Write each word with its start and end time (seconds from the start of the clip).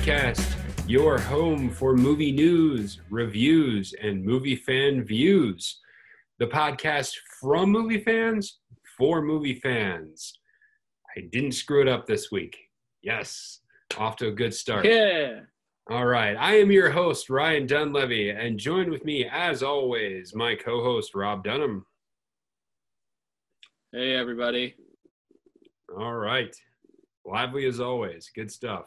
Podcast, 0.00 0.56
your 0.88 1.18
home 1.18 1.68
for 1.68 1.94
movie 1.94 2.32
news, 2.32 3.02
reviews, 3.10 3.92
and 4.02 4.24
movie 4.24 4.56
fan 4.56 5.04
views. 5.04 5.78
The 6.38 6.46
podcast 6.46 7.12
from 7.38 7.70
movie 7.70 8.00
fans 8.00 8.60
for 8.96 9.20
movie 9.20 9.60
fans. 9.60 10.32
I 11.14 11.28
didn't 11.30 11.52
screw 11.52 11.82
it 11.82 11.88
up 11.88 12.06
this 12.06 12.30
week. 12.32 12.56
Yes, 13.02 13.60
off 13.98 14.16
to 14.16 14.28
a 14.28 14.32
good 14.32 14.54
start. 14.54 14.86
Yeah. 14.86 15.40
All 15.90 16.06
right. 16.06 16.34
I 16.34 16.56
am 16.56 16.72
your 16.72 16.88
host, 16.88 17.28
Ryan 17.28 17.66
Dunlevy, 17.66 18.34
and 18.34 18.58
joined 18.58 18.90
with 18.90 19.04
me, 19.04 19.28
as 19.30 19.62
always, 19.62 20.34
my 20.34 20.54
co 20.54 20.82
host, 20.82 21.14
Rob 21.14 21.44
Dunham. 21.44 21.84
Hey, 23.92 24.14
everybody. 24.14 24.76
All 25.94 26.14
right. 26.14 26.56
Lively 27.26 27.66
as 27.66 27.80
always. 27.80 28.30
Good 28.34 28.50
stuff. 28.50 28.86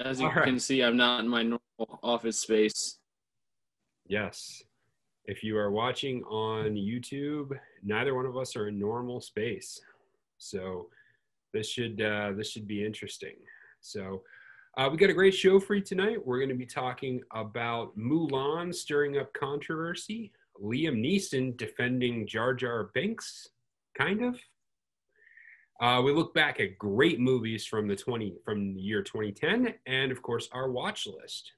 As 0.00 0.20
you 0.20 0.26
All 0.26 0.32
right. 0.32 0.44
can 0.44 0.58
see, 0.58 0.82
I'm 0.82 0.96
not 0.96 1.20
in 1.20 1.28
my 1.28 1.42
normal 1.42 2.00
office 2.02 2.38
space. 2.38 2.98
Yes. 4.06 4.62
If 5.26 5.44
you 5.44 5.56
are 5.58 5.70
watching 5.70 6.22
on 6.24 6.74
YouTube, 6.74 7.50
neither 7.82 8.14
one 8.14 8.26
of 8.26 8.36
us 8.36 8.56
are 8.56 8.68
in 8.68 8.78
normal 8.78 9.20
space. 9.20 9.80
So 10.38 10.88
this 11.52 11.68
should 11.68 12.00
uh, 12.00 12.32
this 12.36 12.50
should 12.50 12.66
be 12.66 12.84
interesting. 12.84 13.36
So 13.80 14.22
uh, 14.76 14.88
we 14.90 14.96
got 14.96 15.10
a 15.10 15.14
great 15.14 15.34
show 15.34 15.60
for 15.60 15.74
you 15.74 15.82
tonight. 15.82 16.24
We're 16.24 16.38
going 16.38 16.48
to 16.48 16.54
be 16.54 16.66
talking 16.66 17.20
about 17.34 17.96
Mulan 17.98 18.74
stirring 18.74 19.18
up 19.18 19.32
controversy, 19.34 20.32
Liam 20.62 21.00
Neeson 21.04 21.56
defending 21.56 22.26
Jar 22.26 22.54
Jar 22.54 22.90
Binks, 22.94 23.48
kind 23.96 24.24
of. 24.24 24.40
Uh, 25.80 26.02
we 26.04 26.12
look 26.12 26.34
back 26.34 26.60
at 26.60 26.78
great 26.78 27.18
movies 27.18 27.64
from 27.64 27.88
the 27.88 27.96
20 27.96 28.34
from 28.44 28.74
the 28.74 28.80
year 28.80 29.02
2010, 29.02 29.74
and 29.86 30.12
of 30.12 30.20
course 30.20 30.48
our 30.52 30.70
watch 30.70 31.06
list. 31.06 31.52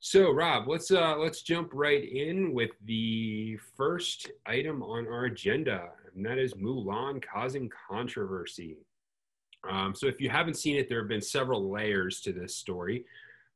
So, 0.00 0.30
Rob, 0.30 0.68
let's 0.68 0.90
uh, 0.90 1.16
let's 1.16 1.40
jump 1.40 1.70
right 1.72 2.06
in 2.06 2.52
with 2.52 2.72
the 2.84 3.56
first 3.78 4.30
item 4.44 4.82
on 4.82 5.06
our 5.08 5.24
agenda, 5.24 5.88
and 6.14 6.24
that 6.26 6.36
is 6.36 6.52
Mulan 6.52 7.24
causing 7.24 7.70
controversy. 7.88 8.76
Um, 9.66 9.94
so, 9.94 10.06
if 10.06 10.20
you 10.20 10.28
haven't 10.28 10.58
seen 10.58 10.76
it, 10.76 10.90
there 10.90 10.98
have 10.98 11.08
been 11.08 11.22
several 11.22 11.70
layers 11.70 12.20
to 12.20 12.32
this 12.34 12.54
story. 12.54 13.06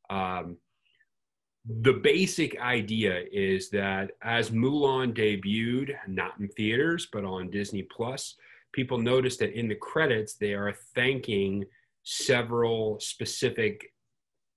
Um, 0.09 0.57
the 1.83 1.93
basic 1.93 2.59
idea 2.59 3.25
is 3.31 3.69
that 3.69 4.13
as 4.23 4.49
Mulan 4.49 5.13
debuted, 5.13 5.95
not 6.07 6.41
in 6.41 6.49
theaters 6.49 7.07
but 7.13 7.27
on 7.27 7.51
Disney 7.51 7.83
Plus, 7.83 8.37
people 8.73 8.99
notice 8.99 9.37
that 9.39 9.59
in 9.59 9.69
the 9.69 9.75
credits 9.75 10.35
they 10.35 10.55
are 10.55 10.75
thanking 10.95 11.65
several 12.03 12.99
specific 13.01 13.93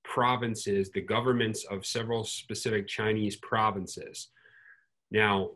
provinces, 0.04 0.90
the 0.90 1.02
governments 1.02 1.66
of 1.66 1.86
several 1.86 2.24
specific 2.24 2.88
Chinese 2.88 3.36
provinces. 3.38 4.30
Now, 5.12 5.52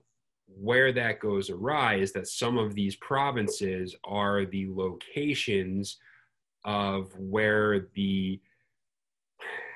where 0.48 0.92
that 0.94 1.20
goes 1.20 1.50
awry 1.50 1.96
is 1.96 2.12
that 2.14 2.28
some 2.28 2.58
of 2.58 2.76
these 2.76 2.96
provinces 2.98 3.96
are 4.04 4.46
the 4.46 4.68
locations 4.70 5.98
of 6.64 7.12
where 7.18 7.88
the 7.96 8.40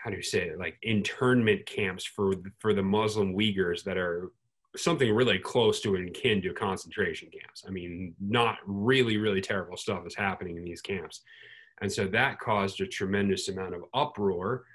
how 0.04 0.10
do 0.10 0.16
you 0.16 0.24
say 0.24 0.50
it 0.50 0.60
like 0.60 0.78
internment 0.82 1.66
camps 1.66 2.06
for 2.06 2.34
for 2.60 2.74
the 2.74 2.84
Muslim 2.84 3.36
Uyghurs 3.36 3.84
that 3.84 3.98
are 3.98 4.32
something 4.76 5.12
really 5.14 5.40
close 5.40 5.82
to 5.82 5.96
and 5.96 6.10
akin 6.10 6.42
to 6.42 6.54
concentration 6.54 7.30
camps. 7.30 7.64
I 7.68 7.72
mean, 7.72 8.14
not 8.20 8.58
really 8.66 9.18
really 9.18 9.42
terrible 9.42 9.78
stuff 9.78 10.06
is 10.06 10.16
happening 10.16 10.58
in 10.58 10.64
these 10.64 10.82
camps. 10.82 11.22
And 11.82 11.92
so 11.92 12.08
that 12.08 12.40
caused 12.40 12.82
a 12.82 12.88
tremendous 12.88 13.48
amount 13.48 13.74
of 13.74 13.84
uproar 13.94 14.66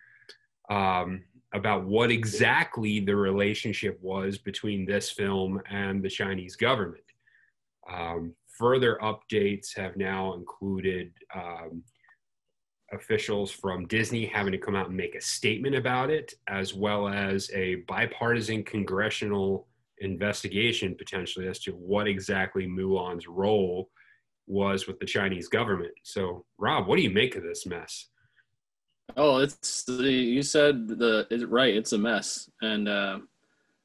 um, 0.70 1.22
about 1.52 1.84
what 1.84 2.10
exactly 2.10 3.00
the 3.00 3.14
relationship 3.14 3.98
was 4.02 4.38
between 4.38 4.84
this 4.84 5.10
film 5.10 5.60
and 5.70 6.02
the 6.02 6.08
Chinese 6.08 6.56
government. 6.56 7.04
Um, 7.90 8.34
further 8.48 8.98
updates 9.02 9.76
have 9.76 9.96
now 9.96 10.34
included 10.34 11.12
um, 11.34 11.82
officials 12.92 13.50
from 13.50 13.86
Disney 13.86 14.26
having 14.26 14.52
to 14.52 14.58
come 14.58 14.74
out 14.74 14.88
and 14.88 14.96
make 14.96 15.14
a 15.14 15.20
statement 15.20 15.74
about 15.74 16.10
it, 16.10 16.34
as 16.48 16.74
well 16.74 17.08
as 17.08 17.50
a 17.52 17.76
bipartisan 17.86 18.62
congressional 18.62 19.66
investigation 19.98 20.94
potentially 20.96 21.48
as 21.48 21.58
to 21.60 21.72
what 21.72 22.06
exactly 22.06 22.66
Mulan's 22.66 23.26
role 23.26 23.90
was 24.46 24.86
with 24.86 24.98
the 24.98 25.06
Chinese 25.06 25.48
government. 25.48 25.92
So, 26.02 26.44
Rob, 26.58 26.86
what 26.86 26.96
do 26.96 27.02
you 27.02 27.10
make 27.10 27.36
of 27.36 27.42
this 27.42 27.66
mess? 27.66 28.08
Oh, 29.16 29.38
it's 29.38 29.84
you 29.88 30.42
said 30.42 30.88
the 30.88 31.46
right. 31.48 31.74
It's 31.74 31.92
a 31.92 31.98
mess, 31.98 32.50
and 32.62 32.88
uh, 32.88 33.18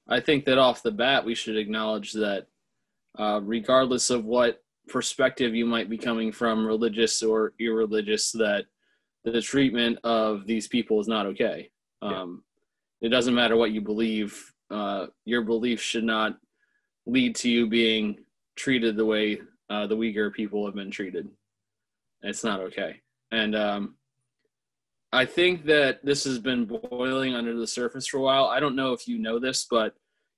I 0.08 0.19
think 0.22 0.46
that 0.46 0.58
off 0.58 0.81
the 0.81 0.92
bat 0.92 1.25
we 1.25 1.36
should 1.36 1.58
acknowledge 1.58 2.14
that, 2.14 2.48
uh, 3.18 3.42
regardless 3.44 4.09
of 4.09 4.25
what 4.25 4.64
perspective 4.88 5.53
you 5.53 5.66
might 5.66 5.90
be 5.90 5.98
coming 5.98 6.31
from, 6.31 6.66
religious 6.66 7.22
or 7.22 7.53
irreligious, 7.59 8.31
that 8.31 8.66
the 9.25 9.42
treatment 9.42 10.00
of 10.03 10.48
these 10.48 10.68
people 10.68 11.00
is 11.00 11.08
not 11.08 11.25
okay. 11.25 11.69
Um, 12.02 12.44
It 13.02 13.09
doesn't 13.09 13.36
matter 13.36 13.56
what 13.56 13.72
you 13.72 13.81
believe. 13.81 14.53
Uh, 14.69 15.07
your 15.25 15.41
belief 15.41 15.81
should 15.81 16.03
not 16.03 16.38
lead 17.06 17.35
to 17.35 17.50
you 17.50 17.68
being 17.68 18.18
treated 18.56 18.96
the 18.96 19.06
way 19.06 19.40
uh, 19.69 19.88
the 19.88 19.96
Uyghur 19.96 20.34
people 20.34 20.66
have 20.66 20.75
been 20.75 20.91
treated. 20.91 21.28
It's 22.22 22.44
not 22.44 22.59
okay. 22.59 23.02
And 23.31 23.56
um, 23.56 23.96
I 25.12 25.25
think 25.25 25.66
that 25.66 26.03
this 26.06 26.24
has 26.25 26.40
been 26.40 26.66
boiling 26.66 27.34
under 27.34 27.57
the 27.57 27.68
surface 27.68 28.07
for 28.07 28.18
a 28.18 28.22
while. 28.22 28.46
I 28.46 28.59
don't 28.59 28.75
know 28.75 28.94
if 28.94 29.07
you 29.07 29.18
know 29.18 29.40
this, 29.40 29.66
but 29.69 29.94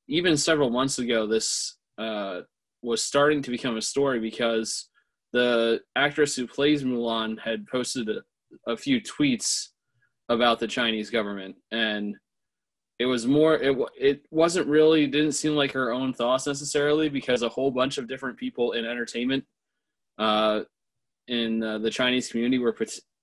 even 0.07 0.37
several 0.37 0.69
months 0.69 0.99
ago, 0.99 1.27
this 1.27 1.77
uh, 1.97 2.41
was 2.81 3.03
starting 3.03 3.41
to 3.43 3.51
become 3.51 3.77
a 3.77 3.81
story 3.81 4.19
because 4.19 4.89
the 5.33 5.81
actress 5.95 6.35
who 6.35 6.47
plays 6.47 6.83
Mulan 6.83 7.39
had 7.39 7.67
posted 7.67 8.09
a, 8.09 8.21
a 8.71 8.77
few 8.77 9.01
tweets 9.01 9.69
about 10.29 10.59
the 10.59 10.67
Chinese 10.67 11.09
government, 11.09 11.55
and 11.71 12.15
it 13.01 13.05
was 13.05 13.25
more. 13.25 13.55
It 13.55 13.75
it 13.99 14.25
wasn't 14.29 14.67
really 14.67 15.07
didn't 15.07 15.31
seem 15.31 15.55
like 15.55 15.71
her 15.71 15.91
own 15.91 16.13
thoughts 16.13 16.45
necessarily 16.45 17.09
because 17.09 17.41
a 17.41 17.49
whole 17.49 17.71
bunch 17.71 17.97
of 17.97 18.07
different 18.07 18.37
people 18.37 18.73
in 18.73 18.85
entertainment, 18.85 19.43
uh, 20.19 20.61
in 21.27 21.63
uh, 21.63 21.79
the 21.79 21.89
Chinese 21.89 22.29
community 22.29 22.59
were 22.59 22.77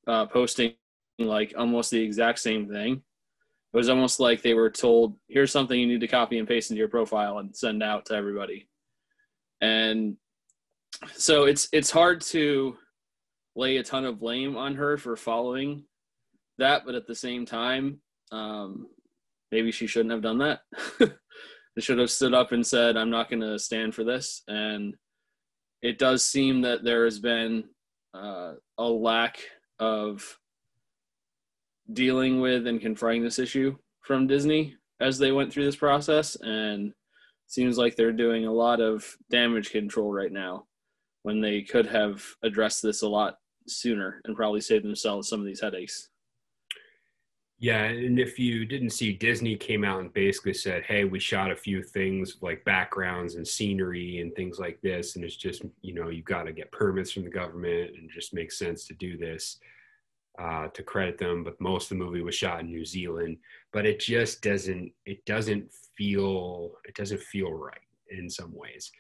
uh, 0.09 0.27
posting 0.27 0.75
like 1.21 1.55
almost 1.57 1.93
the 1.93 2.03
exact 2.03 2.41
same 2.41 2.69
thing. 2.69 2.95
It 2.95 3.77
was 3.77 3.89
almost 3.89 4.19
like 4.19 4.43
they 4.43 4.55
were 4.55 4.69
told, 4.69 5.17
"Here's 5.29 5.53
something 5.53 5.79
you 5.79 5.87
need 5.87 6.01
to 6.01 6.09
copy 6.09 6.39
and 6.39 6.49
paste 6.49 6.73
into 6.73 6.81
your 6.81 6.89
profile 6.89 7.39
and 7.39 7.57
send 7.57 7.81
out 7.81 8.07
to 8.07 8.15
everybody." 8.15 8.69
And 9.61 10.17
so 11.15 11.45
it's 11.45 11.69
it's 11.73 11.93
hard 11.93 12.21
to 12.33 12.77
lay 13.55 13.77
a 13.77 13.85
ton 13.85 14.05
of 14.05 14.19
blame 14.19 14.57
on 14.57 14.75
her 14.75 14.97
for 14.97 15.17
following 15.17 15.85
that, 16.59 16.85
but 16.85 16.97
at 16.97 17.07
the 17.07 17.15
same 17.15 17.47
time, 17.47 18.01
um, 18.33 18.89
maybe 19.51 19.73
she 19.73 19.87
shouldn't 19.87 20.13
have 20.13 20.23
done 20.23 20.39
that. 20.39 20.61
they 20.99 21.81
should 21.81 21.99
have 21.99 22.11
stood 22.11 22.35
up 22.35 22.53
and 22.53 22.67
said, 22.67 22.97
"I'm 22.97 23.11
not 23.11 23.31
going 23.31 23.43
to 23.43 23.59
stand 23.59 23.95
for 23.95 24.05
this." 24.05 24.43
And 24.49 24.95
it 25.83 25.99
does 25.99 26.25
seem 26.25 26.63
that 26.63 26.85
there 26.85 27.05
has 27.05 27.19
been 27.19 27.65
uh, 28.15 28.55
a 28.79 28.85
lack 28.85 29.39
of 29.79 30.39
dealing 31.93 32.41
with 32.41 32.67
and 32.67 32.81
confronting 32.81 33.23
this 33.23 33.39
issue 33.39 33.77
from 34.03 34.27
Disney 34.27 34.75
as 35.01 35.19
they 35.19 35.33
went 35.33 35.53
through 35.53 35.65
this 35.65 35.77
process, 35.77 36.37
and 36.37 36.93
seems 37.47 37.79
like 37.79 37.97
they're 37.97 38.13
doing 38.13 38.47
a 38.47 38.53
lot 38.53 38.81
of 38.81 39.17
damage 39.31 39.71
control 39.71 40.13
right 40.13 40.33
now 40.33 40.65
when 41.23 41.41
they 41.41 41.63
could 41.63 41.87
have 41.87 42.25
addressed 42.43 42.83
this 42.83 43.03
a 43.03 43.09
lot 43.09 43.37
sooner 43.67 44.21
and 44.25 44.37
probably 44.37 44.61
saved 44.61 44.85
themselves 44.85 45.29
some 45.29 45.41
of 45.41 45.47
these 45.47 45.61
headaches. 45.61 46.11
Yeah, 47.61 47.83
and 47.85 48.21
if 48.21 48.39
you 48.39 48.65
didn't 48.65 48.91
see, 48.91 49.13
Disney 49.13 49.57
came 49.57 49.83
out 49.85 50.01
and 50.01 50.13
basically 50.13 50.55
said, 50.55 50.85
"Hey, 50.85 51.05
we 51.05 51.19
shot 51.19 51.51
a 51.51 51.57
few 51.57 51.83
things 51.83 52.37
like 52.41 52.65
backgrounds 52.65 53.35
and 53.35 53.47
scenery 53.47 54.21
and 54.21 54.33
things 54.35 54.61
like 54.61 54.81
this, 54.81 55.17
and 55.17 55.25
it's 55.25 55.35
just 55.37 55.63
you 55.83 55.93
know 55.93 56.09
you've 56.09 56.25
got 56.25 56.45
to 56.45 56.53
get 56.53 56.71
permits 56.71 57.11
from 57.11 57.25
the 57.25 57.31
government, 57.31 57.97
and 57.97 58.11
just 58.11 58.33
makes 58.33 58.59
sense 58.59 58.87
to 58.87 58.95
do 58.95 59.17
this." 59.17 59.59
Uh, 60.39 60.69
to 60.69 60.85
credit 60.85 61.19
them, 61.19 61.43
but 61.43 61.61
most 61.61 61.91
of 61.91 61.99
the 61.99 62.05
movie 62.05 62.23
was 62.23 62.33
shot 62.33 62.61
in 62.61 62.67
New 62.67 62.85
Zealand. 62.85 63.37
But 63.73 63.87
it 63.87 63.99
just 63.99 64.41
doesn't. 64.41 64.93
It 65.05 65.25
doesn't 65.25 65.73
feel. 65.97 66.75
It 66.85 66.95
doesn't 66.95 67.21
feel 67.23 67.53
right 67.53 67.81
in 68.11 68.31
some 68.31 68.55
ways. 68.55 68.93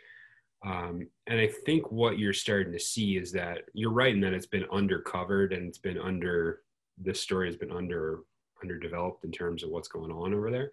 Um, 0.67 1.07
and 1.29 1.39
I 1.41 1.47
think 1.65 1.93
what 1.93 2.19
you're 2.19 2.33
starting 2.33 2.73
to 2.73 2.81
see 2.81 3.17
is 3.17 3.31
that 3.33 3.59
you're 3.73 3.93
right 3.93 4.13
in 4.13 4.21
that 4.23 4.33
it's 4.33 4.47
been 4.47 4.65
undercovered 4.65 5.57
and 5.57 5.69
it's 5.69 5.79
been 5.79 5.99
under. 5.99 6.63
This 7.01 7.21
story 7.21 7.47
has 7.47 7.57
been 7.57 7.71
under 7.71 8.23
underdeveloped 8.63 9.25
in 9.25 9.33
terms 9.33 9.63
of 9.63 9.71
what's 9.71 9.89
going 9.89 10.11
on 10.11 10.35
over 10.35 10.51
there. 10.51 10.71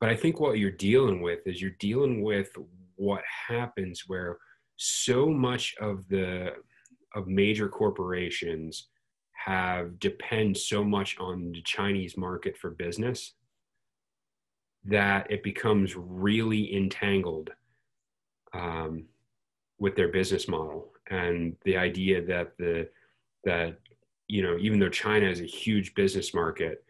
But 0.00 0.10
I 0.10 0.16
think 0.16 0.40
what 0.40 0.58
you're 0.58 0.70
dealing 0.70 1.22
with 1.22 1.46
is 1.46 1.60
you're 1.60 1.76
dealing 1.78 2.22
with 2.22 2.50
what 2.96 3.22
happens 3.48 4.04
where 4.06 4.38
so 4.76 5.28
much 5.28 5.74
of 5.80 6.08
the 6.08 6.54
of 7.14 7.28
major 7.28 7.68
corporations 7.68 8.88
have 9.32 9.98
depend 9.98 10.56
so 10.56 10.82
much 10.82 11.18
on 11.18 11.52
the 11.52 11.62
Chinese 11.62 12.16
market 12.16 12.56
for 12.56 12.70
business 12.70 13.34
that 14.84 15.30
it 15.30 15.42
becomes 15.42 15.94
really 15.96 16.74
entangled 16.74 17.50
um, 18.54 19.04
with 19.78 19.94
their 19.94 20.08
business 20.08 20.48
model 20.48 20.92
and 21.10 21.56
the 21.64 21.76
idea 21.76 22.24
that 22.24 22.56
the 22.58 22.88
that 23.44 23.78
you 24.28 24.42
know 24.42 24.56
even 24.58 24.78
though 24.78 24.88
China 24.88 25.26
is 25.26 25.40
a 25.40 25.44
huge 25.44 25.94
business 25.94 26.32
market 26.34 26.84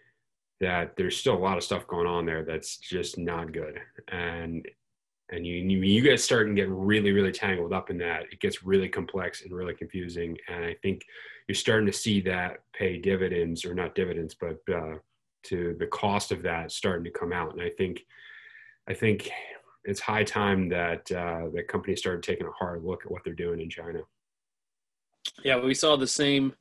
that 0.62 0.97
there's 0.97 1.17
still 1.17 1.37
a 1.37 1.38
lot 1.38 1.59
of 1.59 1.64
stuff 1.64 1.88
going 1.88 2.06
on 2.06 2.25
there 2.25 2.44
that's 2.44 2.79
just 2.79 3.19
not 3.19 3.53
good. 3.53 3.81
And 4.09 4.67
and 5.31 5.47
you 5.47 5.56
you, 5.56 6.03
get 6.03 6.20
start 6.20 6.47
and 6.47 6.56
get 6.56 6.69
really 6.69 7.11
really 7.11 7.32
tangled 7.32 7.73
up 7.73 7.91
in 7.91 7.99
that. 7.99 8.25
It 8.31 8.41
gets 8.41 8.62
really 8.62 8.88
complex 8.88 9.43
and 9.43 9.53
really 9.53 9.75
confusing. 9.75 10.37
And 10.49 10.64
i 10.64 10.75
think 10.81 11.03
you're 11.49 11.56
starting 11.56 11.87
to 11.87 11.93
see 11.93 12.20
that 12.23 12.59
pay 12.73 12.97
dividends 12.99 13.64
or 13.64 13.75
not 13.75 13.97
dividends 13.97 14.37
but 14.41 14.59
uh, 14.73 14.94
to 15.44 15.75
the 15.81 15.87
cost 15.88 16.31
of 16.31 16.43
that 16.43 16.70
starting 16.70 17.05
to 17.05 17.19
come 17.19 17.32
out. 17.32 17.53
And 17.53 17.61
i 17.61 17.70
think 17.76 18.05
i 18.88 18.94
think 18.94 19.31
it's 19.85 20.00
high 20.00 20.23
time 20.23 20.69
that 20.69 21.11
uh, 21.11 21.49
the 21.53 21.65
company 21.65 21.97
started 21.97 22.23
taking 22.23 22.47
a 22.47 22.53
hard 22.53 22.85
look 22.85 23.05
at 23.05 23.11
what 23.11 23.23
they're 23.25 23.35
doing 23.35 23.61
in 23.61 23.69
china. 23.69 24.00
Yeah 25.43 25.58
we 25.58 25.75
saw 25.75 25.97
the 25.97 26.06
same 26.06 26.55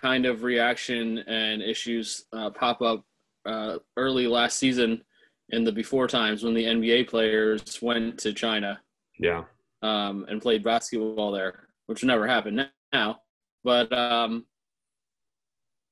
kind 0.00 0.26
of 0.26 0.42
reaction 0.42 1.18
and 1.18 1.62
issues 1.62 2.26
uh, 2.32 2.50
pop 2.50 2.82
up 2.82 3.04
uh, 3.46 3.78
early 3.96 4.26
last 4.26 4.58
season 4.58 5.02
in 5.50 5.64
the 5.64 5.72
before 5.72 6.06
times 6.06 6.42
when 6.42 6.54
the 6.54 6.64
NBA 6.64 7.08
players 7.08 7.80
went 7.80 8.18
to 8.18 8.32
China. 8.32 8.80
Yeah. 9.18 9.44
Um, 9.82 10.26
and 10.28 10.42
played 10.42 10.64
basketball 10.64 11.30
there, 11.32 11.68
which 11.86 12.02
never 12.02 12.26
happened 12.26 12.68
now. 12.92 13.20
But 13.62 13.92
um, 13.92 14.46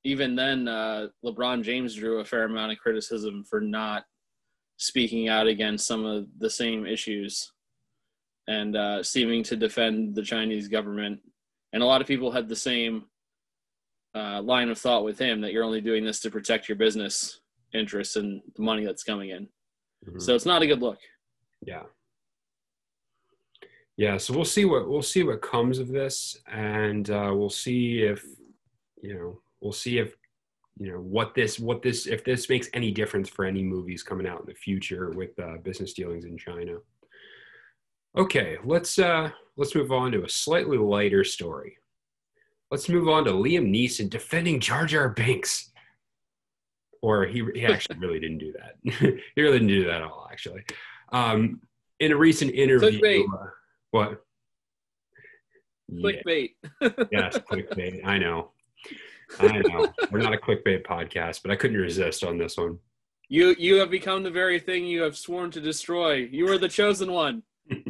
even 0.04 0.34
then, 0.34 0.68
uh, 0.68 1.08
LeBron 1.24 1.62
James 1.62 1.94
drew 1.94 2.20
a 2.20 2.24
fair 2.24 2.44
amount 2.44 2.72
of 2.72 2.78
criticism 2.78 3.44
for 3.48 3.60
not 3.60 4.04
speaking 4.76 5.28
out 5.28 5.46
against 5.46 5.86
some 5.86 6.04
of 6.04 6.26
the 6.38 6.50
same 6.50 6.86
issues 6.86 7.52
and 8.48 8.76
uh, 8.76 9.02
seeming 9.02 9.42
to 9.44 9.56
defend 9.56 10.14
the 10.14 10.22
Chinese 10.22 10.68
government. 10.68 11.20
And 11.72 11.82
a 11.82 11.86
lot 11.86 12.00
of 12.00 12.06
people 12.06 12.30
had 12.30 12.48
the 12.48 12.56
same 12.56 13.04
uh, 14.14 14.42
line 14.42 14.68
of 14.68 14.78
thought 14.78 15.04
with 15.04 15.18
him 15.18 15.40
that 15.40 15.52
you're 15.52 15.64
only 15.64 15.80
doing 15.80 16.04
this 16.04 16.20
to 16.20 16.30
protect 16.30 16.68
your 16.68 16.76
business 16.76 17.40
interests 17.74 18.16
and 18.16 18.40
the 18.56 18.62
money 18.62 18.84
that's 18.84 19.02
coming 19.02 19.30
in. 19.30 19.48
Mm-hmm. 20.06 20.20
So 20.20 20.34
it's 20.34 20.46
not 20.46 20.62
a 20.62 20.66
good 20.66 20.80
look. 20.80 20.98
Yeah. 21.62 21.82
Yeah, 23.96 24.16
so 24.16 24.34
we'll 24.34 24.44
see 24.44 24.64
what 24.64 24.88
we'll 24.88 25.02
see 25.02 25.22
what 25.22 25.40
comes 25.40 25.78
of 25.78 25.86
this, 25.86 26.36
and 26.50 27.08
uh, 27.10 27.30
we'll 27.32 27.48
see 27.48 28.00
if 28.00 28.24
you 29.00 29.14
know 29.14 29.40
we'll 29.60 29.72
see 29.72 29.98
if 29.98 30.16
you 30.78 30.90
know 30.90 30.98
what 30.98 31.34
this 31.36 31.60
what 31.60 31.80
this 31.80 32.08
if 32.08 32.24
this 32.24 32.48
makes 32.48 32.68
any 32.74 32.90
difference 32.90 33.28
for 33.28 33.44
any 33.44 33.62
movies 33.62 34.02
coming 34.02 34.26
out 34.26 34.40
in 34.40 34.46
the 34.46 34.54
future 34.54 35.10
with 35.10 35.38
uh, 35.38 35.58
business 35.62 35.92
dealings 35.92 36.24
in 36.24 36.36
China. 36.36 36.78
Okay, 38.18 38.56
let's 38.64 38.98
uh, 38.98 39.30
let's 39.56 39.76
move 39.76 39.92
on 39.92 40.10
to 40.12 40.24
a 40.24 40.28
slightly 40.28 40.78
lighter 40.78 41.22
story. 41.22 41.76
Let's 42.72 42.88
move 42.88 43.08
on 43.08 43.24
to 43.26 43.30
Liam 43.30 43.70
Neeson 43.70 44.10
defending 44.10 44.58
Jar 44.58 44.86
Jar 44.86 45.08
Binks 45.08 45.70
or 47.04 47.26
he, 47.26 47.44
he 47.54 47.66
actually 47.66 47.98
really 47.98 48.18
didn't 48.18 48.38
do 48.38 48.54
that. 48.54 48.76
he 49.34 49.42
really 49.42 49.58
didn't 49.58 49.68
do 49.68 49.84
that 49.84 49.96
at 49.96 50.02
all, 50.02 50.26
actually. 50.32 50.64
Um, 51.12 51.60
in 52.00 52.12
a 52.12 52.16
recent 52.16 52.52
interview, 52.52 53.26
uh, 53.30 53.46
what? 53.90 54.24
Clickbait. 55.92 56.54
Yeah. 56.80 56.88
yes, 57.12 57.36
clickbait. 57.50 58.06
I 58.06 58.16
know. 58.16 58.52
I 59.38 59.58
know. 59.58 59.92
We're 60.10 60.20
not 60.20 60.32
a 60.32 60.38
clickbait 60.38 60.86
podcast, 60.86 61.42
but 61.42 61.50
I 61.50 61.56
couldn't 61.56 61.76
resist 61.76 62.24
on 62.24 62.38
this 62.38 62.56
one. 62.56 62.78
You 63.28 63.54
you 63.58 63.74
have 63.76 63.90
become 63.90 64.22
the 64.22 64.30
very 64.30 64.58
thing 64.58 64.86
you 64.86 65.02
have 65.02 65.16
sworn 65.16 65.50
to 65.50 65.60
destroy. 65.60 66.14
You 66.14 66.48
are 66.48 66.58
the 66.58 66.68
chosen 66.68 67.12
one. 67.12 67.42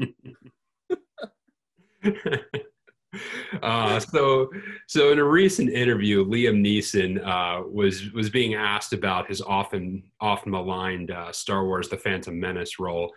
Uh, 3.62 3.99
so, 4.00 4.50
so 4.87 5.12
in 5.12 5.19
a 5.19 5.25
recent 5.25 5.70
interview, 5.70 6.25
Liam 6.25 6.61
Neeson 6.61 7.25
uh, 7.25 7.66
was 7.66 8.12
was 8.12 8.31
being 8.31 8.55
asked 8.55 8.93
about 8.93 9.28
his 9.28 9.40
often 9.40 10.02
often 10.20 10.50
maligned 10.50 11.11
uh, 11.11 11.32
Star 11.32 11.64
Wars: 11.64 11.88
The 11.88 11.96
Phantom 11.96 12.38
Menace 12.38 12.78
role, 12.78 13.12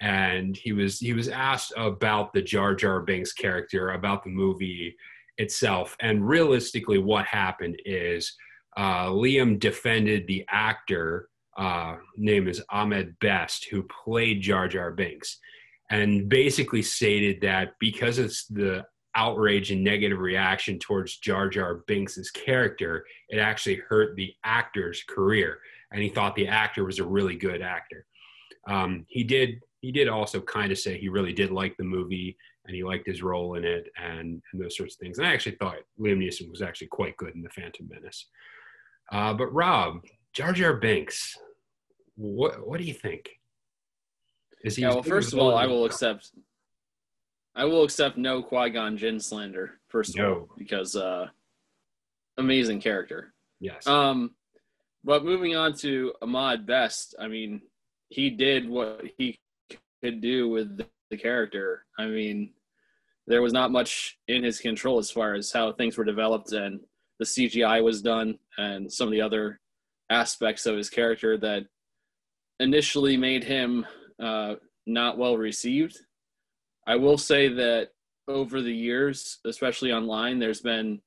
and 0.00 0.56
he 0.56 0.72
was 0.72 0.98
he 0.98 1.12
was 1.12 1.28
asked 1.28 1.72
about 1.76 2.32
the 2.32 2.42
Jar 2.42 2.74
Jar 2.74 3.00
Binks 3.00 3.32
character, 3.32 3.92
about 3.92 4.24
the 4.24 4.30
movie 4.30 4.96
itself, 5.38 5.96
and 6.00 6.26
realistically, 6.26 6.98
what 6.98 7.26
happened 7.26 7.80
is 7.84 8.34
uh, 8.76 9.06
Liam 9.06 9.58
defended 9.58 10.26
the 10.26 10.44
actor. 10.48 11.28
Uh, 11.56 11.96
name 12.18 12.48
is 12.48 12.62
Ahmed 12.68 13.18
Best, 13.20 13.66
who 13.70 13.82
played 13.84 14.42
Jar 14.42 14.68
Jar 14.68 14.92
Binks 14.92 15.38
and 15.90 16.28
basically 16.28 16.82
stated 16.82 17.40
that 17.42 17.74
because 17.78 18.18
it's 18.18 18.46
the 18.46 18.84
outrage 19.16 19.72
and 19.72 19.82
negative 19.82 20.18
reaction 20.18 20.78
towards 20.78 21.16
Jar 21.16 21.48
Jar 21.48 21.82
Binks's 21.86 22.30
character, 22.30 23.04
it 23.28 23.38
actually 23.38 23.76
hurt 23.76 24.14
the 24.14 24.32
actor's 24.44 25.02
career. 25.08 25.58
And 25.90 26.02
he 26.02 26.08
thought 26.08 26.36
the 26.36 26.48
actor 26.48 26.84
was 26.84 26.98
a 26.98 27.04
really 27.04 27.36
good 27.36 27.62
actor. 27.62 28.06
Um, 28.68 29.06
he 29.08 29.24
did 29.24 29.60
he 29.80 29.92
did 29.92 30.08
also 30.08 30.40
kind 30.40 30.72
of 30.72 30.78
say 30.78 30.98
he 30.98 31.08
really 31.08 31.32
did 31.32 31.50
like 31.50 31.76
the 31.76 31.84
movie 31.84 32.36
and 32.66 32.74
he 32.74 32.82
liked 32.82 33.06
his 33.06 33.22
role 33.22 33.54
in 33.54 33.64
it 33.64 33.88
and, 33.96 34.42
and 34.52 34.62
those 34.62 34.76
sorts 34.76 34.94
of 34.94 34.98
things. 34.98 35.18
And 35.18 35.26
I 35.26 35.32
actually 35.32 35.56
thought 35.56 35.76
Liam 36.00 36.18
Neeson 36.18 36.50
was 36.50 36.62
actually 36.62 36.88
quite 36.88 37.16
good 37.16 37.34
in 37.36 37.42
The 37.42 37.50
Phantom 37.50 37.88
Menace. 37.88 38.26
Uh, 39.12 39.32
but 39.34 39.52
Rob, 39.54 40.02
Jar 40.32 40.52
Jar 40.52 40.74
Binks, 40.74 41.36
what 42.16 42.66
what 42.66 42.78
do 42.78 42.84
you 42.84 42.94
think? 42.94 43.28
Is 44.64 44.76
he? 44.76 44.82
Yeah, 44.82 44.94
well, 44.94 45.02
first 45.02 45.32
of 45.32 45.38
all, 45.38 45.54
I 45.54 45.66
will 45.66 45.84
accept 45.84 46.32
I 47.56 47.64
will 47.64 47.84
accept 47.84 48.18
no 48.18 48.42
Qui 48.42 48.70
Gon 48.70 48.98
Jinn 48.98 49.18
slander 49.18 49.80
first 49.88 50.10
of 50.10 50.16
no. 50.16 50.34
all 50.34 50.48
because 50.58 50.94
uh, 50.94 51.26
amazing 52.36 52.80
character. 52.80 53.32
Yes. 53.60 53.86
Um, 53.86 54.34
but 55.02 55.24
moving 55.24 55.56
on 55.56 55.72
to 55.78 56.12
Ahmed 56.20 56.66
Best, 56.66 57.14
I 57.18 57.28
mean, 57.28 57.62
he 58.10 58.28
did 58.28 58.68
what 58.68 59.02
he 59.16 59.38
could 60.02 60.20
do 60.20 60.50
with 60.50 60.76
the, 60.76 60.86
the 61.10 61.16
character. 61.16 61.86
I 61.98 62.06
mean, 62.06 62.52
there 63.26 63.40
was 63.40 63.54
not 63.54 63.72
much 63.72 64.18
in 64.28 64.44
his 64.44 64.60
control 64.60 64.98
as 64.98 65.10
far 65.10 65.34
as 65.34 65.50
how 65.50 65.72
things 65.72 65.96
were 65.96 66.04
developed 66.04 66.52
and 66.52 66.80
the 67.18 67.24
CGI 67.24 67.82
was 67.82 68.02
done 68.02 68.38
and 68.58 68.92
some 68.92 69.08
of 69.08 69.12
the 69.12 69.22
other 69.22 69.60
aspects 70.10 70.66
of 70.66 70.76
his 70.76 70.90
character 70.90 71.38
that 71.38 71.64
initially 72.60 73.16
made 73.16 73.44
him 73.44 73.86
uh, 74.22 74.54
not 74.86 75.16
well 75.16 75.38
received 75.38 75.98
I 76.86 76.96
will 76.96 77.18
say 77.18 77.48
that 77.48 77.90
over 78.28 78.62
the 78.62 78.74
years, 78.74 79.38
especially 79.44 79.92
online, 79.92 80.38
there's 80.38 80.60
been 80.60 81.00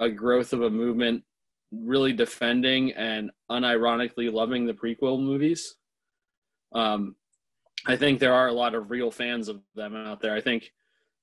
a 0.00 0.08
growth 0.08 0.52
of 0.52 0.62
a 0.62 0.70
movement 0.70 1.22
really 1.70 2.12
defending 2.12 2.92
and 2.92 3.30
unironically 3.50 4.32
loving 4.32 4.66
the 4.66 4.74
prequel 4.74 5.20
movies. 5.20 5.76
Um, 6.74 7.16
I 7.86 7.96
think 7.96 8.18
there 8.18 8.34
are 8.34 8.48
a 8.48 8.52
lot 8.52 8.74
of 8.74 8.90
real 8.90 9.10
fans 9.10 9.48
of 9.48 9.60
them 9.74 9.94
out 9.94 10.20
there. 10.20 10.34
I 10.34 10.40
think 10.40 10.72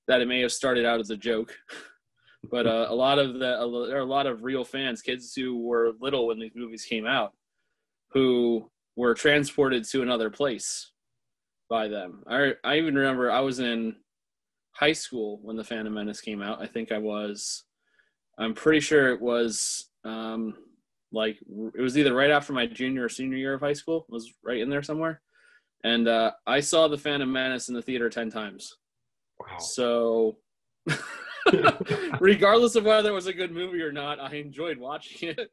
that 0.08 0.20
it 0.20 0.28
may 0.28 0.40
have 0.40 0.52
started 0.52 0.84
out 0.84 1.00
as 1.00 1.10
a 1.10 1.16
joke, 1.16 1.54
but 2.50 2.66
uh, 2.66 2.86
a 2.88 2.94
lot 2.94 3.18
of 3.18 3.34
the 3.34 3.86
there 3.88 3.98
are 3.98 4.00
a 4.00 4.04
lot 4.04 4.26
of 4.26 4.42
real 4.44 4.64
fans, 4.64 5.02
kids 5.02 5.34
who 5.34 5.58
were 5.58 5.92
little 6.00 6.26
when 6.26 6.38
these 6.38 6.54
movies 6.54 6.84
came 6.84 7.06
out, 7.06 7.32
who 8.12 8.70
were 8.96 9.14
transported 9.14 9.84
to 9.84 10.02
another 10.02 10.30
place 10.30 10.90
by 11.70 11.88
them. 11.88 12.22
I 12.28 12.52
I 12.62 12.76
even 12.76 12.96
remember 12.96 13.30
I 13.30 13.40
was 13.40 13.60
in 13.60 13.96
high 14.72 14.92
school 14.92 15.38
when 15.42 15.56
the 15.56 15.64
Phantom 15.64 15.94
Menace 15.94 16.20
came 16.20 16.42
out. 16.42 16.60
I 16.60 16.66
think 16.66 16.92
I 16.92 16.98
was. 16.98 17.64
I'm 18.38 18.54
pretty 18.54 18.80
sure 18.80 19.08
it 19.08 19.20
was 19.20 19.90
um, 20.04 20.54
like 21.12 21.38
it 21.74 21.80
was 21.80 21.96
either 21.96 22.12
right 22.12 22.30
after 22.30 22.52
my 22.52 22.66
junior 22.66 23.04
or 23.04 23.08
senior 23.08 23.38
year 23.38 23.54
of 23.54 23.60
high 23.60 23.72
school. 23.72 24.04
It 24.08 24.12
was 24.12 24.34
right 24.44 24.60
in 24.60 24.68
there 24.68 24.82
somewhere, 24.82 25.22
and 25.84 26.08
uh, 26.08 26.32
I 26.46 26.60
saw 26.60 26.88
the 26.88 26.98
Phantom 26.98 27.30
Menace 27.30 27.68
in 27.68 27.74
the 27.74 27.82
theater 27.82 28.10
ten 28.10 28.30
times. 28.30 28.76
Wow. 29.38 29.58
So. 29.58 30.36
regardless 32.20 32.76
of 32.76 32.84
whether 32.84 33.10
it 33.10 33.14
was 33.14 33.26
a 33.26 33.32
good 33.32 33.52
movie 33.52 33.80
or 33.80 33.92
not, 33.92 34.20
I 34.20 34.34
enjoyed 34.34 34.78
watching 34.78 35.30
it. 35.30 35.50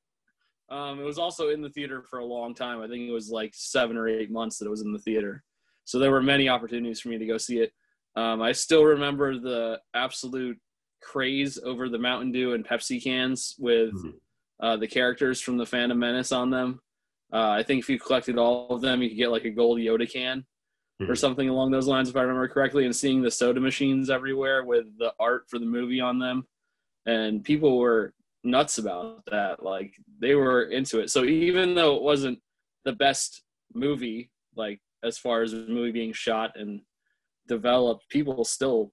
Um, 0.69 0.99
it 0.99 1.03
was 1.03 1.17
also 1.17 1.49
in 1.49 1.61
the 1.61 1.69
theater 1.69 2.03
for 2.09 2.19
a 2.19 2.25
long 2.25 2.53
time. 2.53 2.81
I 2.81 2.87
think 2.87 3.07
it 3.07 3.13
was 3.13 3.29
like 3.29 3.51
seven 3.53 3.95
or 3.95 4.07
eight 4.07 4.29
months 4.29 4.57
that 4.57 4.65
it 4.65 4.69
was 4.69 4.81
in 4.81 4.91
the 4.91 4.99
theater. 4.99 5.43
So 5.87 5.99
there 5.99 6.11
were 6.11 6.21
many 6.21 6.49
opportunities 6.49 6.99
for 6.99 7.07
me 7.07 7.17
to 7.17 7.25
go 7.25 7.37
see 7.37 7.59
it. 7.59 7.71
Um, 8.17 8.41
I 8.41 8.51
still 8.51 8.83
remember 8.83 9.39
the 9.39 9.79
absolute 9.93 10.57
craze 11.01 11.57
over 11.63 11.87
the 11.87 11.97
Mountain 11.97 12.33
Dew 12.33 12.53
and 12.55 12.67
Pepsi 12.67 13.01
cans 13.01 13.55
with 13.57 13.93
mm-hmm. 13.93 14.09
uh, 14.59 14.75
the 14.75 14.87
characters 14.87 15.39
from 15.39 15.57
the 15.57 15.65
Phantom 15.65 15.97
Menace 15.97 16.33
on 16.33 16.49
them. 16.49 16.81
Uh, 17.31 17.51
I 17.51 17.63
think 17.63 17.79
if 17.79 17.89
you 17.89 17.97
collected 17.97 18.37
all 18.37 18.67
of 18.69 18.81
them, 18.81 19.01
you 19.01 19.07
could 19.07 19.17
get 19.17 19.31
like 19.31 19.45
a 19.45 19.49
gold 19.49 19.79
Yoda 19.79 20.11
can 20.11 20.45
mm-hmm. 21.01 21.09
or 21.09 21.15
something 21.15 21.47
along 21.47 21.71
those 21.71 21.87
lines, 21.87 22.09
if 22.09 22.17
I 22.17 22.21
remember 22.21 22.49
correctly. 22.49 22.83
And 22.83 22.93
seeing 22.93 23.21
the 23.21 23.31
soda 23.31 23.61
machines 23.61 24.09
everywhere 24.09 24.65
with 24.65 24.85
the 24.97 25.13
art 25.21 25.45
for 25.47 25.57
the 25.57 25.65
movie 25.65 26.01
on 26.01 26.19
them, 26.19 26.45
and 27.05 27.45
people 27.45 27.77
were 27.77 28.13
nuts 28.43 28.77
about 28.77 29.23
that. 29.31 29.63
Like 29.63 29.93
they 30.19 30.35
were 30.35 30.63
into 30.63 30.99
it. 30.99 31.11
So 31.11 31.23
even 31.23 31.75
though 31.75 31.95
it 31.95 32.01
wasn't 32.01 32.39
the 32.83 32.93
best 32.93 33.43
movie, 33.73 34.31
like 34.53 34.81
as 35.07 35.17
far 35.17 35.41
as 35.41 35.51
the 35.51 35.65
movie 35.67 35.91
being 35.91 36.13
shot 36.13 36.51
and 36.55 36.81
developed, 37.47 38.09
people 38.09 38.43
still 38.43 38.91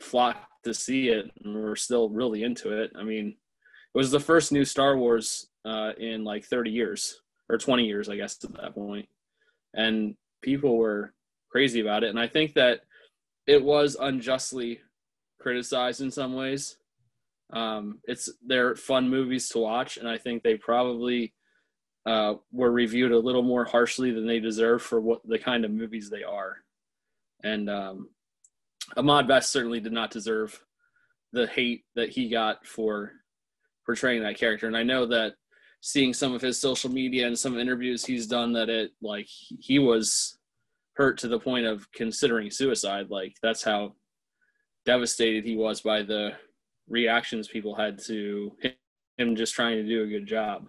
flocked 0.00 0.46
to 0.64 0.74
see 0.74 1.08
it 1.08 1.30
and 1.44 1.54
were 1.54 1.76
still 1.76 2.08
really 2.08 2.42
into 2.42 2.72
it. 2.72 2.90
I 2.96 3.02
mean, 3.02 3.28
it 3.28 3.98
was 3.98 4.10
the 4.10 4.20
first 4.20 4.52
new 4.52 4.64
Star 4.64 4.96
Wars 4.96 5.48
uh, 5.64 5.92
in 5.98 6.24
like 6.24 6.44
30 6.44 6.70
years 6.70 7.20
or 7.48 7.58
20 7.58 7.84
years, 7.84 8.08
I 8.08 8.16
guess, 8.16 8.42
at 8.44 8.52
that 8.54 8.74
point. 8.74 9.08
And 9.74 10.16
people 10.42 10.76
were 10.76 11.14
crazy 11.50 11.80
about 11.80 12.04
it. 12.04 12.10
And 12.10 12.20
I 12.20 12.28
think 12.28 12.54
that 12.54 12.80
it 13.46 13.62
was 13.62 13.96
unjustly 13.98 14.80
criticized 15.40 16.00
in 16.00 16.10
some 16.10 16.34
ways. 16.34 16.76
Um, 17.52 18.00
it's 18.04 18.28
they're 18.44 18.74
fun 18.74 19.08
movies 19.08 19.48
to 19.50 19.58
watch, 19.58 19.98
and 19.98 20.08
I 20.08 20.18
think 20.18 20.42
they 20.42 20.56
probably 20.56 21.32
uh, 22.06 22.34
were 22.52 22.70
reviewed 22.70 23.12
a 23.12 23.18
little 23.18 23.42
more 23.42 23.64
harshly 23.64 24.12
than 24.12 24.26
they 24.26 24.38
deserve 24.38 24.80
for 24.80 25.00
what 25.00 25.20
the 25.26 25.38
kind 25.38 25.64
of 25.64 25.72
movies 25.72 26.08
they 26.08 26.22
are. 26.22 26.58
And 27.42 27.68
um, 27.68 28.08
Ahmed 28.96 29.26
Best 29.26 29.50
certainly 29.50 29.80
did 29.80 29.92
not 29.92 30.12
deserve 30.12 30.58
the 31.32 31.48
hate 31.48 31.84
that 31.96 32.10
he 32.10 32.28
got 32.28 32.64
for 32.64 33.12
portraying 33.84 34.22
that 34.22 34.38
character. 34.38 34.66
And 34.68 34.76
I 34.76 34.84
know 34.84 35.04
that 35.06 35.34
seeing 35.80 36.14
some 36.14 36.32
of 36.32 36.40
his 36.40 36.58
social 36.58 36.90
media 36.90 37.26
and 37.26 37.38
some 37.38 37.58
interviews 37.58 38.04
he's 38.04 38.26
done 38.26 38.52
that 38.52 38.68
it 38.68 38.92
like 39.02 39.28
he 39.28 39.78
was 39.78 40.38
hurt 40.94 41.18
to 41.18 41.28
the 41.28 41.38
point 41.38 41.66
of 41.66 41.90
considering 41.92 42.50
suicide. 42.50 43.10
Like 43.10 43.36
that's 43.42 43.62
how 43.62 43.94
devastated 44.84 45.44
he 45.44 45.56
was 45.56 45.80
by 45.80 46.02
the 46.02 46.32
reactions 46.88 47.48
people 47.48 47.74
had 47.74 47.98
to 48.04 48.52
him 49.18 49.34
just 49.34 49.54
trying 49.54 49.76
to 49.76 49.88
do 49.88 50.04
a 50.04 50.06
good 50.06 50.26
job. 50.26 50.68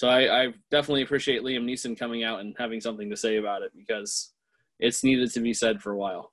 So 0.00 0.08
I, 0.08 0.44
I 0.44 0.46
definitely 0.70 1.02
appreciate 1.02 1.42
Liam 1.42 1.66
Neeson 1.66 1.94
coming 1.94 2.24
out 2.24 2.40
and 2.40 2.56
having 2.58 2.80
something 2.80 3.10
to 3.10 3.16
say 3.18 3.36
about 3.36 3.60
it 3.60 3.70
because 3.76 4.32
it's 4.78 5.04
needed 5.04 5.30
to 5.32 5.40
be 5.40 5.52
said 5.52 5.82
for 5.82 5.92
a 5.92 5.96
while. 5.98 6.32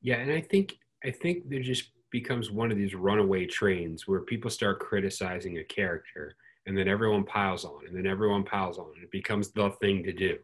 Yeah, 0.00 0.16
and 0.16 0.32
I 0.32 0.40
think 0.40 0.78
I 1.04 1.10
think 1.10 1.50
there 1.50 1.60
just 1.60 1.90
becomes 2.08 2.50
one 2.50 2.72
of 2.72 2.78
these 2.78 2.94
runaway 2.94 3.44
trains 3.44 4.08
where 4.08 4.20
people 4.20 4.48
start 4.48 4.80
criticizing 4.80 5.58
a 5.58 5.64
character 5.64 6.34
and 6.64 6.74
then 6.74 6.88
everyone 6.88 7.24
piles 7.24 7.66
on 7.66 7.86
and 7.86 7.94
then 7.94 8.06
everyone 8.06 8.44
piles 8.44 8.78
on 8.78 8.86
and 8.94 9.04
it 9.04 9.10
becomes 9.10 9.50
the 9.50 9.68
thing 9.82 10.02
to 10.02 10.12
do. 10.14 10.38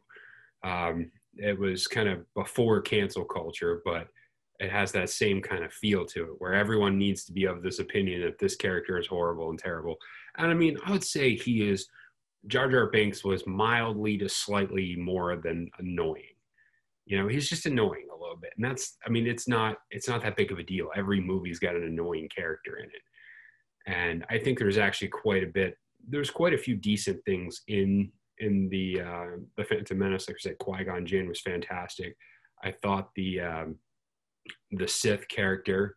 Um, 0.65 1.11
it 1.37 1.59
was 1.59 1.87
kind 1.87 2.11
of 2.11 2.23
before 2.35 2.83
cancel 2.83 3.25
culture, 3.25 3.81
but 3.87 4.09
it 4.61 4.71
has 4.71 4.91
that 4.93 5.11
same 5.11 5.41
kind 5.41 5.65
of 5.65 5.73
feel 5.73 6.05
to 6.05 6.25
it 6.25 6.35
where 6.39 6.55
everyone 6.55 6.99
needs 6.99 7.25
to 7.25 7.33
be 7.33 7.45
of 7.45 7.63
this 7.63 7.79
opinion 7.79 8.23
that 8.23 8.39
this 8.39 8.57
character 8.57 8.99
is 8.99 9.07
horrible 9.07 9.51
and 9.51 9.59
terrible. 9.59 9.97
And 10.37 10.51
I 10.51 10.55
mean, 10.55 10.77
I 10.85 10.91
would 10.91 11.05
say 11.05 11.35
he 11.37 11.69
is 11.69 11.89
Jar 12.47 12.69
Jar 12.69 12.87
Binks 12.87 13.25
was 13.25 13.47
mildly 13.47 14.19
to 14.19 14.29
slightly 14.29 14.97
more 14.97 15.37
than 15.37 15.71
annoying. 15.79 16.35
You 17.07 17.19
know, 17.19 17.29
he's 17.29 17.49
just 17.49 17.67
annoying 17.67 18.09
a 18.13 18.21
little 18.21 18.37
bit. 18.37 18.53
And 18.57 18.65
that's 18.65 18.97
I 19.07 19.11
mean, 19.11 19.27
it's 19.27 19.49
not 19.49 19.79
it's 19.91 20.09
not 20.09 20.23
that 20.23 20.37
big 20.37 20.51
of 20.53 20.59
a 20.59 20.63
deal. 20.63 20.91
Every 20.97 21.21
movie's 21.21 21.59
got 21.59 21.77
an 21.77 21.85
annoying 21.85 22.29
character 22.35 22.79
in 22.79 22.87
it. 22.87 23.03
And 23.87 24.25
I 24.29 24.39
think 24.39 24.59
there's 24.59 24.79
actually 24.79 25.09
quite 25.09 25.45
a 25.45 25.49
bit 25.49 25.77
there's 26.07 26.31
quite 26.31 26.55
a 26.55 26.59
few 26.59 26.77
decent 26.77 27.25
things 27.25 27.63
in 27.69 28.11
in 28.39 28.69
the 28.69 29.01
uh 29.01 29.37
the 29.57 29.65
Phantom 29.65 29.99
Menace. 29.99 30.29
Like 30.29 30.37
I 30.37 30.41
said, 30.41 30.59
Qui-Gon 30.59 31.07
Jinn 31.07 31.29
was 31.29 31.41
fantastic. 31.41 32.17
I 32.63 32.73
thought 32.83 33.11
the 33.15 33.41
um 33.41 33.77
the 34.73 34.89
Sith 34.89 35.29
character 35.29 35.97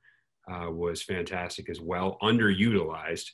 uh, 0.51 0.71
was 0.71 1.03
fantastic 1.03 1.69
as 1.69 1.79
well, 1.79 2.17
underutilized, 2.21 3.29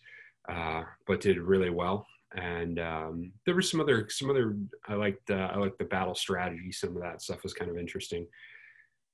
uh, 0.50 0.84
but 1.06 1.22
did 1.22 1.38
really 1.40 1.70
well. 1.70 2.06
And 2.36 2.80
um, 2.80 3.32
there 3.46 3.56
were 3.56 3.62
some 3.62 3.80
other 3.80 4.08
some 4.10 4.30
other 4.30 4.58
I 4.88 4.96
liked 4.96 5.32
uh, 5.32 5.50
I 5.54 5.58
liked 5.58 5.80
the 5.80 5.86
battle 5.86 6.16
strategy. 6.16 6.72
Some 6.72 6.96
of 6.96 7.02
that 7.02 7.22
stuff 7.22 7.44
was 7.44 7.54
kind 7.54 7.72
of 7.72 7.78
interesting. 7.78 8.28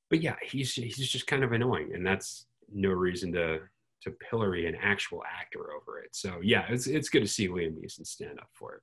But 0.10 0.22
yeah, 0.22 0.36
he's 0.42 0.74
he's 0.74 1.10
just 1.10 1.28
kind 1.28 1.44
of 1.44 1.52
annoying, 1.52 1.92
and 1.94 2.06
that's 2.06 2.48
no 2.74 2.90
reason 2.90 3.32
to 3.34 3.60
to 4.02 4.12
pillory 4.30 4.68
an 4.68 4.76
actual 4.82 5.24
actor 5.40 5.74
over 5.74 6.00
it. 6.00 6.10
So 6.14 6.40
yeah, 6.42 6.66
it's 6.70 6.88
it's 6.88 7.10
good 7.10 7.22
to 7.22 7.28
see 7.28 7.48
Liam 7.48 7.78
Neeson 7.78 8.06
stand 8.06 8.40
up 8.40 8.50
for 8.54 8.76
it. 8.76 8.82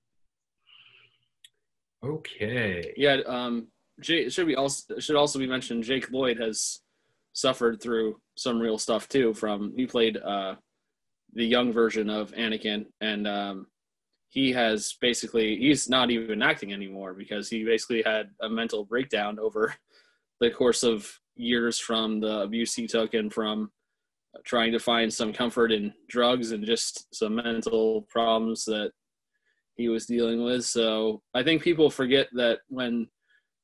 Okay. 2.07 2.95
Yeah. 2.97 3.19
Um. 3.27 3.69
Should 4.03 4.47
be 4.47 4.57
also 4.57 4.99
should 4.99 5.17
also 5.17 5.39
be 5.39 5.47
mentioned. 5.47 5.85
Jake 5.85 6.11
Lloyd 6.11 6.39
has 6.39 6.81
suffered 7.33 7.81
through 7.81 8.21
some 8.37 8.59
real 8.59 8.79
stuff 8.79 9.09
too. 9.09 9.35
From 9.35 9.73
he 9.77 9.87
played 9.87 10.17
uh, 10.17 10.55
the 11.33 11.45
young 11.45 11.73
version 11.73 12.11
of 12.11 12.33
Anakin, 12.33 12.87
and 13.01 13.27
um, 13.27 13.67
he 14.29 14.53
has 14.53 14.95
basically 15.01 15.57
he's 15.57 15.89
not 15.89 16.11
even 16.11 16.43
acting 16.43 16.73
anymore 16.73 17.15
because 17.15 17.49
he 17.49 17.65
basically 17.65 18.03
had 18.03 18.31
a 18.41 18.49
mental 18.49 18.85
breakdown 18.85 19.39
over 19.39 19.75
the 20.41 20.51
course 20.51 20.83
of 20.83 21.19
years 21.37 21.79
from 21.79 22.21
the 22.21 22.41
abuse 22.41 22.75
he 22.75 22.87
took 22.87 23.15
and 23.15 23.33
from 23.33 23.71
trying 24.45 24.73
to 24.73 24.79
find 24.79 25.13
some 25.13 25.33
comfort 25.33 25.73
in 25.73 25.93
drugs 26.09 26.53
and 26.53 26.65
just 26.65 27.13
some 27.15 27.35
mental 27.35 28.03
problems 28.03 28.65
that 28.65 28.93
he 29.75 29.89
was 29.89 30.07
dealing 30.07 30.45
with. 30.45 30.65
So 30.65 31.23
I 31.35 31.43
think 31.43 31.63
people 31.63 31.91
forget 31.91 32.29
that 32.35 32.61
when 32.69 33.09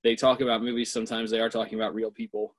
they 0.03 0.17
talk 0.17 0.41
about 0.41 0.63
movies, 0.63 0.91
sometimes 0.91 1.31
they 1.31 1.41
are 1.41 1.51
talking 1.51 1.79
about 1.79 1.95
real 1.95 2.11
people 2.11 2.55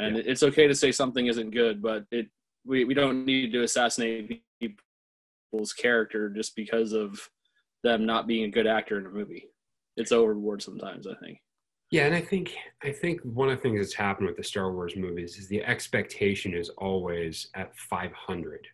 and 0.00 0.16
yeah. 0.16 0.22
it's 0.26 0.42
okay 0.42 0.66
to 0.66 0.74
say 0.74 0.92
something 0.92 1.26
isn't 1.26 1.50
good, 1.50 1.82
but 1.82 2.04
it 2.10 2.28
we, 2.64 2.84
we 2.84 2.94
don't 2.94 3.24
need 3.24 3.52
to 3.52 3.62
assassinate 3.62 4.42
people's 4.60 5.72
character 5.72 6.28
just 6.28 6.54
because 6.54 6.92
of 6.92 7.28
them 7.82 8.04
not 8.04 8.26
being 8.26 8.44
a 8.44 8.50
good 8.50 8.66
actor 8.66 8.98
in 8.98 9.06
a 9.06 9.10
movie. 9.10 9.48
It's 9.96 10.12
overboard 10.12 10.62
sometimes, 10.62 11.06
I 11.06 11.14
think. 11.24 11.40
Yeah, 11.90 12.06
and 12.06 12.14
I 12.14 12.20
think 12.20 12.54
I 12.84 12.92
think 12.92 13.20
one 13.22 13.48
of 13.48 13.56
the 13.56 13.62
things 13.62 13.80
that's 13.80 13.94
happened 13.94 14.28
with 14.28 14.36
the 14.36 14.44
Star 14.44 14.72
Wars 14.72 14.94
movies 14.96 15.38
is 15.38 15.48
the 15.48 15.64
expectation 15.64 16.54
is 16.54 16.68
always 16.78 17.48
at 17.54 17.76
500 17.76 18.66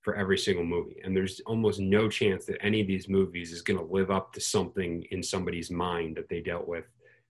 for 0.00 0.16
every 0.16 0.38
single 0.38 0.64
movie, 0.64 1.00
and 1.04 1.14
there's 1.14 1.40
almost 1.46 1.80
no 1.80 2.08
chance 2.08 2.46
that 2.46 2.64
any 2.64 2.80
of 2.80 2.86
these 2.86 3.08
movies 3.08 3.52
is 3.52 3.62
going 3.62 3.78
to 3.78 3.92
live 3.92 4.10
up 4.10 4.32
to 4.32 4.40
something 4.40 5.04
in 5.10 5.22
somebody's 5.22 5.70
mind 5.70 6.16
that 6.16 6.28
they 6.28 6.40
dealt 6.40 6.66
with 6.66 6.86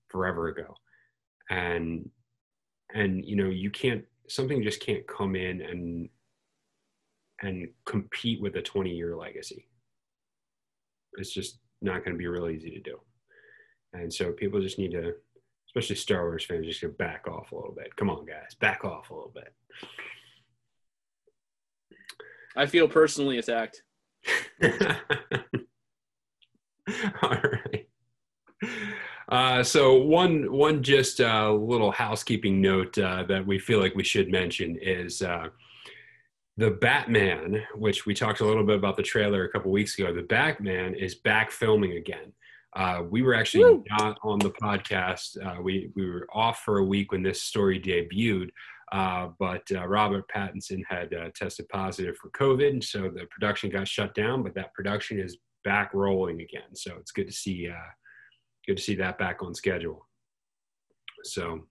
forever 0.08 0.48
ago. 0.48 0.74
And 1.50 2.08
and 2.94 3.24
you 3.24 3.36
know 3.36 3.48
you 3.48 3.70
can't 3.70 4.04
something 4.28 4.62
just 4.62 4.80
can't 4.80 5.06
come 5.06 5.36
in 5.36 5.60
and 5.60 6.08
and 7.42 7.68
compete 7.84 8.40
with 8.40 8.54
a 8.56 8.62
20 8.62 8.90
year 8.90 9.16
legacy. 9.16 9.66
It's 11.14 11.32
just 11.32 11.58
not 11.80 12.04
going 12.04 12.12
to 12.12 12.18
be 12.18 12.28
real 12.28 12.48
easy 12.48 12.70
to 12.70 12.80
do. 12.80 12.98
And 13.92 14.12
so 14.12 14.32
people 14.32 14.60
just 14.60 14.78
need 14.78 14.92
to 14.92 15.14
especially 15.66 15.96
star 15.96 16.22
wars 16.22 16.44
fans 16.44 16.66
just 16.66 16.80
to 16.80 16.88
back 16.88 17.26
off 17.26 17.52
a 17.52 17.56
little 17.56 17.74
bit. 17.74 17.94
Come 17.96 18.10
on 18.10 18.24
guys 18.24 18.54
back 18.60 18.84
off 18.84 19.10
a 19.10 19.14
little 19.14 19.32
bit. 19.34 19.52
I 22.54 22.66
feel 22.66 22.86
personally 22.88 23.38
attacked. 23.38 23.82
All 27.22 27.30
right 27.30 27.88
uh, 29.32 29.62
so 29.62 29.94
one 29.94 30.52
one 30.52 30.82
just 30.82 31.18
uh, 31.18 31.50
little 31.50 31.90
housekeeping 31.90 32.60
note 32.60 32.98
uh, 32.98 33.24
that 33.26 33.46
we 33.46 33.58
feel 33.58 33.80
like 33.80 33.94
we 33.94 34.04
should 34.04 34.30
mention 34.30 34.76
is 34.82 35.22
uh, 35.22 35.48
the 36.58 36.72
Batman, 36.72 37.62
which 37.74 38.04
we 38.04 38.12
talked 38.12 38.40
a 38.40 38.44
little 38.44 38.62
bit 38.62 38.76
about 38.76 38.94
the 38.94 39.02
trailer 39.02 39.44
a 39.44 39.48
couple 39.48 39.70
weeks 39.70 39.98
ago. 39.98 40.12
The 40.12 40.24
Batman 40.24 40.94
is 40.94 41.14
back 41.14 41.50
filming 41.50 41.92
again. 41.92 42.34
Uh, 42.76 43.04
we 43.08 43.22
were 43.22 43.32
actually 43.32 43.64
Woo! 43.64 43.82
not 43.98 44.18
on 44.22 44.38
the 44.38 44.50
podcast. 44.50 45.42
Uh, 45.42 45.62
we 45.62 45.90
we 45.96 46.04
were 46.10 46.26
off 46.30 46.58
for 46.58 46.76
a 46.76 46.84
week 46.84 47.10
when 47.12 47.22
this 47.22 47.40
story 47.40 47.80
debuted. 47.80 48.50
but 49.38 49.62
Robert 49.88 50.24
Pattinson 50.28 50.82
had 50.86 51.10
tested 51.34 51.70
positive 51.70 52.18
for 52.18 52.28
COVID, 52.32 52.84
so 52.84 53.08
the 53.08 53.24
production 53.30 53.70
got 53.70 53.88
shut 53.88 54.14
down. 54.14 54.42
But 54.42 54.54
that 54.56 54.74
production 54.74 55.18
is 55.18 55.38
back 55.64 55.94
rolling 55.94 56.42
again, 56.42 56.74
so 56.74 56.96
it's 57.00 57.12
good 57.12 57.28
to 57.28 57.32
see 57.32 57.70
good 58.66 58.76
to 58.76 58.82
see 58.82 58.94
that 58.96 59.18
back 59.18 59.42
on 59.42 59.54
schedule. 59.54 60.06
So, 61.24 61.66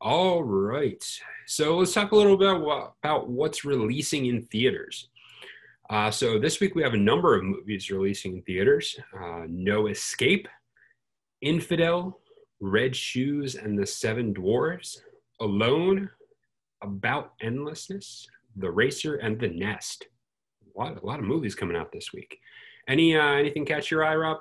all 0.00 0.42
right. 0.42 1.04
So 1.46 1.78
let's 1.78 1.92
talk 1.92 2.12
a 2.12 2.16
little 2.16 2.36
bit 2.36 2.54
about 2.54 3.28
what's 3.28 3.64
releasing 3.64 4.26
in 4.26 4.42
theaters. 4.42 5.08
Uh, 5.88 6.10
so 6.10 6.38
this 6.38 6.60
week 6.60 6.74
we 6.74 6.82
have 6.82 6.94
a 6.94 6.98
number 6.98 7.36
of 7.36 7.44
movies 7.44 7.90
releasing 7.90 8.36
in 8.36 8.42
theaters: 8.42 8.98
uh, 9.18 9.44
No 9.48 9.86
Escape, 9.86 10.48
Infidel, 11.42 12.20
Red 12.60 12.96
Shoes 12.96 13.54
and 13.54 13.78
the 13.78 13.86
Seven 13.86 14.34
Dwarves, 14.34 14.98
Alone, 15.40 16.10
About 16.82 17.34
Endlessness, 17.40 18.26
The 18.56 18.70
Racer, 18.70 19.16
and 19.16 19.38
The 19.38 19.48
Nest. 19.48 20.06
A 20.74 20.78
lot, 20.78 21.02
a 21.02 21.06
lot 21.06 21.20
of 21.20 21.24
movies 21.24 21.54
coming 21.54 21.76
out 21.76 21.92
this 21.92 22.12
week. 22.12 22.38
Any 22.88 23.16
uh, 23.16 23.34
anything 23.34 23.64
catch 23.64 23.90
your 23.90 24.04
eye, 24.04 24.16
Rob? 24.16 24.38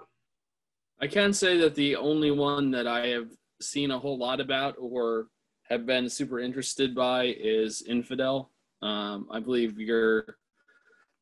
I 1.01 1.07
can 1.07 1.33
say 1.33 1.57
that 1.57 1.75
the 1.75 1.95
only 1.95 2.31
one 2.31 2.71
that 2.71 2.87
I 2.87 3.07
have 3.07 3.29
seen 3.61 3.91
a 3.91 3.99
whole 3.99 4.17
lot 4.17 4.39
about 4.39 4.75
or 4.79 5.27
have 5.69 5.85
been 5.85 6.09
super 6.09 6.39
interested 6.39 6.95
by 6.95 7.35
is 7.37 7.81
Infidel. 7.83 8.51
Um, 8.81 9.27
I 9.31 9.39
believe 9.39 9.79
you're 9.79 10.37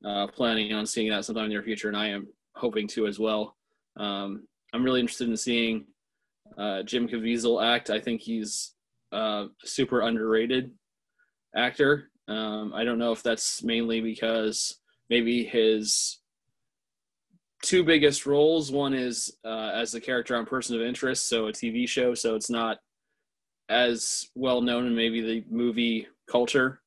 uh, 0.05 0.27
planning 0.27 0.73
on 0.73 0.85
seeing 0.85 1.09
that 1.09 1.25
sometime 1.25 1.45
in 1.45 1.49
the 1.49 1.55
near 1.55 1.63
future, 1.63 1.87
and 1.87 1.97
I 1.97 2.09
am 2.09 2.27
hoping 2.55 2.87
to 2.89 3.07
as 3.07 3.19
well. 3.19 3.55
Um, 3.97 4.47
I'm 4.73 4.83
really 4.83 4.99
interested 4.99 5.29
in 5.29 5.37
seeing 5.37 5.85
uh, 6.57 6.83
Jim 6.83 7.07
Caviezel 7.07 7.63
act. 7.63 7.89
I 7.89 7.99
think 7.99 8.21
he's 8.21 8.73
a 9.11 9.47
super 9.63 10.01
underrated 10.01 10.71
actor. 11.55 12.09
Um, 12.27 12.73
I 12.73 12.83
don't 12.83 12.99
know 12.99 13.11
if 13.11 13.23
that's 13.23 13.63
mainly 13.63 14.01
because 14.01 14.79
maybe 15.09 15.43
his 15.43 16.19
two 17.63 17.83
biggest 17.83 18.25
roles. 18.27 18.71
One 18.71 18.93
is 18.93 19.35
uh, 19.43 19.71
as 19.73 19.91
the 19.91 20.01
character 20.01 20.35
on 20.35 20.45
Person 20.45 20.75
of 20.75 20.85
Interest, 20.85 21.27
so 21.27 21.47
a 21.47 21.51
TV 21.51 21.87
show, 21.87 22.13
so 22.13 22.35
it's 22.35 22.49
not 22.49 22.77
as 23.69 24.29
well 24.35 24.61
known 24.61 24.85
in 24.85 24.95
maybe 24.95 25.21
the 25.21 25.43
movie 25.49 26.07
culture. 26.29 26.81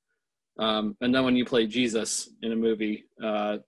Um, 0.58 0.96
and 1.00 1.14
then 1.14 1.24
when 1.24 1.34
you 1.34 1.44
play 1.44 1.66
Jesus 1.66 2.30
in 2.42 2.52
a 2.52 2.56
movie, 2.56 3.06
uh, 3.22 3.58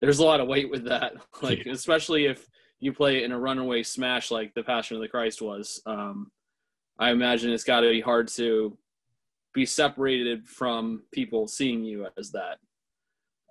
there's 0.00 0.18
a 0.18 0.24
lot 0.24 0.40
of 0.40 0.48
weight 0.48 0.70
with 0.70 0.84
that. 0.84 1.14
like 1.42 1.64
yeah. 1.64 1.72
especially 1.72 2.26
if 2.26 2.46
you 2.80 2.92
play 2.92 3.18
it 3.18 3.24
in 3.24 3.32
a 3.32 3.38
runaway 3.38 3.82
smash 3.82 4.30
like 4.30 4.52
The 4.54 4.64
Passion 4.64 4.96
of 4.96 5.02
the 5.02 5.08
Christ 5.08 5.40
was. 5.40 5.80
Um, 5.86 6.30
I 6.98 7.10
imagine 7.10 7.52
it's 7.52 7.64
got 7.64 7.80
to 7.80 7.90
be 7.90 8.00
hard 8.00 8.28
to 8.28 8.76
be 9.54 9.64
separated 9.64 10.46
from 10.46 11.02
people 11.12 11.46
seeing 11.46 11.84
you 11.84 12.06
as 12.18 12.32
that. 12.32 12.58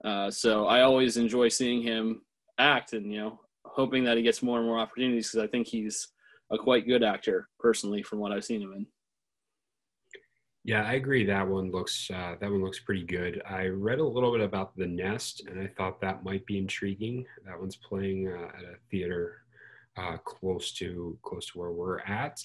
Uh, 0.03 0.29
so 0.31 0.65
I 0.65 0.81
always 0.81 1.17
enjoy 1.17 1.47
seeing 1.47 1.81
him 1.81 2.21
act, 2.61 2.93
and 2.93 3.11
you 3.11 3.19
know, 3.19 3.39
hoping 3.65 4.03
that 4.05 4.17
he 4.17 4.23
gets 4.23 4.43
more 4.43 4.57
and 4.57 4.67
more 4.67 4.79
opportunities 4.79 5.31
because 5.31 5.43
I 5.43 5.47
think 5.47 5.67
he's 5.67 6.07
a 6.51 6.57
quite 6.57 6.87
good 6.87 7.03
actor 7.03 7.47
personally 7.59 8.03
from 8.03 8.19
what 8.19 8.31
I've 8.31 8.45
seen 8.45 8.61
him 8.61 8.73
in. 8.73 8.85
Yeah, 10.63 10.83
I 10.85 10.93
agree. 10.93 11.25
That 11.25 11.47
one 11.47 11.71
looks 11.71 12.11
uh, 12.13 12.35
that 12.39 12.51
one 12.51 12.63
looks 12.63 12.79
pretty 12.79 13.03
good. 13.03 13.41
I 13.49 13.65
read 13.67 13.99
a 13.99 14.05
little 14.05 14.31
bit 14.31 14.41
about 14.41 14.77
the 14.77 14.85
Nest, 14.85 15.43
and 15.47 15.59
I 15.59 15.67
thought 15.67 15.99
that 16.01 16.23
might 16.23 16.45
be 16.45 16.59
intriguing. 16.59 17.25
That 17.45 17.59
one's 17.59 17.77
playing 17.77 18.27
uh, 18.27 18.49
at 18.57 18.63
a 18.63 18.75
theater 18.91 19.41
uh, 19.97 20.17
close 20.17 20.71
to 20.73 21.17
close 21.23 21.47
to 21.47 21.59
where 21.59 21.71
we're 21.71 21.99
at. 22.01 22.43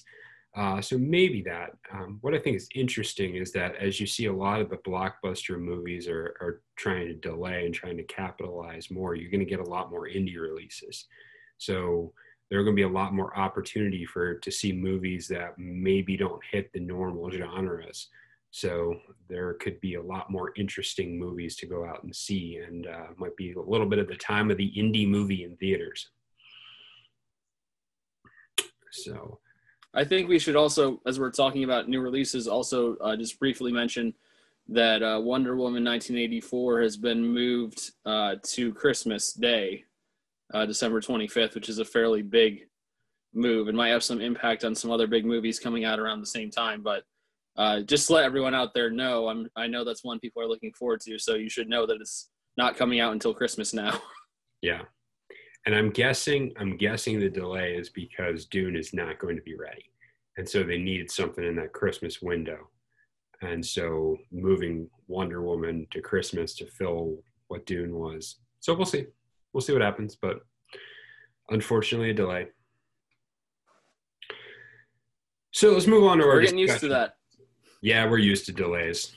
Uh, 0.55 0.81
so 0.81 0.97
maybe 0.97 1.43
that. 1.43 1.71
Um, 1.93 2.17
what 2.21 2.33
I 2.33 2.39
think 2.39 2.57
is 2.57 2.69
interesting 2.73 3.35
is 3.35 3.51
that 3.51 3.75
as 3.75 3.99
you 3.99 4.07
see 4.07 4.25
a 4.25 4.33
lot 4.33 4.59
of 4.59 4.69
the 4.69 4.77
blockbuster 4.77 5.59
movies 5.59 6.07
are, 6.07 6.35
are 6.41 6.61
trying 6.77 7.07
to 7.07 7.13
delay 7.13 7.65
and 7.65 7.73
trying 7.73 7.97
to 7.97 8.03
capitalize 8.03 8.89
more, 8.89 9.13
you're 9.13 9.29
going 9.29 9.45
to 9.45 9.45
get 9.45 9.59
a 9.59 9.69
lot 9.69 9.91
more 9.91 10.07
indie 10.07 10.39
releases. 10.39 11.05
So 11.59 12.13
there 12.49 12.59
are 12.59 12.63
going 12.63 12.75
to 12.75 12.81
be 12.81 12.87
a 12.87 12.89
lot 12.89 13.13
more 13.13 13.37
opportunity 13.37 14.05
for 14.05 14.35
to 14.35 14.51
see 14.51 14.71
movies 14.71 15.27
that 15.27 15.57
maybe 15.57 16.17
don't 16.17 16.41
hit 16.51 16.71
the 16.73 16.79
normal 16.79 17.29
genres. 17.29 18.07
So 18.51 18.95
there 19.29 19.53
could 19.55 19.79
be 19.81 19.95
a 19.95 20.01
lot 20.01 20.31
more 20.31 20.53
interesting 20.55 21.19
movies 21.19 21.55
to 21.57 21.67
go 21.67 21.85
out 21.85 22.03
and 22.03 22.15
see, 22.15 22.59
and 22.65 22.87
uh, 22.87 23.07
might 23.17 23.35
be 23.35 23.51
a 23.53 23.61
little 23.61 23.85
bit 23.85 23.99
of 23.99 24.07
the 24.07 24.15
time 24.15 24.49
of 24.49 24.57
the 24.57 24.71
indie 24.77 25.07
movie 25.07 25.43
in 25.43 25.55
theaters. 25.57 26.09
So, 28.91 29.39
I 29.97 30.03
think 30.03 30.29
we 30.29 30.37
should 30.37 30.55
also, 30.55 31.01
as 31.07 31.19
we're 31.19 31.31
talking 31.31 31.63
about 31.63 31.89
new 31.89 32.01
releases, 32.01 32.47
also 32.47 32.97
uh, 32.97 33.15
just 33.15 33.39
briefly 33.39 33.71
mention 33.71 34.13
that 34.69 35.01
uh, 35.01 35.19
Wonder 35.19 35.55
Woman 35.55 35.83
1984 35.83 36.81
has 36.83 36.95
been 36.97 37.25
moved 37.25 37.93
uh, 38.05 38.35
to 38.43 38.71
Christmas 38.73 39.33
Day 39.33 39.85
uh, 40.53 40.67
December 40.67 41.01
25th, 41.01 41.55
which 41.55 41.67
is 41.67 41.79
a 41.79 41.85
fairly 41.85 42.21
big 42.21 42.67
move 43.33 43.69
and 43.69 43.75
might 43.75 43.89
have 43.89 44.03
some 44.03 44.21
impact 44.21 44.63
on 44.63 44.75
some 44.75 44.91
other 44.91 45.07
big 45.07 45.25
movies 45.25 45.59
coming 45.59 45.83
out 45.83 45.99
around 45.99 46.21
the 46.21 46.27
same 46.27 46.51
time. 46.51 46.83
But 46.83 47.01
uh, 47.57 47.81
just 47.81 48.11
let 48.11 48.23
everyone 48.23 48.53
out 48.53 48.75
there 48.75 48.91
know, 48.91 49.27
I'm, 49.29 49.49
I 49.55 49.65
know 49.65 49.83
that's 49.83 50.03
one 50.03 50.19
people 50.19 50.43
are 50.43 50.47
looking 50.47 50.73
forward 50.73 51.01
to. 51.01 51.17
So 51.17 51.33
you 51.33 51.49
should 51.49 51.69
know 51.69 51.87
that 51.87 51.99
it's 51.99 52.29
not 52.55 52.77
coming 52.77 52.99
out 52.99 53.13
until 53.13 53.33
Christmas 53.33 53.73
now. 53.73 53.99
Yeah. 54.63 54.85
And 55.65 55.75
I'm 55.75 55.89
guessing, 55.89 56.53
I'm 56.57 56.77
guessing 56.77 57.19
the 57.19 57.29
delay 57.29 57.75
is 57.75 57.89
because 57.89 58.45
Dune 58.45 58.75
is 58.75 58.93
not 58.93 59.19
going 59.19 59.35
to 59.35 59.41
be 59.41 59.55
ready. 59.55 59.91
And 60.37 60.47
so 60.47 60.63
they 60.63 60.77
needed 60.77 61.11
something 61.11 61.43
in 61.43 61.55
that 61.57 61.73
Christmas 61.73 62.21
window. 62.21 62.69
And 63.41 63.65
so 63.65 64.17
moving 64.31 64.89
Wonder 65.07 65.41
Woman 65.41 65.87
to 65.91 66.01
Christmas 66.01 66.55
to 66.55 66.65
fill 66.67 67.17
what 67.47 67.65
Dune 67.65 67.93
was. 67.93 68.37
So 68.59 68.73
we'll 68.73 68.85
see 68.85 69.05
we'll 69.53 69.61
see 69.61 69.73
what 69.73 69.81
happens, 69.81 70.15
but 70.15 70.41
unfortunately, 71.49 72.11
a 72.11 72.13
delay. 72.13 72.47
So 75.51 75.71
let's 75.71 75.87
move 75.87 76.03
on 76.03 76.19
to 76.19 76.23
our. 76.23 76.35
we're 76.35 76.41
getting 76.41 76.57
discussion. 76.57 76.73
used 76.73 76.81
to 76.81 76.87
that. 76.89 77.15
Yeah, 77.81 78.07
we're 78.07 78.19
used 78.19 78.45
to 78.47 78.51
delays. 78.51 79.15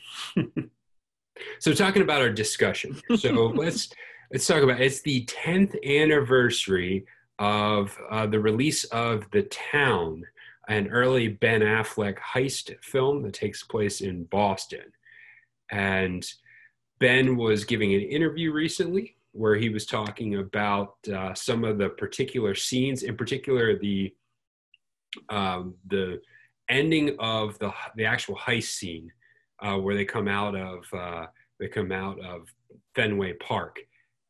so 1.58 1.74
talking 1.74 2.02
about 2.02 2.22
our 2.22 2.30
discussion. 2.30 3.00
So 3.16 3.46
let's 3.54 3.90
let's 4.32 4.46
talk 4.46 4.62
about 4.62 4.80
it's 4.80 5.02
the 5.02 5.24
10th 5.26 5.76
anniversary 5.84 7.04
of 7.38 7.96
uh, 8.10 8.26
the 8.26 8.38
release 8.38 8.84
of 8.84 9.28
The 9.32 9.42
Town, 9.44 10.22
an 10.68 10.88
early 10.88 11.28
Ben 11.28 11.62
Affleck 11.62 12.16
heist 12.18 12.72
film 12.82 13.22
that 13.22 13.34
takes 13.34 13.62
place 13.64 14.02
in 14.02 14.24
Boston. 14.24 14.84
And 15.72 16.24
Ben 17.00 17.36
was 17.36 17.64
giving 17.64 17.94
an 17.94 18.02
interview 18.02 18.52
recently 18.52 19.16
where 19.32 19.56
he 19.56 19.68
was 19.68 19.86
talking 19.86 20.36
about 20.36 20.96
uh, 21.12 21.34
some 21.34 21.64
of 21.64 21.78
the 21.78 21.88
particular 21.88 22.54
scenes, 22.54 23.02
in 23.02 23.16
particular 23.16 23.78
the 23.78 24.14
um, 25.28 25.74
the 25.88 26.20
ending 26.68 27.16
of 27.18 27.58
the 27.58 27.72
the 27.96 28.04
actual 28.04 28.36
heist 28.36 28.74
scene, 28.74 29.10
uh, 29.60 29.76
where 29.76 29.94
they 29.94 30.04
come 30.04 30.28
out 30.28 30.54
of 30.54 30.84
uh, 30.92 31.26
they 31.58 31.68
come 31.68 31.90
out 31.90 32.20
of 32.20 32.48
Fenway 32.94 33.34
Park, 33.34 33.78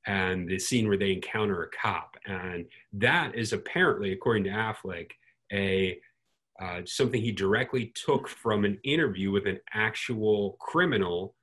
and 0.07 0.49
the 0.49 0.59
scene 0.59 0.89
where 0.89 0.97
they 0.97 1.13
encounter 1.13 1.63
a 1.63 1.71
cop, 1.71 2.17
and 2.27 2.67
that 2.93 3.35
is 3.35 3.53
apparently, 3.53 4.13
according 4.13 4.45
to 4.45 4.51
Affleck, 4.51 5.11
a 5.53 5.99
uh, 6.61 6.83
something 6.85 7.21
he 7.23 7.33
directly 7.33 7.93
took 7.95 8.29
from 8.29 8.65
an 8.65 8.79
interview 8.85 9.31
with 9.31 9.47
an 9.47 9.59
actual 9.73 10.59
criminal 10.61 11.35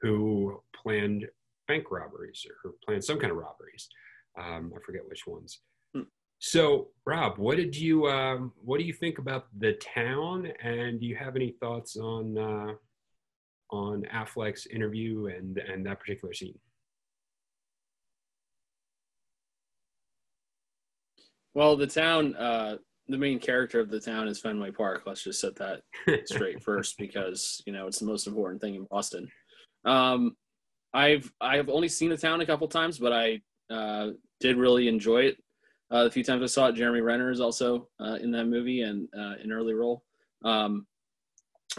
who 0.00 0.60
planned 0.74 1.26
bank 1.68 1.90
robberies 1.90 2.44
or 2.64 2.72
planned 2.84 3.04
some 3.04 3.18
kind 3.18 3.30
of 3.30 3.38
robberies. 3.38 3.88
Um, 4.40 4.72
I 4.76 4.80
forget 4.84 5.08
which 5.08 5.26
ones. 5.26 5.60
Hmm. 5.94 6.02
So, 6.38 6.88
Rob, 7.06 7.38
what 7.38 7.56
did 7.56 7.76
you 7.76 8.06
um, 8.08 8.52
what 8.56 8.78
do 8.78 8.84
you 8.84 8.92
think 8.92 9.18
about 9.18 9.46
the 9.58 9.74
town, 9.74 10.52
and 10.62 11.00
do 11.00 11.06
you 11.06 11.16
have 11.16 11.36
any 11.36 11.54
thoughts 11.60 11.96
on 11.96 12.36
uh, 12.36 12.74
on 13.70 14.02
Affleck's 14.12 14.66
interview 14.66 15.26
and 15.26 15.58
and 15.58 15.86
that 15.86 16.00
particular 16.00 16.34
scene? 16.34 16.58
Well, 21.56 21.74
the 21.74 21.86
town, 21.86 22.36
uh, 22.36 22.76
the 23.08 23.16
main 23.16 23.38
character 23.38 23.80
of 23.80 23.88
the 23.88 23.98
town 23.98 24.28
is 24.28 24.38
Fenway 24.38 24.72
Park. 24.72 25.04
Let's 25.06 25.24
just 25.24 25.40
set 25.40 25.56
that 25.56 25.80
straight 26.26 26.62
first, 26.62 26.98
because 26.98 27.62
you 27.64 27.72
know 27.72 27.86
it's 27.86 27.98
the 27.98 28.04
most 28.04 28.26
important 28.26 28.60
thing 28.60 28.74
in 28.74 28.86
Boston. 28.90 29.26
Um, 29.86 30.36
I've 30.92 31.32
I've 31.40 31.70
only 31.70 31.88
seen 31.88 32.10
the 32.10 32.16
town 32.18 32.42
a 32.42 32.46
couple 32.46 32.68
times, 32.68 32.98
but 32.98 33.14
I 33.14 33.40
uh, 33.70 34.10
did 34.38 34.58
really 34.58 34.86
enjoy 34.86 35.22
it. 35.22 35.38
Uh, 35.90 36.04
the 36.04 36.10
few 36.10 36.22
times 36.22 36.42
I 36.42 36.46
saw 36.46 36.66
it, 36.66 36.74
Jeremy 36.74 37.00
Renner 37.00 37.30
is 37.30 37.40
also 37.40 37.88
uh, 37.98 38.18
in 38.20 38.30
that 38.32 38.44
movie 38.44 38.82
and 38.82 39.08
uh, 39.16 39.36
an 39.42 39.50
early 39.50 39.72
role. 39.72 40.04
Um, 40.44 40.86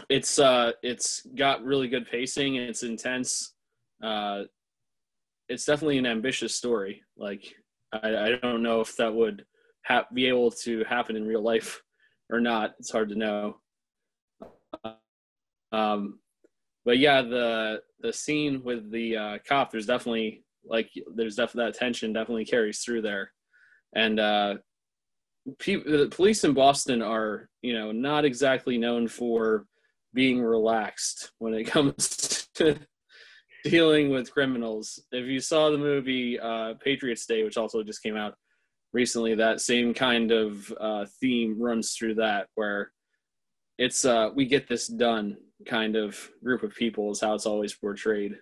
it's 0.08 0.40
uh, 0.40 0.72
it's 0.82 1.24
got 1.36 1.62
really 1.62 1.86
good 1.86 2.10
pacing. 2.10 2.56
It's 2.56 2.82
intense. 2.82 3.54
Uh, 4.02 4.42
it's 5.48 5.64
definitely 5.64 5.98
an 5.98 6.06
ambitious 6.06 6.56
story. 6.56 7.04
Like 7.16 7.54
I, 7.92 8.16
I 8.16 8.38
don't 8.42 8.64
know 8.64 8.80
if 8.80 8.96
that 8.96 9.14
would 9.14 9.44
ha- 9.88 10.06
be 10.12 10.26
able 10.26 10.50
to 10.50 10.84
happen 10.84 11.16
in 11.16 11.26
real 11.26 11.42
life 11.42 11.82
or 12.30 12.40
not. 12.40 12.74
It's 12.78 12.92
hard 12.92 13.08
to 13.08 13.14
know. 13.14 13.56
Um, 15.72 16.20
but 16.84 16.98
yeah, 16.98 17.22
the 17.22 17.82
the 18.00 18.12
scene 18.12 18.62
with 18.62 18.90
the 18.90 19.16
uh, 19.16 19.38
cop, 19.46 19.70
there's 19.70 19.86
definitely 19.86 20.44
like 20.64 20.90
there's 21.14 21.36
definitely 21.36 21.70
that 21.70 21.78
tension 21.78 22.12
definitely 22.12 22.44
carries 22.44 22.80
through 22.80 23.02
there, 23.02 23.32
and 23.94 24.20
uh, 24.20 24.54
pe- 25.58 25.82
the 25.82 26.08
police 26.10 26.44
in 26.44 26.54
Boston 26.54 27.02
are 27.02 27.48
you 27.62 27.74
know 27.74 27.92
not 27.92 28.24
exactly 28.24 28.78
known 28.78 29.08
for 29.08 29.66
being 30.14 30.40
relaxed 30.40 31.32
when 31.38 31.52
it 31.54 31.64
comes 31.66 32.48
to 32.54 32.78
dealing 33.64 34.08
with 34.08 34.32
criminals. 34.32 35.02
If 35.12 35.26
you 35.26 35.40
saw 35.40 35.70
the 35.70 35.78
movie 35.78 36.38
uh, 36.40 36.74
Patriots 36.82 37.26
Day, 37.26 37.44
which 37.44 37.58
also 37.58 37.82
just 37.82 38.02
came 38.02 38.16
out 38.16 38.34
recently, 38.92 39.34
that 39.34 39.60
same 39.60 39.94
kind 39.94 40.30
of 40.30 40.72
uh, 40.80 41.06
theme 41.20 41.60
runs 41.60 41.92
through 41.92 42.14
that, 42.16 42.48
where 42.54 42.92
it's 43.78 44.04
uh, 44.04 44.30
we 44.34 44.46
get 44.46 44.68
this 44.68 44.86
done 44.86 45.36
kind 45.66 45.96
of 45.96 46.30
group 46.42 46.62
of 46.62 46.74
people 46.74 47.10
is 47.10 47.20
how 47.20 47.34
it's 47.34 47.46
always 47.46 47.74
portrayed 47.74 48.36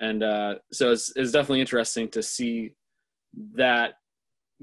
and 0.00 0.22
uh, 0.22 0.54
so 0.72 0.90
it's, 0.92 1.12
it's 1.14 1.30
definitely 1.30 1.60
interesting 1.60 2.08
to 2.08 2.22
see 2.22 2.72
that 3.54 3.94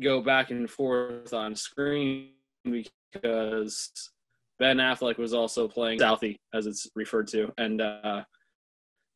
go 0.01 0.21
back 0.21 0.49
and 0.49 0.69
forth 0.69 1.33
on 1.33 1.55
screen 1.55 2.31
because 2.63 3.91
Ben 4.59 4.77
Affleck 4.77 5.17
was 5.17 5.33
also 5.33 5.67
playing 5.67 5.99
Southie, 5.99 6.37
as 6.53 6.65
it's 6.65 6.89
referred 6.95 7.27
to, 7.29 7.53
and 7.57 7.81
uh, 7.81 8.23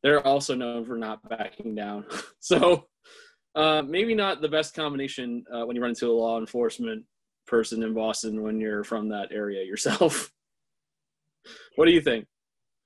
they're 0.02 0.24
also 0.26 0.54
known 0.54 0.84
for 0.84 0.96
not 0.96 1.28
backing 1.28 1.74
down. 1.74 2.06
so 2.40 2.86
uh, 3.54 3.82
maybe 3.86 4.14
not 4.14 4.40
the 4.40 4.48
best 4.48 4.74
combination 4.74 5.44
uh, 5.52 5.64
when 5.64 5.76
you 5.76 5.82
run 5.82 5.90
into 5.90 6.08
a 6.08 6.12
law 6.12 6.38
enforcement 6.38 7.04
person 7.46 7.82
in 7.82 7.92
Boston 7.92 8.42
when 8.42 8.60
you're 8.60 8.84
from 8.84 9.08
that 9.08 9.28
area 9.32 9.64
yourself. 9.64 10.32
what 11.76 11.86
do 11.86 11.92
you 11.92 12.00
think? 12.00 12.26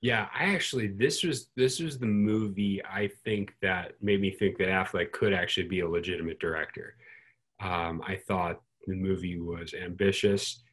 Yeah, 0.01 0.27
I 0.33 0.53
actually 0.53 0.87
this 0.87 1.23
was 1.23 1.49
this 1.55 1.79
was 1.79 1.97
the 1.97 2.05
movie 2.05 2.81
I 2.85 3.09
think 3.23 3.53
that 3.61 3.93
made 4.01 4.21
me 4.21 4.31
think 4.31 4.57
that 4.57 4.67
Affleck 4.67 5.11
could 5.11 5.33
actually 5.33 5.67
be 5.67 5.79
a 5.79 5.89
legitimate 5.89 6.39
director. 6.39 6.95
Um, 7.61 8.01
I 8.05 8.15
thought 8.27 8.61
the 8.85 8.95
movie 8.95 9.39
was 9.39 9.73
ambitious. 9.73 10.63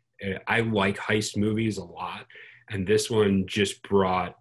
I 0.46 0.60
like 0.60 0.98
heist 0.98 1.36
movies 1.36 1.78
a 1.78 1.84
lot, 1.84 2.26
and 2.70 2.86
this 2.86 3.10
one 3.10 3.46
just 3.46 3.82
brought 3.82 4.36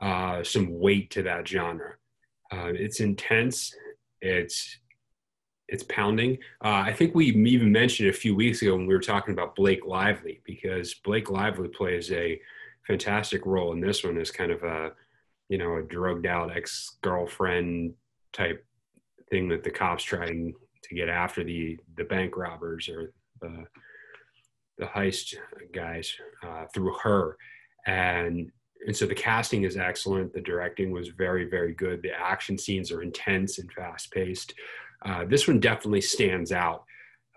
uh, 0.00 0.42
some 0.42 0.78
weight 0.80 1.10
to 1.10 1.22
that 1.22 1.46
genre. 1.46 1.94
Uh, 2.50 2.72
it's 2.74 3.00
intense. 3.00 3.72
It's 4.20 4.78
it's 5.72 5.84
pounding. 5.84 6.36
Uh, 6.62 6.84
I 6.84 6.92
think 6.92 7.14
we 7.14 7.28
even 7.28 7.72
mentioned 7.72 8.10
a 8.10 8.12
few 8.12 8.36
weeks 8.36 8.60
ago 8.60 8.76
when 8.76 8.86
we 8.86 8.92
were 8.94 9.00
talking 9.00 9.32
about 9.32 9.56
Blake 9.56 9.86
Lively 9.86 10.42
because 10.44 10.92
Blake 10.92 11.30
Lively 11.30 11.68
plays 11.68 12.12
a 12.12 12.38
fantastic 12.86 13.46
role 13.46 13.72
in 13.72 13.80
this 13.80 14.04
one 14.04 14.18
as 14.18 14.30
kind 14.30 14.52
of 14.52 14.62
a 14.64 14.92
you 15.48 15.56
know 15.56 15.76
a 15.76 15.82
drugged 15.82 16.26
out 16.26 16.54
ex 16.54 16.98
girlfriend 17.00 17.94
type 18.34 18.64
thing 19.30 19.48
that 19.48 19.64
the 19.64 19.70
cops 19.70 20.04
trying 20.04 20.54
to 20.82 20.94
get 20.94 21.08
after 21.08 21.42
the 21.42 21.78
the 21.96 22.04
bank 22.04 22.36
robbers 22.36 22.90
or 22.90 23.14
the 23.40 23.64
the 24.76 24.84
heist 24.84 25.34
guys 25.72 26.14
uh, 26.46 26.66
through 26.74 26.94
her. 27.02 27.38
And 27.86 28.52
and 28.86 28.94
so 28.94 29.06
the 29.06 29.14
casting 29.14 29.62
is 29.62 29.78
excellent. 29.78 30.34
The 30.34 30.42
directing 30.42 30.90
was 30.90 31.08
very 31.08 31.48
very 31.48 31.72
good. 31.72 32.02
The 32.02 32.12
action 32.12 32.58
scenes 32.58 32.92
are 32.92 33.00
intense 33.00 33.58
and 33.58 33.72
fast 33.72 34.12
paced 34.12 34.52
uh, 35.04 35.24
this 35.24 35.48
one 35.48 35.60
definitely 35.60 36.00
stands 36.00 36.52
out 36.52 36.84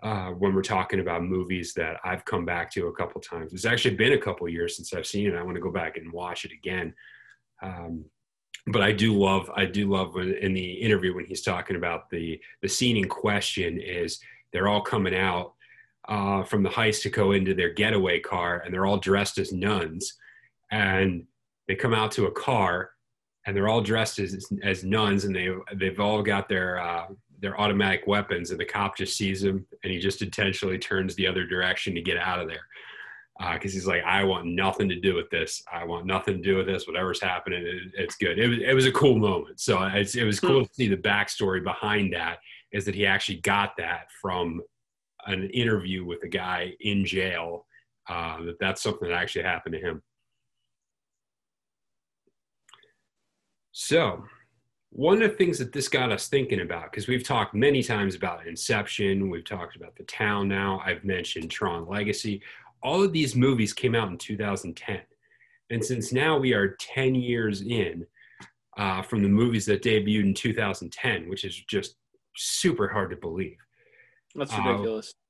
uh, 0.02 0.30
when 0.30 0.54
we're 0.54 0.62
talking 0.62 1.00
about 1.00 1.22
movies 1.22 1.74
that 1.74 1.96
I've 2.04 2.24
come 2.24 2.44
back 2.44 2.70
to 2.72 2.86
a 2.86 2.92
couple 2.92 3.20
times. 3.20 3.52
It's 3.52 3.64
actually 3.64 3.96
been 3.96 4.12
a 4.12 4.18
couple 4.18 4.48
years 4.48 4.76
since 4.76 4.92
I've 4.92 5.06
seen 5.06 5.26
it. 5.26 5.34
I 5.34 5.42
want 5.42 5.56
to 5.56 5.62
go 5.62 5.70
back 5.70 5.96
and 5.96 6.12
watch 6.12 6.44
it 6.44 6.52
again. 6.52 6.94
Um, 7.62 8.04
but 8.66 8.82
I 8.82 8.92
do 8.92 9.16
love, 9.18 9.50
I 9.54 9.64
do 9.64 9.88
love 9.88 10.16
in 10.16 10.52
the 10.52 10.72
interview 10.72 11.14
when 11.14 11.24
he's 11.24 11.42
talking 11.42 11.76
about 11.76 12.10
the 12.10 12.40
the 12.62 12.68
scene 12.68 12.96
in 12.96 13.08
question 13.08 13.80
is 13.80 14.18
they're 14.52 14.68
all 14.68 14.82
coming 14.82 15.14
out 15.14 15.54
uh, 16.08 16.42
from 16.42 16.62
the 16.62 16.70
heist 16.70 17.02
to 17.02 17.10
go 17.10 17.32
into 17.32 17.54
their 17.54 17.72
getaway 17.72 18.20
car, 18.20 18.62
and 18.64 18.72
they're 18.72 18.86
all 18.86 18.98
dressed 18.98 19.38
as 19.38 19.52
nuns, 19.52 20.14
and 20.70 21.24
they 21.68 21.74
come 21.74 21.94
out 21.94 22.10
to 22.12 22.26
a 22.26 22.32
car, 22.32 22.90
and 23.46 23.56
they're 23.56 23.68
all 23.68 23.80
dressed 23.80 24.18
as 24.18 24.46
as 24.62 24.84
nuns, 24.84 25.24
and 25.24 25.34
they 25.34 25.48
they've 25.74 26.00
all 26.00 26.22
got 26.22 26.48
their 26.48 26.80
uh, 26.80 27.06
their 27.40 27.60
automatic 27.60 28.06
weapons 28.06 28.50
and 28.50 28.60
the 28.60 28.64
cop 28.64 28.96
just 28.96 29.16
sees 29.16 29.42
him 29.42 29.66
and 29.82 29.92
he 29.92 29.98
just 29.98 30.22
intentionally 30.22 30.78
turns 30.78 31.14
the 31.14 31.26
other 31.26 31.46
direction 31.46 31.94
to 31.94 32.02
get 32.02 32.16
out 32.16 32.40
of 32.40 32.48
there. 32.48 32.66
Because 33.52 33.72
uh, 33.72 33.74
he's 33.74 33.86
like 33.86 34.02
i 34.04 34.24
want 34.24 34.46
nothing 34.46 34.88
to 34.88 34.98
do 34.98 35.14
with 35.14 35.28
this. 35.30 35.62
I 35.70 35.84
want 35.84 36.06
nothing 36.06 36.36
to 36.36 36.42
do 36.42 36.56
with 36.56 36.66
this. 36.66 36.86
Whatever's 36.86 37.20
happening 37.20 37.66
it, 37.66 37.92
it's 37.94 38.16
good. 38.16 38.38
It 38.38 38.48
was, 38.48 38.58
it 38.60 38.74
was 38.74 38.86
a 38.86 38.92
cool 38.92 39.18
moment. 39.18 39.60
So 39.60 39.82
it 39.82 40.24
was 40.24 40.40
cool 40.40 40.64
to 40.64 40.74
see 40.74 40.88
the 40.88 40.96
backstory 40.96 41.62
behind 41.62 42.14
that 42.14 42.38
is 42.72 42.84
that 42.86 42.94
he 42.94 43.06
actually 43.06 43.40
got 43.40 43.76
that 43.76 44.06
from 44.22 44.62
an 45.26 45.50
interview 45.50 46.04
with 46.04 46.22
a 46.22 46.28
guy 46.28 46.72
in 46.80 47.04
jail 47.04 47.66
uh, 48.08 48.42
that 48.44 48.58
that's 48.60 48.82
something 48.82 49.08
that 49.08 49.14
actually 49.14 49.44
happened 49.44 49.74
to 49.74 49.80
him. 49.80 50.02
So 53.72 54.24
one 54.90 55.22
of 55.22 55.30
the 55.30 55.36
things 55.36 55.58
that 55.58 55.72
this 55.72 55.88
got 55.88 56.12
us 56.12 56.28
thinking 56.28 56.60
about, 56.60 56.90
because 56.90 57.08
we've 57.08 57.24
talked 57.24 57.54
many 57.54 57.82
times 57.82 58.14
about 58.14 58.46
Inception, 58.46 59.30
we've 59.30 59.44
talked 59.44 59.76
about 59.76 59.96
The 59.96 60.04
Town 60.04 60.48
now, 60.48 60.80
I've 60.84 61.04
mentioned 61.04 61.50
Tron 61.50 61.86
Legacy. 61.86 62.40
All 62.82 63.02
of 63.02 63.12
these 63.12 63.34
movies 63.34 63.72
came 63.72 63.94
out 63.94 64.08
in 64.08 64.18
2010. 64.18 65.00
And 65.70 65.84
since 65.84 66.12
now 66.12 66.38
we 66.38 66.54
are 66.54 66.76
10 66.78 67.14
years 67.14 67.62
in 67.62 68.06
uh, 68.76 69.02
from 69.02 69.22
the 69.22 69.28
movies 69.28 69.66
that 69.66 69.82
debuted 69.82 70.22
in 70.22 70.34
2010, 70.34 71.28
which 71.28 71.44
is 71.44 71.56
just 71.68 71.96
super 72.36 72.88
hard 72.88 73.10
to 73.10 73.16
believe. 73.16 73.56
That's 74.34 74.52
uh, 74.52 74.62
ridiculous. 74.64 75.10
Uh, 75.10 75.20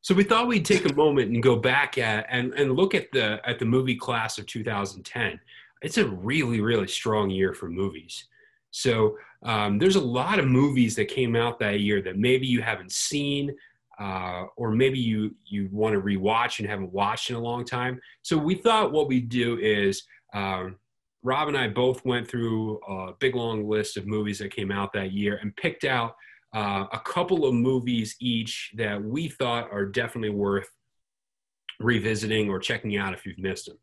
so 0.00 0.14
we 0.14 0.24
thought 0.24 0.46
we'd 0.46 0.64
take 0.64 0.90
a 0.90 0.94
moment 0.94 1.30
and 1.32 1.42
go 1.42 1.56
back 1.56 1.98
at 1.98 2.26
and, 2.30 2.52
and 2.54 2.72
look 2.76 2.94
at 2.94 3.10
the 3.12 3.40
at 3.44 3.58
the 3.58 3.64
movie 3.64 3.96
class 3.96 4.38
of 4.38 4.46
2010. 4.46 5.40
It's 5.82 5.98
a 5.98 6.06
really, 6.06 6.60
really 6.60 6.88
strong 6.88 7.30
year 7.30 7.52
for 7.52 7.68
movies. 7.68 8.26
So 8.70 9.16
um, 9.42 9.78
there's 9.78 9.96
a 9.96 10.00
lot 10.00 10.38
of 10.38 10.46
movies 10.46 10.94
that 10.96 11.08
came 11.08 11.36
out 11.36 11.58
that 11.60 11.80
year 11.80 12.02
that 12.02 12.18
maybe 12.18 12.46
you 12.46 12.60
haven't 12.60 12.92
seen, 12.92 13.54
uh, 13.98 14.44
or 14.56 14.70
maybe 14.70 14.98
you 14.98 15.34
you 15.44 15.68
want 15.72 15.94
to 15.94 16.00
rewatch 16.00 16.58
and 16.58 16.68
haven't 16.68 16.92
watched 16.92 17.30
in 17.30 17.36
a 17.36 17.40
long 17.40 17.64
time. 17.64 18.00
So 18.22 18.36
we 18.36 18.54
thought 18.54 18.92
what 18.92 19.08
we'd 19.08 19.28
do 19.28 19.58
is 19.58 20.02
um, 20.34 20.76
Rob 21.22 21.48
and 21.48 21.56
I 21.56 21.68
both 21.68 22.04
went 22.04 22.28
through 22.28 22.80
a 22.88 23.12
big 23.18 23.34
long 23.34 23.68
list 23.68 23.96
of 23.96 24.06
movies 24.06 24.38
that 24.38 24.54
came 24.54 24.70
out 24.70 24.92
that 24.92 25.12
year 25.12 25.38
and 25.42 25.56
picked 25.56 25.84
out 25.84 26.14
uh, 26.54 26.86
a 26.92 27.00
couple 27.00 27.44
of 27.44 27.54
movies 27.54 28.16
each 28.20 28.72
that 28.76 29.02
we 29.02 29.28
thought 29.28 29.70
are 29.72 29.84
definitely 29.84 30.30
worth 30.30 30.70
revisiting 31.80 32.48
or 32.48 32.58
checking 32.58 32.96
out 32.96 33.14
if 33.14 33.26
you've 33.26 33.38
missed 33.38 33.66
them. 33.66 33.78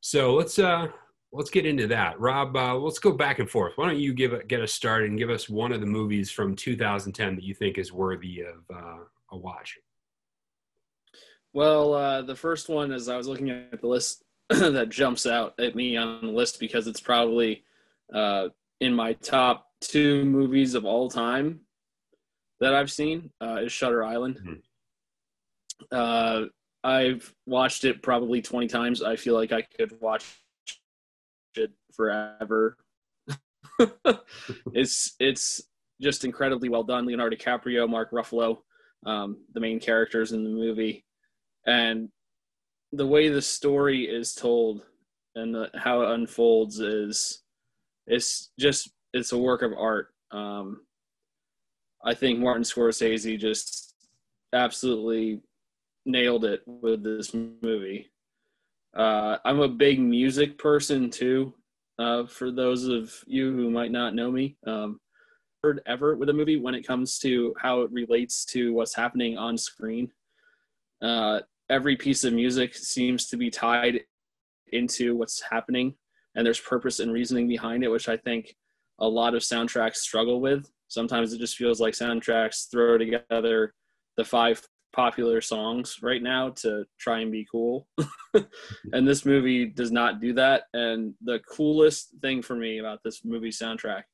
So 0.00 0.34
let's 0.34 0.58
uh, 0.58 0.88
let's 1.34 1.50
get 1.50 1.66
into 1.66 1.88
that. 1.88 2.18
Rob, 2.20 2.56
uh, 2.56 2.76
let's 2.76 3.00
go 3.00 3.10
back 3.10 3.40
and 3.40 3.50
forth. 3.50 3.72
Why 3.74 3.86
don't 3.88 3.98
you 3.98 4.14
give 4.14 4.32
a, 4.32 4.44
get 4.44 4.62
us 4.62 4.72
started 4.72 5.10
and 5.10 5.18
give 5.18 5.30
us 5.30 5.48
one 5.48 5.72
of 5.72 5.80
the 5.80 5.86
movies 5.86 6.30
from 6.30 6.54
2010 6.54 7.34
that 7.34 7.42
you 7.42 7.54
think 7.54 7.76
is 7.76 7.92
worthy 7.92 8.42
of 8.42 8.64
uh, 8.74 8.98
a 9.32 9.36
watch? 9.36 9.76
Well, 11.52 11.92
uh, 11.92 12.22
the 12.22 12.36
first 12.36 12.68
one 12.68 12.92
is 12.92 13.08
I 13.08 13.16
was 13.16 13.26
looking 13.26 13.50
at 13.50 13.80
the 13.80 13.86
list 13.86 14.22
that 14.48 14.90
jumps 14.90 15.26
out 15.26 15.58
at 15.58 15.74
me 15.74 15.96
on 15.96 16.20
the 16.20 16.32
list 16.32 16.60
because 16.60 16.86
it's 16.86 17.00
probably 17.00 17.64
uh, 18.14 18.48
in 18.80 18.94
my 18.94 19.14
top 19.14 19.66
two 19.80 20.24
movies 20.24 20.74
of 20.74 20.84
all 20.84 21.10
time 21.10 21.60
that 22.60 22.74
I've 22.74 22.92
seen 22.92 23.30
uh, 23.42 23.56
is 23.62 23.72
Shutter 23.72 24.04
Island. 24.04 24.38
Mm-hmm. 24.40 25.86
Uh, 25.90 26.46
I've 26.84 27.34
watched 27.46 27.84
it 27.84 28.02
probably 28.02 28.40
20 28.40 28.68
times. 28.68 29.02
I 29.02 29.16
feel 29.16 29.34
like 29.34 29.52
I 29.52 29.62
could 29.62 30.00
watch 30.00 30.43
forever. 31.96 32.76
it's 34.72 35.14
it's 35.18 35.62
just 36.00 36.24
incredibly 36.24 36.68
well 36.68 36.82
done. 36.82 37.06
Leonardo 37.06 37.36
DiCaprio, 37.36 37.88
Mark 37.88 38.10
Ruffalo, 38.10 38.58
um, 39.06 39.38
the 39.52 39.60
main 39.60 39.80
characters 39.80 40.32
in 40.32 40.44
the 40.44 40.50
movie, 40.50 41.04
and 41.66 42.08
the 42.92 43.06
way 43.06 43.28
the 43.28 43.42
story 43.42 44.04
is 44.04 44.34
told 44.34 44.82
and 45.34 45.54
the, 45.54 45.70
how 45.74 46.02
it 46.02 46.10
unfolds 46.12 46.78
is 46.78 47.42
it's 48.06 48.50
just 48.58 48.90
it's 49.12 49.32
a 49.32 49.38
work 49.38 49.62
of 49.62 49.72
art. 49.72 50.08
Um, 50.30 50.82
I 52.04 52.14
think 52.14 52.38
Martin 52.38 52.62
Scorsese 52.62 53.38
just 53.38 53.94
absolutely 54.52 55.40
nailed 56.04 56.44
it 56.44 56.62
with 56.66 57.02
this 57.02 57.34
movie. 57.34 58.10
Uh, 58.96 59.38
I'm 59.44 59.60
a 59.60 59.68
big 59.68 60.00
music 60.00 60.58
person 60.58 61.10
too. 61.10 61.54
Uh, 61.98 62.26
for 62.26 62.50
those 62.50 62.84
of 62.84 63.12
you 63.26 63.52
who 63.52 63.70
might 63.70 63.92
not 63.92 64.14
know 64.14 64.30
me, 64.30 64.56
um, 64.66 65.00
heard 65.62 65.80
ever 65.86 66.16
with 66.16 66.28
a 66.28 66.32
movie 66.32 66.58
when 66.58 66.74
it 66.74 66.86
comes 66.86 67.18
to 67.18 67.54
how 67.58 67.82
it 67.82 67.90
relates 67.92 68.44
to 68.44 68.74
what's 68.74 68.94
happening 68.94 69.38
on 69.38 69.56
screen. 69.56 70.10
Uh, 71.00 71.40
every 71.70 71.96
piece 71.96 72.24
of 72.24 72.32
music 72.32 72.74
seems 72.74 73.26
to 73.26 73.36
be 73.36 73.50
tied 73.50 74.00
into 74.72 75.16
what's 75.16 75.40
happening, 75.40 75.94
and 76.34 76.44
there's 76.44 76.60
purpose 76.60 77.00
and 77.00 77.12
reasoning 77.12 77.48
behind 77.48 77.84
it, 77.84 77.88
which 77.88 78.08
I 78.08 78.16
think 78.16 78.54
a 78.98 79.08
lot 79.08 79.34
of 79.34 79.42
soundtracks 79.42 79.96
struggle 79.96 80.40
with. 80.40 80.68
Sometimes 80.88 81.32
it 81.32 81.38
just 81.38 81.56
feels 81.56 81.80
like 81.80 81.94
soundtracks 81.94 82.70
throw 82.70 82.98
together 82.98 83.72
the 84.16 84.24
five 84.24 84.62
popular 84.94 85.40
songs 85.40 85.98
right 86.02 86.22
now 86.22 86.50
to 86.50 86.84
try 86.98 87.20
and 87.20 87.32
be 87.32 87.46
cool. 87.50 87.86
and 88.92 89.06
this 89.06 89.26
movie 89.26 89.66
does 89.66 89.90
not 89.90 90.20
do 90.20 90.32
that. 90.34 90.64
And 90.72 91.14
the 91.22 91.40
coolest 91.40 92.10
thing 92.22 92.42
for 92.42 92.54
me 92.54 92.78
about 92.78 93.00
this 93.04 93.24
movie 93.24 93.50
soundtrack 93.50 94.04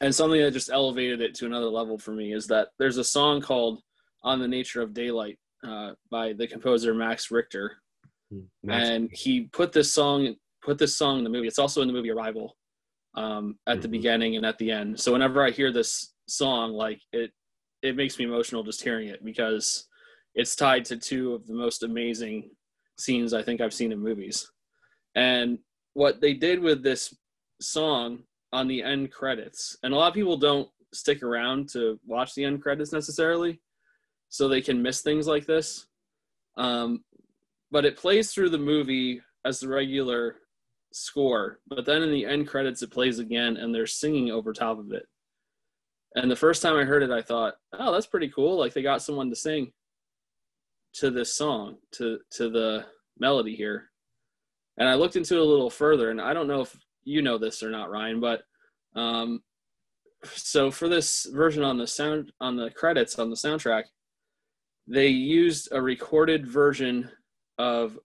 and 0.00 0.14
something 0.14 0.40
that 0.40 0.52
just 0.52 0.70
elevated 0.70 1.20
it 1.20 1.34
to 1.34 1.46
another 1.46 1.66
level 1.66 1.98
for 1.98 2.12
me 2.12 2.32
is 2.32 2.46
that 2.46 2.68
there's 2.78 2.98
a 2.98 3.04
song 3.04 3.40
called 3.40 3.80
On 4.22 4.38
the 4.38 4.48
Nature 4.48 4.82
of 4.82 4.94
Daylight 4.94 5.38
uh, 5.66 5.92
by 6.10 6.32
the 6.32 6.46
composer 6.46 6.94
Max 6.94 7.30
Richter. 7.30 7.78
Hmm, 8.30 8.40
Max. 8.62 8.88
And 8.88 9.10
he 9.12 9.42
put 9.52 9.72
this 9.72 9.92
song 9.92 10.34
put 10.62 10.78
this 10.78 10.96
song 10.96 11.18
in 11.18 11.24
the 11.24 11.30
movie. 11.30 11.48
It's 11.48 11.58
also 11.58 11.80
in 11.80 11.88
the 11.88 11.94
movie 11.94 12.10
Arrival 12.10 12.56
um, 13.14 13.58
at 13.66 13.74
mm-hmm. 13.74 13.82
the 13.82 13.88
beginning 13.88 14.36
and 14.36 14.44
at 14.44 14.58
the 14.58 14.70
end. 14.70 15.00
So 15.00 15.12
whenever 15.12 15.44
I 15.44 15.50
hear 15.50 15.72
this 15.72 16.12
song, 16.28 16.72
like 16.72 17.00
it 17.12 17.32
it 17.82 17.96
makes 17.96 18.18
me 18.18 18.24
emotional 18.24 18.62
just 18.62 18.82
hearing 18.82 19.08
it 19.08 19.24
because 19.24 19.86
it's 20.34 20.56
tied 20.56 20.84
to 20.86 20.96
two 20.96 21.34
of 21.34 21.46
the 21.46 21.54
most 21.54 21.82
amazing 21.82 22.50
scenes 22.98 23.32
I 23.32 23.42
think 23.42 23.60
I've 23.60 23.74
seen 23.74 23.92
in 23.92 23.98
movies. 23.98 24.50
And 25.14 25.58
what 25.94 26.20
they 26.20 26.34
did 26.34 26.60
with 26.60 26.82
this 26.82 27.14
song 27.60 28.20
on 28.52 28.68
the 28.68 28.82
end 28.82 29.10
credits, 29.10 29.76
and 29.82 29.92
a 29.92 29.96
lot 29.96 30.08
of 30.08 30.14
people 30.14 30.36
don't 30.36 30.68
stick 30.92 31.22
around 31.22 31.68
to 31.70 31.98
watch 32.06 32.34
the 32.34 32.44
end 32.44 32.62
credits 32.62 32.92
necessarily, 32.92 33.60
so 34.28 34.46
they 34.46 34.60
can 34.60 34.82
miss 34.82 35.02
things 35.02 35.26
like 35.26 35.46
this. 35.46 35.86
Um, 36.56 37.04
but 37.70 37.84
it 37.84 37.96
plays 37.96 38.32
through 38.32 38.50
the 38.50 38.58
movie 38.58 39.20
as 39.44 39.60
the 39.60 39.68
regular 39.68 40.36
score, 40.92 41.60
but 41.68 41.86
then 41.86 42.02
in 42.02 42.10
the 42.10 42.26
end 42.26 42.48
credits 42.48 42.82
it 42.82 42.90
plays 42.90 43.18
again, 43.18 43.56
and 43.56 43.74
they're 43.74 43.86
singing 43.86 44.30
over 44.30 44.52
top 44.52 44.78
of 44.78 44.92
it. 44.92 45.06
And 46.16 46.30
the 46.30 46.36
first 46.36 46.62
time 46.62 46.76
I 46.76 46.84
heard 46.84 47.02
it, 47.02 47.10
I 47.10 47.22
thought, 47.22 47.54
"Oh, 47.72 47.92
that's 47.92 48.06
pretty 48.06 48.28
cool! 48.28 48.56
Like 48.58 48.72
they 48.72 48.82
got 48.82 49.02
someone 49.02 49.30
to 49.30 49.36
sing 49.36 49.72
to 50.94 51.10
this 51.10 51.34
song, 51.34 51.78
to 51.92 52.20
to 52.32 52.50
the 52.50 52.86
melody 53.18 53.54
here." 53.54 53.90
And 54.76 54.88
I 54.88 54.94
looked 54.94 55.16
into 55.16 55.36
it 55.36 55.40
a 55.40 55.44
little 55.44 55.70
further, 55.70 56.10
and 56.10 56.20
I 56.20 56.32
don't 56.32 56.48
know 56.48 56.62
if 56.62 56.76
you 57.04 57.22
know 57.22 57.38
this 57.38 57.62
or 57.62 57.70
not, 57.70 57.90
Ryan, 57.90 58.20
but 58.20 58.42
um, 58.94 59.42
so 60.24 60.70
for 60.70 60.88
this 60.88 61.26
version 61.26 61.62
on 61.62 61.78
the 61.78 61.86
sound 61.86 62.32
on 62.40 62.56
the 62.56 62.70
credits 62.70 63.18
on 63.18 63.30
the 63.30 63.36
soundtrack, 63.36 63.84
they 64.86 65.08
used 65.08 65.68
a 65.72 65.80
recorded 65.80 66.46
version 66.46 67.10
of 67.58 67.98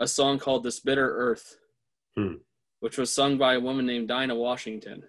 a 0.00 0.08
song 0.08 0.38
called 0.38 0.64
"This 0.64 0.80
Bitter 0.80 1.16
Earth," 1.16 1.58
Hmm. 2.16 2.34
which 2.80 2.98
was 2.98 3.12
sung 3.12 3.38
by 3.38 3.54
a 3.54 3.60
woman 3.60 3.86
named 3.86 4.08
Dinah 4.08 4.34
Washington, 4.34 5.04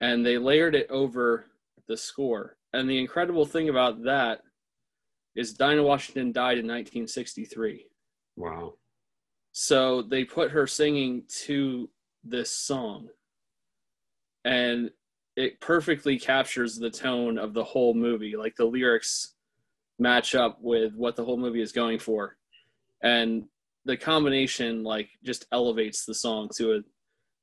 and 0.00 0.24
they 0.24 0.38
layered 0.38 0.74
it 0.74 0.90
over 0.90 1.46
the 1.88 1.96
score. 1.96 2.56
And 2.72 2.88
the 2.88 2.98
incredible 2.98 3.46
thing 3.46 3.68
about 3.68 4.02
that 4.04 4.40
is 5.36 5.52
Dinah 5.52 5.82
Washington 5.82 6.32
died 6.32 6.58
in 6.58 6.66
1963. 6.66 7.86
Wow. 8.36 8.74
So 9.52 10.02
they 10.02 10.24
put 10.24 10.50
her 10.50 10.66
singing 10.66 11.22
to 11.44 11.88
this 12.24 12.50
song. 12.50 13.08
And 14.44 14.90
it 15.36 15.60
perfectly 15.60 16.18
captures 16.18 16.76
the 16.76 16.90
tone 16.90 17.38
of 17.38 17.54
the 17.54 17.64
whole 17.64 17.94
movie. 17.94 18.36
Like 18.36 18.56
the 18.56 18.64
lyrics 18.64 19.34
match 19.98 20.34
up 20.34 20.58
with 20.60 20.94
what 20.94 21.16
the 21.16 21.24
whole 21.24 21.36
movie 21.36 21.62
is 21.62 21.72
going 21.72 21.98
for. 21.98 22.36
And 23.02 23.44
the 23.84 23.96
combination 23.96 24.82
like 24.82 25.10
just 25.22 25.46
elevates 25.52 26.04
the 26.04 26.14
song 26.14 26.48
to 26.56 26.74
a, 26.74 26.80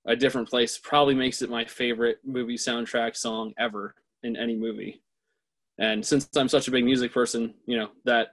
a 0.05 0.15
different 0.15 0.49
place. 0.49 0.77
Probably 0.77 1.15
makes 1.15 1.41
it 1.41 1.49
my 1.49 1.65
favorite 1.65 2.19
movie 2.25 2.57
soundtrack 2.57 3.15
song 3.15 3.53
ever 3.57 3.95
in 4.23 4.35
any 4.35 4.55
movie. 4.55 5.01
And 5.79 6.05
since 6.05 6.29
I'm 6.35 6.49
such 6.49 6.67
a 6.67 6.71
big 6.71 6.85
music 6.85 7.13
person, 7.13 7.53
you 7.65 7.77
know, 7.77 7.89
that 8.05 8.29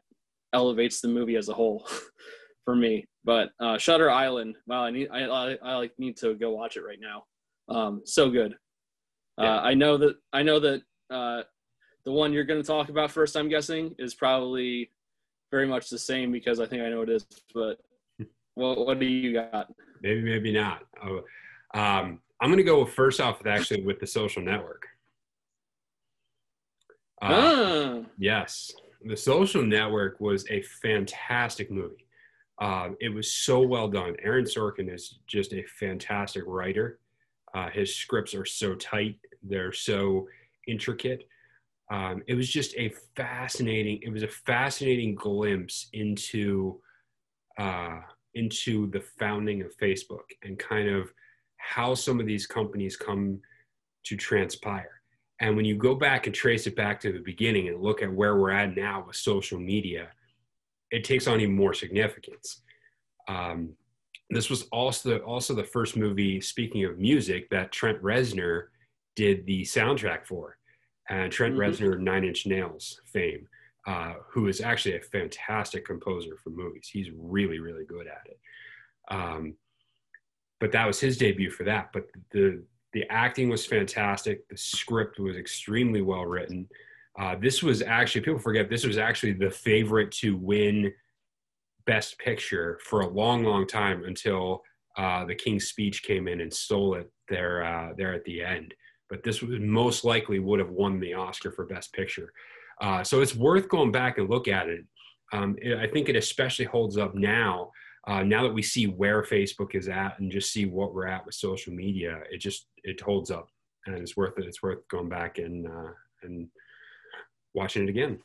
elevates 0.53 1.01
the 1.01 1.09
movie 1.09 1.37
as 1.37 1.49
a 1.49 1.55
whole 1.55 1.89
for 2.65 2.75
me. 2.75 3.07
But 3.25 3.51
uh, 3.61 3.79
Shutter 3.79 4.11
Island, 4.11 4.57
wow, 4.67 4.85
I 4.85 4.91
need 4.91 5.09
I, 5.11 5.25
I, 5.25 5.57
I 5.63 5.75
like 5.77 5.93
need 5.99 6.17
to 6.19 6.35
go 6.35 6.51
watch 6.51 6.77
it 6.77 6.83
right 6.83 6.99
now. 7.01 7.25
Um, 7.69 8.03
so 8.05 8.31
good. 8.31 8.55
Yeah. 9.39 9.57
Uh, 9.57 9.61
I 9.61 9.75
know 9.75 9.97
that 9.99 10.17
I 10.33 10.43
know 10.43 10.59
that 10.61 10.83
uh, 11.11 11.43
the 12.05 12.13
one 12.13 12.33
you're 12.33 12.45
going 12.45 12.61
to 12.61 12.67
talk 12.67 12.89
about 12.89 13.11
first. 13.11 13.37
I'm 13.37 13.49
guessing 13.49 13.95
is 13.99 14.15
probably 14.15 14.91
very 15.51 15.67
much 15.67 15.91
the 15.91 15.99
same 15.99 16.33
because 16.33 16.61
I 16.61 16.67
think 16.67 16.83
I 16.83 16.89
know 16.89 17.03
it 17.03 17.11
is. 17.11 17.27
But 17.55 17.79
what 18.55 18.79
what 18.79 18.99
do 18.99 19.07
you 19.07 19.33
got? 19.33 19.69
Maybe, 20.03 20.23
maybe 20.23 20.53
not. 20.53 20.83
Oh, 21.05 21.23
um, 21.75 22.21
I'm 22.41 22.49
going 22.49 22.59
to 22.59 22.63
go 22.63 22.85
first 22.85 23.21
off 23.21 23.39
with 23.39 23.47
actually 23.47 23.83
with 23.83 23.99
the 24.01 24.07
social 24.07 24.43
network. 24.43 24.87
Uh, 27.21 27.27
ah, 27.31 28.01
Yes, 28.17 28.73
The 29.05 29.17
Social 29.17 29.63
Network 29.63 30.21
was 30.21 30.49
a 30.51 30.63
fantastic 30.63 31.71
movie. 31.71 32.07
Um, 32.61 32.97
it 33.01 33.09
was 33.09 33.33
so 33.33 33.61
well 33.61 33.89
done. 33.89 34.17
Aaron 34.23 34.45
Sorkin 34.45 34.93
is 34.93 35.19
just 35.27 35.53
a 35.53 35.65
fantastic 35.79 36.45
writer. 36.47 36.99
Uh, 37.55 37.71
his 37.71 37.95
scripts 37.95 38.35
are 38.35 38.45
so 38.45 38.75
tight, 38.75 39.19
they're 39.43 39.73
so 39.73 40.29
intricate. 40.67 41.29
Um, 41.91 42.23
it 42.27 42.35
was 42.35 42.49
just 42.49 42.75
a 42.77 42.93
fascinating. 43.17 44.01
It 44.03 44.13
was 44.13 44.23
a 44.23 44.29
fascinating 44.29 45.15
glimpse 45.15 45.89
into 45.93 46.81
uh, 47.59 48.01
into 48.35 48.91
the 48.91 49.01
founding 49.01 49.63
of 49.63 49.77
Facebook 49.79 50.27
and 50.43 50.59
kind 50.59 50.89
of 50.89 51.11
how 51.59 51.95
some 51.95 52.19
of 52.21 52.27
these 52.27 52.47
companies 52.47 52.97
come 52.97 53.41
to 54.05 54.17
transpire. 54.17 55.03
And 55.41 55.55
when 55.55 55.65
you 55.65 55.77
go 55.77 55.95
back 55.95 56.27
and 56.27 56.35
trace 56.35 56.67
it 56.67 56.75
back 56.75 56.99
to 57.01 57.13
the 57.13 57.21
beginning 57.21 57.69
and 57.69 57.81
look 57.81 58.03
at 58.03 58.13
where 58.13 58.37
we're 58.37 58.51
at 58.51 58.75
now 58.75 59.05
with 59.07 59.17
social 59.17 59.59
media, 59.59 60.09
it 60.91 61.05
takes 61.05 61.27
on 61.27 61.41
even 61.41 61.55
more 61.55 61.75
significance. 61.75 62.63
Um, 63.29 63.75
this 64.31 64.51
was 64.51 64.63
also 64.73 65.11
the, 65.11 65.19
also 65.21 65.55
the 65.55 65.65
first 65.65 65.97
movie, 65.97 66.41
speaking 66.41 66.85
of 66.85 66.99
music, 66.99 67.49
that 67.51 67.73
Trent 67.73 68.03
Reznor 68.03 68.69
did 69.17 69.47
the 69.47 69.63
soundtrack 69.63 70.27
for. 70.27 70.59
And 71.09 71.33
Trent 71.33 71.55
Mhm. 71.55 71.59
Reznor, 71.59 72.01
Nine 72.01 72.25
Inch 72.25 72.47
Nails 72.47 73.01
fame, 73.07 73.49
uh, 73.87 74.15
who 74.31 74.49
is 74.49 74.61
actually 74.61 74.97
a 74.97 75.01
fantastic 75.01 75.85
composer 75.85 76.37
for 76.37 76.51
movies. 76.51 76.91
He's 76.93 77.11
really, 77.13 77.59
really 77.59 77.85
good 77.85 78.07
at 78.07 78.27
it. 78.27 78.41
Um, 79.09 79.57
but 80.61 80.73
that 80.73 80.87
was 80.87 81.01
his 81.01 81.17
debut 81.17 81.51
for 81.51 81.65
that. 81.65 81.91
But 81.93 82.07
the 82.33 82.63
the 82.95 83.05
acting 83.11 83.49
was 83.51 83.67
fantastic. 83.67 84.49
The 84.49 84.57
script 84.57 85.19
was 85.19 85.37
extremely 85.37 86.01
well 86.01 86.25
written. 86.25 86.69
Uh, 87.19 87.37
this 87.41 87.63
was 87.63 87.83
actually 87.83 88.23
people 88.23 88.39
forget 88.39 88.71
this 88.71 88.87
was 88.87 88.97
actually 88.99 89.33
the 89.33 89.51
favorite 89.51 90.11
to 90.13 90.37
win 90.37 90.93
Best 91.87 92.19
Picture 92.19 92.79
for 92.85 93.01
a 93.01 93.09
long, 93.09 93.45
long 93.45 93.67
time 93.67 94.05
until 94.05 94.63
uh, 94.97 95.25
the 95.25 95.35
King's 95.35 95.69
Speech 95.69 96.03
came 96.03 96.29
in 96.29 96.41
and 96.41 96.53
stole 96.53 96.95
it 96.95 97.11
there 97.29 97.65
uh, 97.65 97.93
there 97.97 98.15
at 98.15 98.25
the 98.25 98.43
end. 98.43 98.75
But 99.11 99.23
this 99.23 99.43
was 99.43 99.59
most 99.61 100.05
likely 100.05 100.39
would 100.39 100.59
have 100.61 100.71
won 100.71 101.01
the 101.01 101.15
Oscar 101.15 101.51
for 101.51 101.65
Best 101.67 101.93
Picture. 101.93 102.33
Uh, 102.81 103.03
so 103.03 103.21
it's 103.21 103.35
worth 103.35 103.69
going 103.69 103.91
back 103.91 104.19
and 104.19 104.29
look 104.31 104.49
at 104.49 104.69
it. 104.69 104.85
Um, 105.33 105.57
it- 105.61 105.79
I 105.79 105.87
think 105.89 106.09
it 106.09 106.17
especially 106.17 106.67
holds 106.67 106.97
up 106.97 107.15
now. 107.15 107.71
Uh, 108.09 108.23
now 108.23 108.43
that 108.43 108.55
we 108.55 108.63
see 108.63 108.87
where 108.87 109.23
Facebook 109.23 109.75
is 109.75 109.87
at 109.87 110.19
and 110.19 110.33
just 110.33 110.51
see 110.51 110.65
what 110.65 110.95
we're 110.95 111.07
at 111.07 111.27
with 111.27 111.35
social 111.35 111.75
media, 111.75 112.21
it 112.33 112.39
just 112.39 112.67
it 112.83 112.99
holds 113.03 113.31
up, 113.31 113.49
and 113.85 113.95
it's 113.97 114.17
worth 114.17 114.39
it. 114.39 114.47
It's 114.47 114.63
worth 114.63 114.89
going 114.89 115.11
back 115.11 115.37
and 115.37 115.67
uh, 115.67 115.93
and 116.23 116.49
watching 117.53 117.83
it 117.83 117.91
again. 117.91 118.19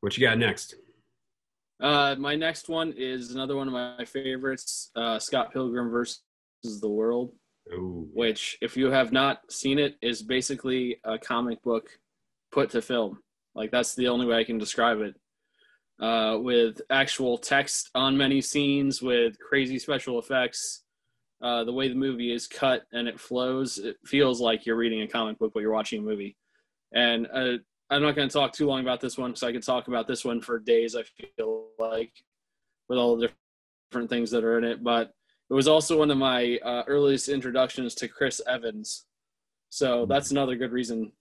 What 0.00 0.18
you 0.18 0.26
got 0.26 0.36
next? 0.36 0.74
uh, 1.80 2.14
my 2.18 2.36
next 2.36 2.68
one 2.68 2.92
is 2.96 3.30
another 3.32 3.56
one 3.56 3.68
of 3.68 3.72
my 3.72 4.04
favorites, 4.04 4.90
uh, 4.96 5.18
Scott 5.18 5.50
Pilgrim 5.50 5.90
versus 5.90 6.20
the 6.62 6.88
World. 6.88 7.32
Oh, 7.72 8.06
which, 8.12 8.58
if 8.60 8.76
you 8.76 8.90
have 8.90 9.12
not 9.12 9.50
seen 9.50 9.78
it, 9.78 9.96
is 10.02 10.22
basically 10.22 10.98
a 11.04 11.18
comic 11.18 11.62
book 11.62 11.88
put 12.52 12.68
to 12.70 12.82
film. 12.82 13.18
Like 13.54 13.70
that's 13.70 13.94
the 13.94 14.08
only 14.08 14.26
way 14.26 14.36
I 14.36 14.44
can 14.44 14.58
describe 14.58 15.00
it. 15.00 15.14
Uh, 16.00 16.36
with 16.40 16.80
actual 16.90 17.38
text 17.38 17.90
on 17.94 18.16
many 18.16 18.40
scenes, 18.40 19.00
with 19.00 19.38
crazy 19.38 19.78
special 19.78 20.18
effects, 20.18 20.84
uh, 21.42 21.64
the 21.64 21.72
way 21.72 21.88
the 21.88 21.94
movie 21.94 22.32
is 22.32 22.46
cut 22.46 22.82
and 22.92 23.08
it 23.08 23.18
flows, 23.18 23.78
it 23.78 23.96
feels 24.04 24.40
like 24.40 24.66
you're 24.66 24.76
reading 24.76 25.02
a 25.02 25.08
comic 25.08 25.38
book, 25.38 25.52
but 25.54 25.60
you're 25.60 25.72
watching 25.72 26.02
a 26.02 26.04
movie. 26.04 26.36
And 26.92 27.26
uh, 27.32 27.58
I'm 27.90 28.02
not 28.02 28.16
going 28.16 28.28
to 28.28 28.32
talk 28.32 28.52
too 28.52 28.66
long 28.66 28.80
about 28.80 29.00
this 29.00 29.16
one 29.16 29.30
because 29.30 29.42
I 29.42 29.52
could 29.52 29.62
talk 29.62 29.88
about 29.88 30.06
this 30.06 30.24
one 30.24 30.40
for 30.40 30.58
days. 30.58 30.96
I 30.96 31.02
feel 31.02 31.68
like 31.78 32.12
with 32.88 32.98
all 32.98 33.16
the 33.16 33.30
different 33.90 34.10
things 34.10 34.30
that 34.30 34.44
are 34.44 34.58
in 34.58 34.64
it, 34.64 34.82
but 34.82 35.12
it 35.48 35.54
was 35.54 35.68
also 35.68 35.98
one 35.98 36.10
of 36.10 36.18
my 36.18 36.58
uh, 36.64 36.82
earliest 36.86 37.28
introductions 37.28 37.94
to 37.96 38.08
Chris 38.08 38.40
Evans. 38.48 39.06
So 39.68 40.06
that's 40.06 40.30
another 40.30 40.56
good 40.56 40.72
reason 40.72 41.12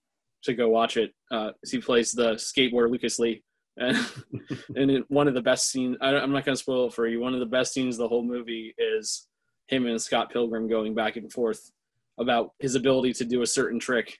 to 0.43 0.53
go 0.53 0.69
watch 0.69 0.97
it. 0.97 1.13
Uh, 1.31 1.51
he 1.69 1.79
plays 1.79 2.11
the 2.11 2.33
skateboarder 2.33 2.89
Lucas 2.89 3.19
Lee, 3.19 3.43
and 3.77 3.97
and 4.75 4.91
it, 4.91 5.05
one 5.09 5.27
of 5.27 5.33
the 5.33 5.41
best 5.41 5.69
scenes. 5.69 5.97
I, 6.01 6.09
I'm 6.15 6.31
not 6.31 6.45
going 6.45 6.55
to 6.55 6.61
spoil 6.61 6.88
it 6.88 6.93
for 6.93 7.07
you. 7.07 7.19
One 7.19 7.33
of 7.33 7.39
the 7.39 7.45
best 7.45 7.73
scenes 7.73 7.95
of 7.95 7.99
the 7.99 8.07
whole 8.07 8.23
movie 8.23 8.73
is 8.77 9.27
him 9.67 9.85
and 9.85 10.01
Scott 10.01 10.31
Pilgrim 10.31 10.67
going 10.67 10.93
back 10.93 11.15
and 11.15 11.31
forth 11.31 11.71
about 12.19 12.51
his 12.59 12.75
ability 12.75 13.13
to 13.13 13.25
do 13.25 13.41
a 13.41 13.47
certain 13.47 13.79
trick. 13.79 14.19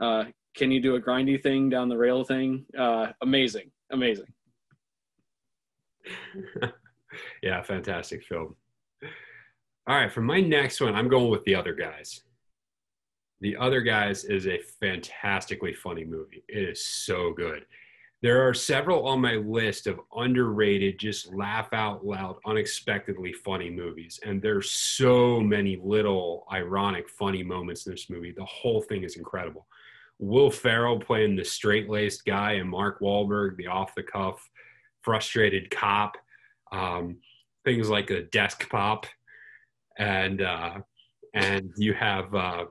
Uh, 0.00 0.24
can 0.56 0.70
you 0.70 0.80
do 0.80 0.96
a 0.96 1.00
grindy 1.00 1.40
thing 1.40 1.68
down 1.68 1.88
the 1.88 1.96
rail 1.96 2.24
thing? 2.24 2.66
Uh, 2.76 3.08
amazing, 3.22 3.70
amazing. 3.90 4.26
yeah, 7.42 7.62
fantastic 7.62 8.24
film. 8.24 8.56
All 9.86 9.96
right, 9.96 10.12
for 10.12 10.20
my 10.20 10.40
next 10.40 10.80
one, 10.80 10.94
I'm 10.94 11.08
going 11.08 11.30
with 11.30 11.44
The 11.44 11.54
Other 11.54 11.74
Guys. 11.74 12.22
The 13.40 13.56
Other 13.56 13.80
Guys 13.80 14.24
is 14.24 14.46
a 14.46 14.60
fantastically 14.80 15.74
funny 15.74 16.04
movie. 16.04 16.44
It 16.48 16.68
is 16.68 16.86
so 16.86 17.32
good. 17.32 17.64
There 18.22 18.46
are 18.46 18.54
several 18.54 19.06
on 19.06 19.20
my 19.20 19.34
list 19.34 19.88
of 19.88 20.00
underrated, 20.14 20.98
just 20.98 21.34
laugh 21.34 21.68
out 21.72 22.06
loud, 22.06 22.36
unexpectedly 22.46 23.32
funny 23.32 23.68
movies. 23.68 24.20
And 24.24 24.40
there's 24.40 24.70
so 24.70 25.40
many 25.40 25.76
little 25.82 26.46
ironic, 26.52 27.08
funny 27.08 27.42
moments 27.42 27.86
in 27.86 27.92
this 27.92 28.08
movie. 28.08 28.32
The 28.36 28.44
whole 28.44 28.80
thing 28.80 29.02
is 29.02 29.16
incredible. 29.16 29.66
Will 30.20 30.50
Ferrell 30.52 31.00
playing 31.00 31.34
the 31.34 31.44
straight 31.44 31.90
laced 31.90 32.24
guy, 32.24 32.52
and 32.52 32.70
Mark 32.70 33.00
Wahlberg, 33.00 33.56
the 33.56 33.66
off 33.66 33.94
the 33.96 34.04
cuff, 34.04 34.48
frustrated 35.02 35.70
cop. 35.70 36.16
Um, 36.70 37.18
things 37.64 37.88
like 37.88 38.10
a 38.10 38.22
desk 38.22 38.68
pop 38.70 39.06
and 39.98 40.42
uh, 40.42 40.78
and 41.34 41.72
you 41.76 41.94
have 41.94 42.34
uh, 42.34 42.64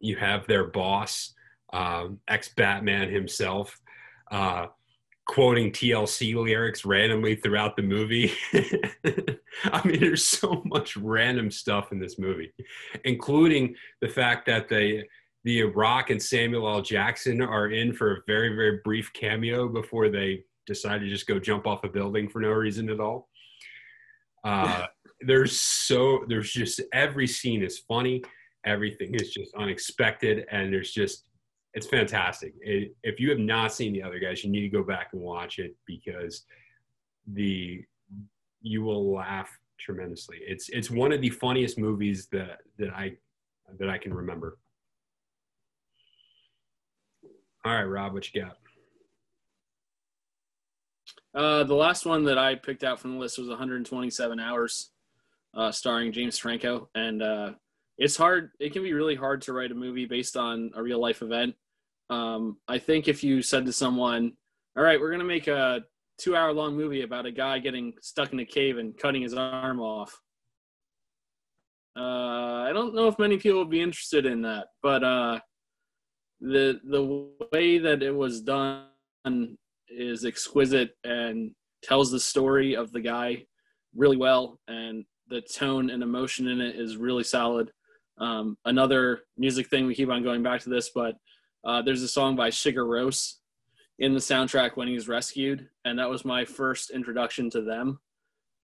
you 0.00 0.16
have 0.16 0.46
their 0.46 0.64
boss, 0.64 1.34
um, 1.72 2.18
ex 2.28 2.48
Batman 2.54 3.10
himself, 3.10 3.80
uh, 4.32 4.66
quoting 5.26 5.70
TLC 5.70 6.34
lyrics 6.34 6.84
randomly 6.84 7.36
throughout 7.36 7.76
the 7.76 7.82
movie. 7.82 8.32
I 9.64 9.86
mean, 9.86 10.00
there's 10.00 10.26
so 10.26 10.62
much 10.64 10.96
random 10.96 11.50
stuff 11.50 11.92
in 11.92 12.00
this 12.00 12.18
movie, 12.18 12.52
including 13.04 13.76
the 14.00 14.08
fact 14.08 14.46
that 14.46 14.68
the 14.68 15.04
the 15.44 15.64
Rock 15.64 16.10
and 16.10 16.22
Samuel 16.22 16.68
L. 16.68 16.82
Jackson 16.82 17.40
are 17.40 17.68
in 17.68 17.92
for 17.92 18.12
a 18.12 18.20
very, 18.28 18.54
very 18.54 18.78
brief 18.84 19.12
cameo 19.12 19.68
before 19.68 20.08
they 20.08 20.44
decide 20.66 21.00
to 21.00 21.08
just 21.08 21.26
go 21.26 21.40
jump 21.40 21.66
off 21.66 21.82
a 21.82 21.88
building 21.88 22.28
for 22.28 22.40
no 22.40 22.50
reason 22.50 22.88
at 22.88 23.00
all. 23.00 23.28
Uh, 24.44 24.86
there's 25.20 25.58
so 25.58 26.24
there's 26.28 26.52
just 26.52 26.80
every 26.92 27.26
scene 27.26 27.62
is 27.62 27.78
funny, 27.78 28.22
everything 28.64 29.14
is 29.14 29.32
just 29.32 29.54
unexpected, 29.56 30.46
and 30.50 30.72
there's 30.72 30.92
just 30.92 31.24
it's 31.74 31.86
fantastic. 31.86 32.54
It, 32.60 32.94
if 33.02 33.18
you 33.18 33.30
have 33.30 33.38
not 33.38 33.72
seen 33.72 33.92
the 33.92 34.02
other 34.02 34.18
guys, 34.18 34.44
you 34.44 34.50
need 34.50 34.62
to 34.62 34.68
go 34.68 34.82
back 34.82 35.10
and 35.12 35.22
watch 35.22 35.58
it 35.58 35.74
because 35.86 36.44
the 37.32 37.84
you 38.60 38.82
will 38.82 39.12
laugh 39.12 39.50
tremendously. 39.78 40.38
It's 40.40 40.68
it's 40.68 40.90
one 40.90 41.12
of 41.12 41.20
the 41.20 41.30
funniest 41.30 41.78
movies 41.78 42.28
that 42.32 42.58
that 42.78 42.90
I 42.90 43.16
that 43.78 43.88
I 43.88 43.98
can 43.98 44.12
remember. 44.12 44.58
All 47.64 47.72
right, 47.72 47.84
Rob, 47.84 48.12
what 48.12 48.32
you 48.32 48.42
got? 48.42 48.56
Uh, 51.34 51.64
the 51.64 51.74
last 51.74 52.04
one 52.04 52.24
that 52.24 52.36
I 52.36 52.56
picked 52.56 52.84
out 52.84 53.00
from 53.00 53.12
the 53.12 53.18
list 53.18 53.38
was 53.38 53.48
127 53.48 54.40
Hours, 54.40 54.90
uh, 55.54 55.70
starring 55.70 56.12
James 56.12 56.36
Franco, 56.36 56.90
and 56.94 57.22
uh, 57.22 57.52
it's 57.96 58.16
hard. 58.16 58.50
It 58.60 58.72
can 58.72 58.82
be 58.82 58.92
really 58.92 59.14
hard 59.14 59.42
to 59.42 59.52
write 59.52 59.70
a 59.70 59.74
movie 59.74 60.06
based 60.06 60.36
on 60.36 60.72
a 60.74 60.82
real 60.82 61.00
life 61.00 61.22
event. 61.22 61.54
Um, 62.12 62.58
I 62.68 62.78
think 62.78 63.08
if 63.08 63.24
you 63.24 63.40
said 63.40 63.64
to 63.66 63.72
someone, 63.72 64.32
"All 64.76 64.82
right, 64.82 65.00
we're 65.00 65.10
gonna 65.10 65.24
make 65.24 65.48
a 65.48 65.82
two-hour 66.18 66.52
long 66.52 66.76
movie 66.76 67.02
about 67.02 67.24
a 67.26 67.32
guy 67.32 67.58
getting 67.58 67.94
stuck 68.02 68.32
in 68.32 68.40
a 68.40 68.44
cave 68.44 68.76
and 68.76 68.96
cutting 68.98 69.22
his 69.22 69.34
arm 69.34 69.80
off," 69.80 70.20
uh, 71.96 72.66
I 72.68 72.70
don't 72.74 72.94
know 72.94 73.08
if 73.08 73.18
many 73.18 73.38
people 73.38 73.60
would 73.60 73.70
be 73.70 73.80
interested 73.80 74.26
in 74.26 74.42
that. 74.42 74.66
But 74.82 75.02
uh, 75.02 75.40
the 76.40 76.80
the 76.84 77.30
way 77.52 77.78
that 77.78 78.02
it 78.02 78.14
was 78.14 78.42
done 78.42 78.88
is 79.88 80.24
exquisite 80.24 80.90
and 81.04 81.52
tells 81.82 82.10
the 82.10 82.20
story 82.20 82.76
of 82.76 82.92
the 82.92 83.00
guy 83.00 83.44
really 83.94 84.16
well 84.16 84.58
and 84.68 85.04
the 85.28 85.40
tone 85.40 85.90
and 85.90 86.02
emotion 86.02 86.48
in 86.48 86.60
it 86.60 86.76
is 86.76 86.96
really 86.96 87.24
solid 87.24 87.70
um, 88.18 88.56
another 88.64 89.22
music 89.36 89.68
thing 89.68 89.86
we 89.86 89.94
keep 89.94 90.08
on 90.08 90.22
going 90.22 90.42
back 90.42 90.60
to 90.60 90.70
this 90.70 90.90
but 90.94 91.14
uh, 91.64 91.82
there's 91.82 92.02
a 92.02 92.08
song 92.08 92.36
by 92.36 92.50
Sigur 92.50 92.86
Rós 92.86 93.34
in 93.98 94.12
the 94.12 94.20
soundtrack 94.20 94.76
when 94.76 94.88
he's 94.88 95.08
rescued 95.08 95.68
and 95.84 95.98
that 95.98 96.10
was 96.10 96.24
my 96.24 96.44
first 96.44 96.90
introduction 96.90 97.50
to 97.50 97.62
them 97.62 98.00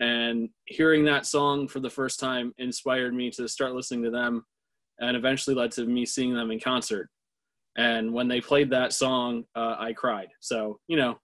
and 0.01 0.49
hearing 0.67 1.05
that 1.05 1.27
song 1.27 1.69
for 1.69 1.81
the 1.81 1.91
first 1.91 2.21
time 2.21 2.53
inspired 2.59 3.15
me 3.15 3.31
to 3.31 3.49
start 3.49 3.75
listening 3.75 4.03
to 4.03 4.11
them 4.11 4.45
and 5.01 5.17
eventually 5.17 5.55
led 5.55 5.71
to 5.73 5.85
me 5.85 6.05
seeing 6.07 6.35
them 6.35 6.51
in 6.51 6.59
concert 6.59 7.11
and 7.79 8.13
when 8.13 8.27
they 8.27 8.41
played 8.41 8.71
that 8.71 8.93
song, 8.93 9.45
uh, 9.55 9.77
I 9.79 9.93
cried. 9.93 10.29
So 10.41 10.81
you 10.89 10.97
know, 10.97 11.17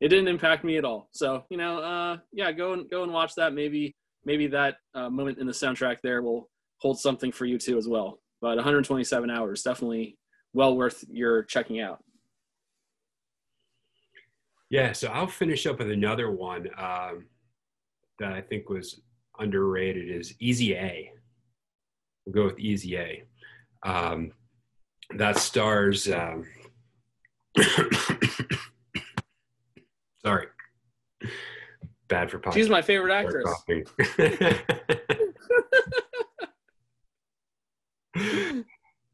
it 0.00 0.08
didn't 0.08 0.28
impact 0.28 0.64
me 0.64 0.78
at 0.78 0.84
all. 0.84 1.08
So 1.12 1.44
you 1.50 1.58
know, 1.58 1.78
uh, 1.78 2.16
yeah, 2.32 2.50
go 2.50 2.72
and 2.72 2.90
go 2.90 3.04
and 3.04 3.12
watch 3.12 3.34
that. 3.36 3.52
Maybe 3.52 3.94
maybe 4.24 4.46
that 4.48 4.76
uh, 4.94 5.10
moment 5.10 5.38
in 5.38 5.46
the 5.46 5.52
soundtrack 5.52 5.98
there 6.02 6.22
will 6.22 6.48
hold 6.78 6.98
something 6.98 7.30
for 7.30 7.44
you 7.44 7.58
too 7.58 7.76
as 7.76 7.86
well. 7.86 8.18
But 8.40 8.56
127 8.56 9.30
hours, 9.30 9.62
definitely 9.62 10.16
well 10.52 10.76
worth 10.76 11.04
your 11.08 11.42
checking 11.44 11.80
out. 11.80 12.02
Yeah, 14.70 14.92
so 14.92 15.08
I'll 15.08 15.26
finish 15.26 15.66
up 15.66 15.78
with 15.80 15.90
another 15.90 16.30
one 16.30 16.68
um, 16.78 17.26
that 18.20 18.32
I 18.32 18.40
think 18.40 18.68
was 18.68 19.00
underrated 19.38 20.08
is 20.08 20.34
Easy 20.38 20.74
A. 20.74 21.12
We'll 22.24 22.34
go 22.34 22.44
with 22.44 22.60
Easy 22.60 22.96
A. 22.96 23.24
Um, 23.82 24.32
that 25.16 25.38
stars. 25.38 26.08
Um, 26.08 26.46
sorry, 30.24 30.46
bad 32.08 32.30
for 32.30 32.38
podcast. 32.38 32.54
She's 32.54 32.68
my 32.68 32.82
favorite 32.82 33.12
actress. 33.12 33.52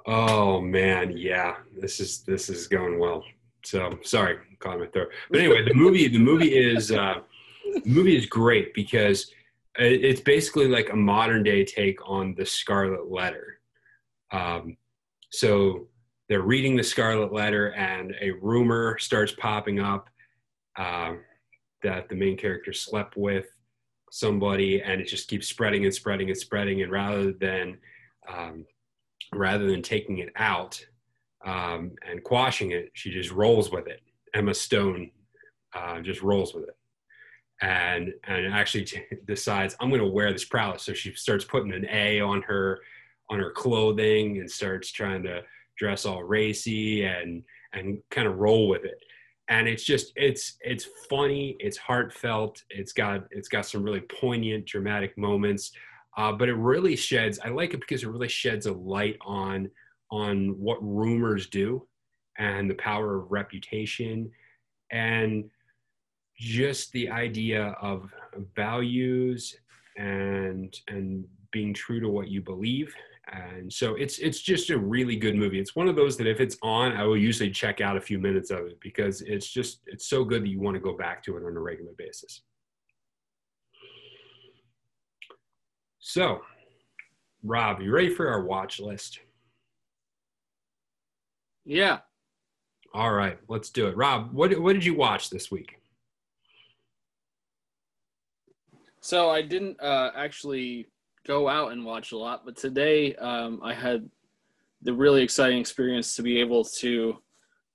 oh 0.07 0.61
man, 0.61 1.17
yeah, 1.17 1.57
this 1.79 2.01
is 2.01 2.23
this 2.23 2.49
is 2.49 2.69
going 2.69 2.99
well. 2.99 3.25
So 3.65 3.99
sorry, 4.03 4.39
caught 4.61 4.79
my 4.79 4.87
throat. 4.87 5.09
But 5.31 5.41
anyway, 5.41 5.65
the 5.65 5.75
movie 5.75 6.09
the 6.09 6.19
movie 6.19 6.57
is 6.57 6.93
uh, 6.93 7.21
the 7.65 7.91
movie 7.91 8.17
is 8.17 8.27
great 8.27 8.75
because 8.75 9.31
it's 9.79 10.21
basically 10.21 10.69
like 10.69 10.91
a 10.91 10.97
modern 10.97 11.43
day 11.43 11.65
take 11.65 11.99
on 12.09 12.35
the 12.35 12.47
Scarlet 12.47 13.11
Letter. 13.11 13.61
Um, 14.33 14.77
so 15.31 15.89
they're 16.29 16.43
reading 16.43 16.77
the 16.77 16.83
Scarlet 16.83 17.33
Letter, 17.33 17.73
and 17.75 18.15
a 18.21 18.31
rumor 18.31 18.99
starts 18.99 19.33
popping 19.33 19.81
up 19.81 20.09
uh, 20.77 21.15
that 21.83 22.09
the 22.09 22.15
main 22.15 22.37
character 22.37 22.73
slept 22.73 23.17
with 23.17 23.47
somebody, 24.11 24.81
and 24.81 25.01
it 25.01 25.09
just 25.09 25.29
keeps 25.29 25.49
spreading 25.49 25.85
and 25.85 25.95
spreading 25.95 26.29
and 26.29 26.39
spreading. 26.39 26.83
And 26.83 26.91
rather 26.91 27.33
than 27.33 27.79
um, 28.29 28.65
rather 29.33 29.67
than 29.67 29.83
taking 29.83 30.19
it 30.19 30.31
out 30.37 30.85
um, 31.45 31.93
and 32.09 32.23
quashing 32.25 32.73
it, 32.73 32.91
she 32.95 33.11
just 33.11 33.31
rolls 33.31 33.71
with 33.71 33.87
it. 33.87 34.01
Emma 34.35 34.55
Stone 34.55 35.11
uh, 35.75 36.01
just 36.01 36.23
rolls 36.23 36.55
with 36.55 36.65
it 36.65 36.77
and 37.63 38.13
and 38.25 38.53
actually 38.53 38.85
t- 38.85 39.03
decides 39.27 39.77
I'm 39.81 39.89
going 39.89 40.03
to 40.03 40.07
wear 40.07 40.33
this 40.33 40.45
prowess. 40.45 40.83
So 40.83 40.93
she 40.93 41.15
starts 41.15 41.45
putting 41.45 41.73
an 41.73 41.87
A 41.91 42.21
on 42.21 42.43
her 42.43 42.81
on 43.31 43.39
her 43.39 43.51
clothing 43.51 44.39
and 44.39 44.51
starts 44.51 44.93
trying 44.93 45.23
to 45.25 45.43
dress 45.79 46.07
all 46.07 46.23
racy 46.23 47.05
and 47.05 47.43
and 47.73 47.99
kind 48.11 48.27
of 48.27 48.39
roll 48.39 48.69
with 48.69 48.85
it 48.85 48.99
and 49.49 49.69
it's 49.69 49.85
just 49.85 50.13
it's 50.17 50.57
it's 50.61 50.89
funny 51.09 51.57
it's 51.59 51.77
heartfelt 51.77 52.63
it's 52.71 52.93
got 52.93 53.25
it's 53.31 53.49
got 53.49 53.67
some 53.67 53.83
really 53.83 54.01
poignant 54.01 54.65
dramatic 54.67 55.17
moments 55.17 55.73
uh, 56.17 56.33
but 56.33 56.49
it 56.49 56.55
really 56.55 56.97
sheds 56.97 57.39
i 57.45 57.49
like 57.49 57.75
it 57.75 57.81
because 57.81 58.03
it 58.03 58.09
really 58.09 58.29
sheds 58.29 58.67
a 58.67 58.73
light 58.73 59.17
on 59.25 59.71
on 60.11 60.55
what 60.59 60.79
rumors 60.81 61.49
do 61.49 61.87
and 62.39 62.71
the 62.71 62.75
power 62.75 63.17
of 63.17 63.31
reputation 63.31 64.31
and 64.93 65.51
just 66.39 66.93
the 66.93 67.11
idea 67.11 67.75
of 67.81 68.13
values 68.55 69.57
and 69.97 70.79
and 70.89 71.25
being 71.53 71.73
true 71.73 72.01
to 72.01 72.09
what 72.09 72.29
you 72.29 72.43
believe. 72.43 72.95
And 73.33 73.73
so 73.73 73.95
it's 73.95 74.19
it's 74.19 74.41
just 74.41 74.71
a 74.71 74.79
really 74.79 75.17
good 75.17 75.35
movie. 75.35 75.59
It's 75.59 75.75
one 75.75 75.89
of 75.89 75.97
those 75.97 76.17
that 76.19 76.27
if 76.27 76.41
it's 76.41 76.57
on 76.63 76.93
i 76.93 77.05
will 77.05 77.17
usually 77.17 77.51
check 77.51 77.81
out 77.81 77.97
a 77.97 78.01
few 78.01 78.19
minutes 78.19 78.51
of 78.51 78.67
it 78.67 78.79
because 78.81 79.23
it's 79.23 79.49
just 79.49 79.81
it's 79.87 80.09
so 80.09 80.25
good 80.25 80.43
that 80.43 80.49
you 80.49 80.61
want 80.61 80.75
to 80.75 80.81
go 80.81 80.97
back 80.97 81.23
to 81.25 81.37
it 81.37 81.45
on 81.45 81.57
a 81.57 81.61
regular 81.61 81.93
basis 81.99 82.43
so 86.07 86.41
rob 87.43 87.83
you 87.83 87.91
ready 87.91 88.09
for 88.09 88.29
our 88.29 88.45
watch 88.45 88.79
list? 88.79 89.19
Yeah. 91.65 91.99
All 92.95 93.13
right 93.13 93.39
let's 93.49 93.71
do 93.71 93.89
it. 93.89 93.97
Rob 93.97 94.33
what, 94.33 94.57
what 94.61 94.75
did 94.75 94.85
you 94.85 94.95
watch 94.95 95.31
this 95.31 95.51
week? 95.51 95.81
So 99.01 99.31
i 99.31 99.43
didn't 99.43 99.81
uh, 99.81 100.13
actually 100.15 100.87
go 101.27 101.49
out 101.49 101.73
and 101.73 101.85
watch 101.85 102.13
a 102.13 102.17
lot, 102.17 102.45
but 102.45 102.57
today 102.57 103.17
um, 103.17 103.61
I 103.65 103.75
had 103.75 104.09
the 104.83 104.93
really 104.93 105.23
exciting 105.23 105.59
experience 105.59 106.15
to 106.15 106.23
be 106.23 106.39
able 106.39 106.65
to 106.65 107.19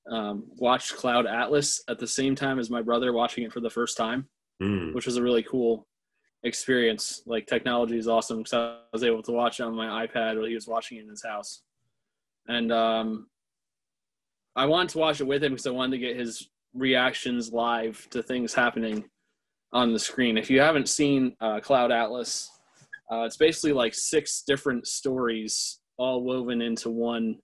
um, 0.09 0.45
watch 0.55 0.93
Cloud 0.93 1.27
Atlas 1.27 1.83
at 1.89 1.99
the 1.99 2.07
same 2.07 2.35
time 2.35 2.59
as 2.59 2.69
my 2.69 2.81
brother 2.81 3.11
watching 3.11 3.43
it 3.43 3.51
for 3.51 3.59
the 3.59 3.69
first 3.69 3.97
time, 3.97 4.29
mm. 4.63 4.93
which 4.93 5.05
was 5.05 5.17
a 5.17 5.21
really 5.21 5.43
cool 5.43 5.85
experience. 6.43 7.21
Like 7.25 7.45
technology 7.45 7.97
is 7.97 8.07
awesome 8.07 8.39
because 8.39 8.53
I 8.53 8.77
was 8.93 9.03
able 9.03 9.23
to 9.23 9.31
watch 9.31 9.59
it 9.59 9.63
on 9.63 9.75
my 9.75 10.05
iPad 10.05 10.37
while 10.37 10.47
he 10.47 10.55
was 10.55 10.67
watching 10.67 10.97
it 10.97 11.03
in 11.03 11.09
his 11.09 11.23
house, 11.23 11.63
and 12.47 12.71
um, 12.71 13.27
I 14.55 14.65
wanted 14.65 14.89
to 14.89 14.97
watch 14.97 15.21
it 15.21 15.27
with 15.27 15.43
him 15.43 15.51
because 15.51 15.67
I 15.67 15.71
wanted 15.71 15.99
to 15.99 16.05
get 16.05 16.17
his 16.17 16.49
reactions 16.73 17.51
live 17.51 18.07
to 18.11 18.23
things 18.23 18.53
happening 18.53 19.05
on 19.73 19.93
the 19.93 19.99
screen. 19.99 20.37
If 20.37 20.49
you 20.49 20.59
haven't 20.59 20.89
seen 20.89 21.35
uh, 21.39 21.59
Cloud 21.59 21.91
Atlas, 21.91 22.49
uh, 23.11 23.23
it's 23.23 23.37
basically 23.37 23.73
like 23.73 23.93
six 23.93 24.43
different 24.45 24.87
stories 24.87 25.79
all 25.97 26.23
woven 26.23 26.61
into 26.61 26.89
one 26.89 27.37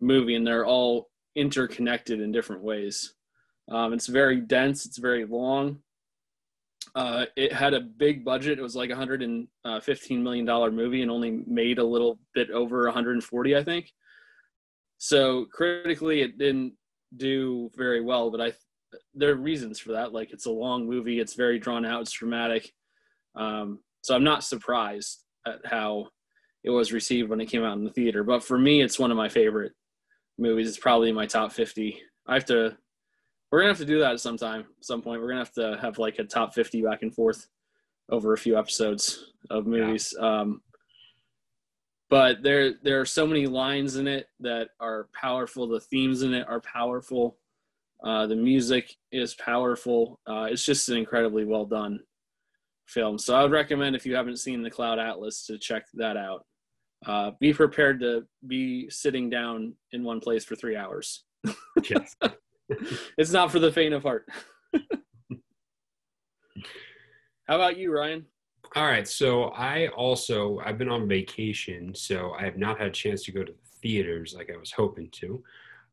movie, 0.00 0.34
and 0.34 0.46
they're 0.46 0.66
all 0.66 1.10
interconnected 1.36 2.20
in 2.20 2.32
different 2.32 2.62
ways. 2.62 3.14
Um, 3.70 3.92
it's 3.92 4.06
very 4.06 4.40
dense. 4.40 4.86
It's 4.86 4.98
very 4.98 5.24
long. 5.24 5.78
Uh, 6.94 7.26
it 7.36 7.52
had 7.52 7.74
a 7.74 7.80
big 7.80 8.24
budget. 8.24 8.58
It 8.58 8.62
was 8.62 8.76
like 8.76 8.90
a 8.90 8.96
hundred 8.96 9.22
and 9.22 9.48
uh, 9.64 9.80
fifteen 9.80 10.22
million 10.22 10.44
dollar 10.44 10.70
movie, 10.70 11.02
and 11.02 11.10
only 11.10 11.42
made 11.46 11.78
a 11.78 11.84
little 11.84 12.18
bit 12.34 12.50
over 12.50 12.84
140, 12.84 13.56
I 13.56 13.64
think. 13.64 13.90
So 14.98 15.46
critically, 15.52 16.22
it 16.22 16.38
didn't 16.38 16.74
do 17.16 17.70
very 17.76 18.00
well. 18.00 18.30
But 18.30 18.40
I, 18.40 18.52
there 19.14 19.30
are 19.30 19.36
reasons 19.36 19.78
for 19.78 19.92
that. 19.92 20.12
Like 20.12 20.32
it's 20.32 20.46
a 20.46 20.50
long 20.50 20.86
movie. 20.86 21.20
It's 21.20 21.34
very 21.34 21.58
drawn 21.58 21.84
out. 21.84 22.02
It's 22.02 22.12
dramatic. 22.12 22.70
Um, 23.34 23.80
so 24.02 24.14
I'm 24.14 24.24
not 24.24 24.44
surprised 24.44 25.24
at 25.46 25.64
how 25.64 26.08
it 26.64 26.70
was 26.70 26.92
received 26.92 27.30
when 27.30 27.40
it 27.40 27.46
came 27.46 27.64
out 27.64 27.76
in 27.76 27.84
the 27.84 27.90
theater. 27.90 28.22
But 28.22 28.44
for 28.44 28.58
me, 28.58 28.82
it's 28.82 28.98
one 28.98 29.10
of 29.10 29.16
my 29.16 29.28
favorite 29.28 29.72
movies. 30.38 30.68
It's 30.68 30.78
probably 30.78 31.12
my 31.12 31.26
top 31.26 31.52
50. 31.52 32.00
I 32.28 32.34
have 32.34 32.44
to 32.46 32.76
we're 33.52 33.60
gonna 33.60 33.70
have 33.70 33.78
to 33.78 33.84
do 33.84 33.98
that 33.98 34.12
at 34.12 34.20
some 34.20 34.38
time, 34.38 34.64
some 34.80 35.02
point. 35.02 35.20
We're 35.20 35.28
gonna 35.28 35.40
have 35.40 35.52
to 35.52 35.78
have 35.80 35.98
like 35.98 36.18
a 36.18 36.24
top 36.24 36.54
fifty 36.54 36.82
back 36.82 37.02
and 37.02 37.14
forth 37.14 37.48
over 38.10 38.32
a 38.32 38.38
few 38.38 38.58
episodes 38.58 39.32
of 39.50 39.66
movies. 39.66 40.14
Yeah. 40.18 40.40
Um, 40.40 40.62
but 42.08 42.42
there 42.42 42.74
there 42.82 43.00
are 43.00 43.06
so 43.06 43.26
many 43.26 43.46
lines 43.46 43.96
in 43.96 44.08
it 44.08 44.26
that 44.40 44.70
are 44.80 45.08
powerful. 45.14 45.68
The 45.68 45.80
themes 45.80 46.22
in 46.22 46.32
it 46.32 46.48
are 46.48 46.60
powerful. 46.60 47.36
Uh, 48.02 48.26
the 48.26 48.36
music 48.36 48.96
is 49.12 49.34
powerful. 49.34 50.18
Uh, 50.26 50.48
it's 50.50 50.64
just 50.64 50.88
an 50.88 50.96
incredibly 50.96 51.44
well 51.44 51.66
done 51.66 52.00
film. 52.86 53.18
So 53.18 53.34
I 53.34 53.42
would 53.42 53.52
recommend 53.52 53.94
if 53.94 54.06
you 54.06 54.14
haven't 54.14 54.38
seen 54.38 54.62
the 54.62 54.70
Cloud 54.70 54.98
Atlas 54.98 55.46
to 55.46 55.58
check 55.58 55.84
that 55.94 56.16
out. 56.16 56.46
Uh, 57.04 57.32
be 57.38 57.52
prepared 57.52 58.00
to 58.00 58.24
be 58.46 58.88
sitting 58.88 59.28
down 59.28 59.74
in 59.92 60.04
one 60.04 60.20
place 60.20 60.44
for 60.44 60.56
three 60.56 60.76
hours. 60.76 61.24
yes. 61.88 62.16
it's 63.18 63.32
not 63.32 63.50
for 63.50 63.58
the 63.58 63.72
faint 63.72 63.94
of 63.94 64.02
heart. 64.02 64.26
How 67.46 67.56
about 67.56 67.76
you, 67.76 67.92
Ryan? 67.92 68.26
All 68.74 68.86
right. 68.86 69.06
So 69.06 69.50
I 69.50 69.88
also 69.88 70.60
I've 70.64 70.78
been 70.78 70.88
on 70.88 71.06
vacation, 71.08 71.94
so 71.94 72.32
I 72.32 72.44
have 72.44 72.56
not 72.56 72.78
had 72.78 72.88
a 72.88 72.92
chance 72.92 73.22
to 73.24 73.32
go 73.32 73.44
to 73.44 73.52
the 73.52 73.58
theaters 73.82 74.34
like 74.34 74.50
I 74.52 74.56
was 74.56 74.72
hoping 74.72 75.10
to. 75.12 75.42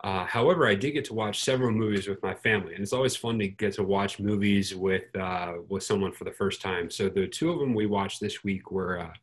Uh, 0.01 0.25
however, 0.25 0.65
I 0.65 0.75
did 0.75 0.91
get 0.91 1.03
to 1.05 1.13
watch 1.13 1.43
several 1.43 1.71
movies 1.71 2.07
with 2.07 2.23
my 2.23 2.33
family, 2.33 2.73
and 2.73 2.81
it's 2.81 2.93
always 2.93 3.17
fun 3.17 3.37
to 3.39 3.49
get 3.49 3.73
to 3.73 3.83
watch 3.83 4.19
movies 4.19 4.73
with 4.73 5.13
uh, 5.19 5.55
with 5.67 5.83
someone 5.83 6.13
for 6.13 6.23
the 6.23 6.31
first 6.31 6.61
time. 6.61 6.89
So 6.89 7.09
the 7.09 7.27
two 7.27 7.51
of 7.51 7.59
them 7.59 7.73
we 7.73 7.85
watched 7.85 8.21
this 8.21 8.43
week 8.43 8.71
were 8.71 8.99
uh, 8.99 9.13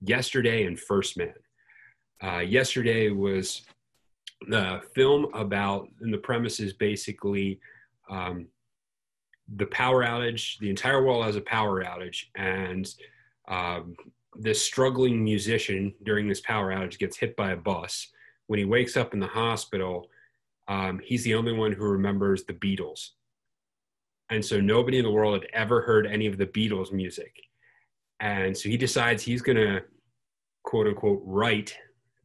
Yesterday 0.00 0.64
and 0.64 0.78
First 0.78 1.16
Man. 1.16 1.34
Uh, 2.22 2.38
yesterday 2.40 3.10
was 3.10 3.62
the 4.46 4.80
film 4.94 5.26
about, 5.34 5.88
and 6.00 6.12
the 6.12 6.18
premise 6.18 6.60
is 6.60 6.72
basically 6.72 7.58
um, 8.08 8.46
the 9.56 9.66
power 9.66 10.04
outage. 10.04 10.58
The 10.58 10.70
entire 10.70 11.04
world 11.04 11.24
has 11.24 11.36
a 11.36 11.40
power 11.40 11.82
outage, 11.84 12.26
and 12.36 12.88
um, 13.48 13.96
this 14.34 14.64
struggling 14.64 15.24
musician 15.24 15.94
during 16.04 16.28
this 16.28 16.40
power 16.40 16.72
outage 16.72 16.98
gets 16.98 17.16
hit 17.16 17.36
by 17.36 17.52
a 17.52 17.56
bus. 17.56 18.08
When 18.46 18.58
he 18.58 18.64
wakes 18.64 18.96
up 18.96 19.12
in 19.12 19.20
the 19.20 19.26
hospital, 19.26 20.08
um, 20.68 21.00
he's 21.02 21.24
the 21.24 21.34
only 21.34 21.52
one 21.52 21.72
who 21.72 21.84
remembers 21.84 22.44
the 22.44 22.52
Beatles. 22.54 23.10
And 24.30 24.44
so 24.44 24.60
nobody 24.60 24.98
in 24.98 25.04
the 25.04 25.10
world 25.10 25.42
had 25.42 25.50
ever 25.52 25.80
heard 25.80 26.06
any 26.06 26.26
of 26.26 26.36
the 26.36 26.46
Beatles 26.46 26.92
music. 26.92 27.34
And 28.20 28.56
so 28.56 28.68
he 28.68 28.76
decides 28.76 29.22
he's 29.22 29.42
going 29.42 29.56
to, 29.56 29.82
quote 30.64 30.86
unquote, 30.86 31.22
write 31.24 31.74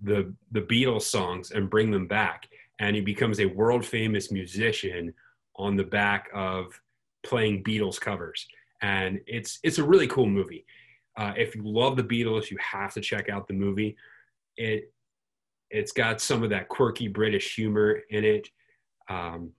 the 0.03 0.33
the 0.51 0.61
Beatles 0.61 1.03
songs 1.03 1.51
and 1.51 1.69
bring 1.69 1.89
them 1.89 2.07
back, 2.07 2.47
and 2.79 2.95
he 2.95 3.01
becomes 3.01 3.39
a 3.39 3.45
world 3.45 3.85
famous 3.85 4.31
musician 4.31 5.13
on 5.55 5.75
the 5.75 5.83
back 5.83 6.29
of 6.33 6.79
playing 7.23 7.63
Beatles 7.63 7.99
covers. 7.99 8.45
And 8.81 9.21
it's 9.25 9.59
it's 9.63 9.79
a 9.79 9.83
really 9.83 10.07
cool 10.07 10.27
movie. 10.27 10.65
Uh, 11.15 11.33
if 11.37 11.55
you 11.55 11.61
love 11.63 11.95
the 11.95 12.03
Beatles, 12.03 12.49
you 12.49 12.57
have 12.59 12.93
to 12.93 13.01
check 13.01 13.29
out 13.29 13.47
the 13.47 13.53
movie. 13.53 13.95
It 14.57 14.91
it's 15.69 15.91
got 15.91 16.21
some 16.21 16.43
of 16.43 16.49
that 16.51 16.69
quirky 16.69 17.07
British 17.07 17.55
humor 17.55 18.01
in 18.11 18.23
it, 18.23 18.47
um, 19.09 19.51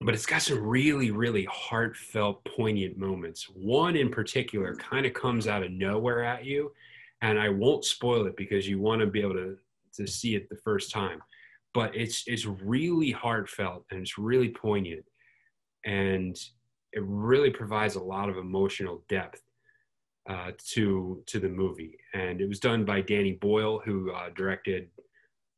but 0.00 0.14
it's 0.14 0.26
got 0.26 0.42
some 0.42 0.58
really 0.58 1.10
really 1.10 1.44
heartfelt, 1.50 2.44
poignant 2.44 2.96
moments. 2.96 3.46
One 3.54 3.96
in 3.96 4.10
particular 4.10 4.74
kind 4.76 5.04
of 5.04 5.12
comes 5.12 5.46
out 5.46 5.62
of 5.62 5.70
nowhere 5.70 6.24
at 6.24 6.44
you, 6.44 6.72
and 7.20 7.38
I 7.38 7.50
won't 7.50 7.84
spoil 7.84 8.26
it 8.26 8.36
because 8.36 8.66
you 8.66 8.80
want 8.80 9.00
to 9.00 9.06
be 9.06 9.20
able 9.20 9.34
to 9.34 9.58
to 9.96 10.06
see 10.06 10.34
it 10.34 10.48
the 10.48 10.56
first 10.56 10.90
time. 10.90 11.20
But 11.74 11.94
it's 11.96 12.24
it's 12.26 12.46
really 12.46 13.10
heartfelt 13.10 13.86
and 13.90 14.00
it's 14.00 14.18
really 14.18 14.50
poignant, 14.50 15.04
and 15.84 16.36
it 16.92 17.02
really 17.04 17.50
provides 17.50 17.94
a 17.94 18.02
lot 18.02 18.28
of 18.28 18.36
emotional 18.36 19.02
depth 19.08 19.40
uh, 20.28 20.52
to 20.74 21.22
to 21.26 21.40
the 21.40 21.48
movie. 21.48 21.98
And 22.14 22.40
it 22.40 22.48
was 22.48 22.60
done 22.60 22.84
by 22.84 23.00
Danny 23.00 23.32
Boyle, 23.32 23.80
who 23.84 24.12
uh, 24.12 24.30
directed 24.36 24.88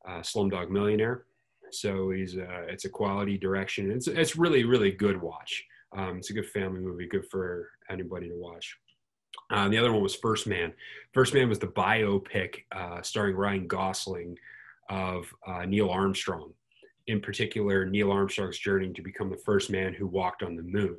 uh, 0.07 0.19
Slumdog 0.21 0.69
Millionaire. 0.69 1.25
So 1.71 2.11
he's 2.11 2.37
uh, 2.37 2.65
it's 2.69 2.85
a 2.85 2.89
quality 2.89 3.37
direction. 3.37 3.91
It's 3.91 4.07
it's 4.07 4.35
really 4.37 4.63
really 4.63 4.91
good 4.91 5.21
watch. 5.21 5.65
Um, 5.95 6.17
it's 6.17 6.29
a 6.29 6.33
good 6.33 6.47
family 6.47 6.81
movie, 6.81 7.07
good 7.07 7.25
for 7.29 7.69
anybody 7.89 8.27
to 8.29 8.35
watch. 8.35 8.77
Uh, 9.51 9.69
the 9.69 9.77
other 9.77 9.91
one 9.91 10.01
was 10.01 10.15
First 10.15 10.47
Man. 10.47 10.73
First 11.13 11.33
Man 11.33 11.49
was 11.49 11.59
the 11.59 11.67
biopic 11.67 12.63
uh, 12.71 13.01
starring 13.01 13.35
Ryan 13.35 13.67
Gosling 13.67 14.37
of 14.89 15.31
uh, 15.45 15.65
Neil 15.65 15.89
Armstrong. 15.89 16.53
In 17.07 17.21
particular, 17.21 17.85
Neil 17.85 18.11
Armstrong's 18.11 18.57
journey 18.57 18.91
to 18.93 19.01
become 19.01 19.29
the 19.29 19.37
first 19.37 19.69
man 19.69 19.93
who 19.93 20.07
walked 20.07 20.41
on 20.41 20.55
the 20.55 20.63
moon. 20.63 20.97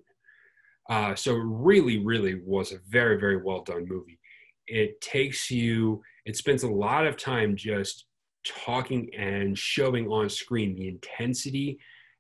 Uh, 0.89 1.17
so, 1.17 1.35
really, 1.35 1.99
really 2.05 2.41
was 2.45 2.71
a 2.71 2.79
very, 2.89 3.19
very 3.19 3.39
well 3.43 3.63
done 3.63 3.89
movie. 3.89 4.21
It 4.69 5.01
takes 5.01 5.51
you, 5.51 6.03
it 6.25 6.37
spends 6.37 6.63
a 6.63 6.71
lot 6.71 7.07
of 7.07 7.17
time 7.17 7.57
just 7.57 8.05
talking 8.47 9.11
and 9.17 9.59
showing 9.59 10.07
on 10.07 10.29
screen 10.29 10.77
the 10.77 10.87
intensity 10.87 11.79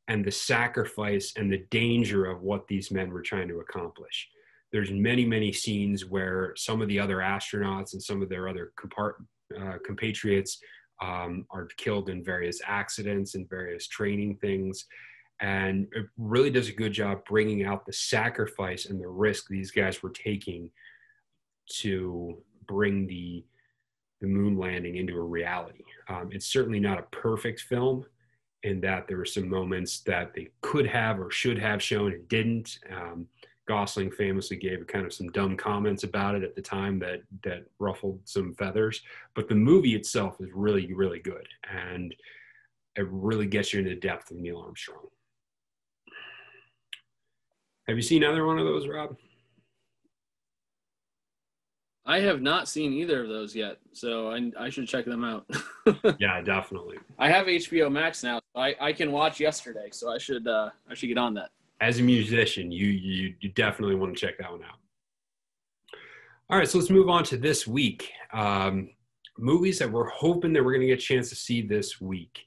and 0.08 0.24
the 0.24 0.32
sacrifice 0.32 1.32
and 1.36 1.52
the 1.52 1.64
danger 1.70 2.24
of 2.24 2.42
what 2.42 2.66
these 2.66 2.90
men 2.90 3.10
were 3.10 3.22
trying 3.22 3.46
to 3.48 3.60
accomplish 3.60 4.28
there's 4.72 4.90
many 4.90 5.24
many 5.24 5.52
scenes 5.52 6.04
where 6.04 6.52
some 6.56 6.82
of 6.82 6.88
the 6.88 6.98
other 6.98 7.18
astronauts 7.18 7.92
and 7.92 8.02
some 8.02 8.22
of 8.22 8.28
their 8.28 8.48
other 8.48 8.72
compart- 8.78 9.24
uh, 9.60 9.78
compatriots 9.84 10.58
um, 11.02 11.46
are 11.50 11.68
killed 11.76 12.08
in 12.08 12.24
various 12.24 12.60
accidents 12.66 13.34
and 13.34 13.48
various 13.48 13.86
training 13.86 14.36
things 14.36 14.86
and 15.40 15.86
it 15.92 16.06
really 16.16 16.50
does 16.50 16.68
a 16.68 16.72
good 16.72 16.92
job 16.92 17.20
bringing 17.28 17.64
out 17.64 17.84
the 17.84 17.92
sacrifice 17.92 18.86
and 18.86 19.00
the 19.00 19.08
risk 19.08 19.48
these 19.48 19.70
guys 19.70 20.02
were 20.02 20.10
taking 20.10 20.70
to 21.68 22.36
bring 22.66 23.06
the 23.06 23.44
the 24.22 24.26
moon 24.26 24.56
landing 24.56 24.96
into 24.96 25.14
a 25.14 25.22
reality. 25.22 25.84
Um, 26.08 26.30
it's 26.32 26.46
certainly 26.46 26.80
not 26.80 26.98
a 26.98 27.02
perfect 27.02 27.60
film 27.60 28.06
in 28.62 28.80
that 28.80 29.06
there 29.06 29.18
were 29.18 29.26
some 29.26 29.46
moments 29.46 30.00
that 30.00 30.32
they 30.34 30.48
could 30.62 30.86
have 30.86 31.20
or 31.20 31.30
should 31.30 31.58
have 31.58 31.82
shown 31.82 32.12
and 32.12 32.26
didn't. 32.28 32.78
Um, 32.90 33.26
Gosling 33.66 34.12
famously 34.12 34.56
gave 34.56 34.86
kind 34.86 35.04
of 35.04 35.12
some 35.12 35.28
dumb 35.28 35.56
comments 35.56 36.04
about 36.04 36.36
it 36.36 36.44
at 36.44 36.54
the 36.54 36.62
time 36.62 36.98
that 37.00 37.22
that 37.42 37.64
ruffled 37.80 38.20
some 38.24 38.54
feathers. 38.54 39.02
But 39.34 39.48
the 39.48 39.56
movie 39.56 39.94
itself 39.94 40.40
is 40.40 40.50
really 40.54 40.92
really 40.94 41.18
good, 41.18 41.46
and 41.68 42.14
it 42.94 43.06
really 43.10 43.46
gets 43.46 43.72
you 43.72 43.80
into 43.80 43.90
the 43.90 44.00
depth 44.00 44.30
of 44.30 44.36
Neil 44.36 44.58
Armstrong. 44.58 45.06
Have 47.88 47.96
you 47.96 48.02
seen 48.02 48.24
either 48.24 48.46
one 48.46 48.58
of 48.58 48.64
those, 48.64 48.86
Rob? 48.88 49.16
I 52.08 52.20
have 52.20 52.40
not 52.40 52.68
seen 52.68 52.92
either 52.92 53.24
of 53.24 53.28
those 53.28 53.54
yet, 53.54 53.78
so 53.92 54.30
I, 54.30 54.52
I 54.58 54.70
should 54.70 54.86
check 54.86 55.04
them 55.04 55.24
out. 55.24 55.44
yeah, 56.20 56.40
definitely. 56.40 56.98
I 57.18 57.28
have 57.28 57.46
HBO 57.46 57.90
Max 57.90 58.22
now. 58.22 58.38
So 58.54 58.62
I, 58.62 58.76
I 58.80 58.92
can 58.92 59.10
watch 59.10 59.40
yesterday, 59.40 59.88
so 59.90 60.12
I 60.12 60.18
should 60.18 60.46
uh, 60.46 60.70
I 60.88 60.94
should 60.94 61.08
get 61.08 61.18
on 61.18 61.34
that 61.34 61.50
as 61.80 61.98
a 61.98 62.02
musician, 62.02 62.70
you, 62.72 62.86
you, 62.86 63.34
you 63.40 63.50
definitely 63.50 63.96
want 63.96 64.16
to 64.16 64.20
check 64.20 64.38
that 64.38 64.50
one 64.50 64.62
out. 64.62 64.78
All 66.48 66.58
right, 66.58 66.68
so 66.68 66.78
let's 66.78 66.90
move 66.90 67.08
on 67.08 67.24
to 67.24 67.36
this 67.36 67.66
week. 67.66 68.10
Um, 68.32 68.90
movies 69.38 69.78
that 69.78 69.90
we're 69.90 70.08
hoping 70.08 70.52
that 70.52 70.64
we're 70.64 70.72
going 70.72 70.86
to 70.86 70.86
get 70.86 70.98
a 70.98 71.02
chance 71.02 71.28
to 71.30 71.34
see 71.34 71.60
this 71.60 72.00
week. 72.00 72.38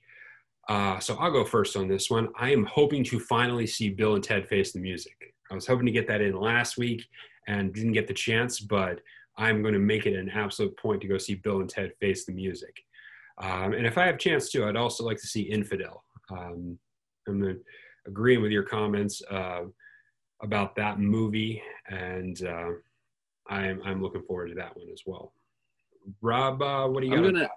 Uh, 0.67 0.99
so 0.99 1.15
I'll 1.15 1.31
go 1.31 1.43
first 1.43 1.75
on 1.75 1.87
this 1.87 2.09
one. 2.09 2.29
I 2.39 2.51
am 2.51 2.63
hoping 2.65 3.03
to 3.05 3.19
finally 3.19 3.67
see 3.67 3.89
Bill 3.89 4.15
and 4.15 4.23
Ted 4.23 4.47
Face 4.47 4.71
the 4.71 4.79
Music. 4.79 5.33
I 5.51 5.55
was 5.55 5.67
hoping 5.67 5.87
to 5.87 5.91
get 5.91 6.07
that 6.07 6.21
in 6.21 6.39
last 6.39 6.77
week 6.77 7.05
and 7.47 7.73
didn't 7.73 7.93
get 7.93 8.07
the 8.07 8.13
chance, 8.13 8.59
but 8.59 9.01
I'm 9.37 9.61
going 9.61 9.73
to 9.73 9.79
make 9.79 10.05
it 10.05 10.15
an 10.15 10.29
absolute 10.29 10.77
point 10.77 11.01
to 11.01 11.07
go 11.07 11.17
see 11.17 11.35
Bill 11.35 11.61
and 11.61 11.69
Ted 11.69 11.93
Face 11.99 12.25
the 12.25 12.33
Music. 12.33 12.75
Um, 13.41 13.73
and 13.73 13.85
if 13.85 13.97
I 13.97 14.05
have 14.05 14.15
a 14.15 14.19
chance 14.19 14.49
to, 14.51 14.65
I'd 14.65 14.75
also 14.75 15.03
like 15.03 15.17
to 15.17 15.27
see 15.27 15.41
Infidel. 15.41 16.03
Um, 16.29 16.77
I'm 17.27 17.39
going 17.39 17.55
to 17.55 17.61
agreeing 18.07 18.41
with 18.41 18.51
your 18.51 18.63
comments 18.63 19.21
uh, 19.29 19.61
about 20.41 20.75
that 20.75 20.99
movie, 20.99 21.61
and 21.87 22.41
uh, 22.43 22.69
I'm 23.49 23.81
I'm 23.83 24.01
looking 24.01 24.23
forward 24.23 24.49
to 24.49 24.55
that 24.55 24.75
one 24.75 24.87
as 24.91 25.01
well. 25.05 25.33
Rob, 26.21 26.61
uh, 26.61 26.87
what 26.87 27.01
do 27.01 27.07
you 27.07 27.15
got? 27.15 27.23
Gonna, 27.23 27.49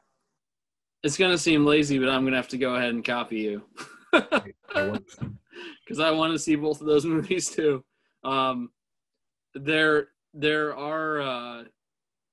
it's 1.03 1.17
gonna 1.17 1.39
seem 1.39 1.65
lazy, 1.65 1.99
but 1.99 2.09
I'm 2.09 2.25
gonna 2.25 2.37
have 2.37 2.49
to 2.49 2.59
go 2.59 2.75
ahead 2.75 2.91
and 2.91 3.05
copy 3.05 3.39
you 3.39 3.63
because 4.13 5.99
I 6.01 6.11
want 6.11 6.33
to 6.33 6.39
see 6.39 6.57
both 6.57 6.81
of 6.81 6.87
those 6.87 7.05
movies 7.07 7.49
too. 7.51 7.85
Um, 8.25 8.71
there 9.55 10.09
there 10.35 10.77
are 10.77 11.21
uh, 11.21 11.65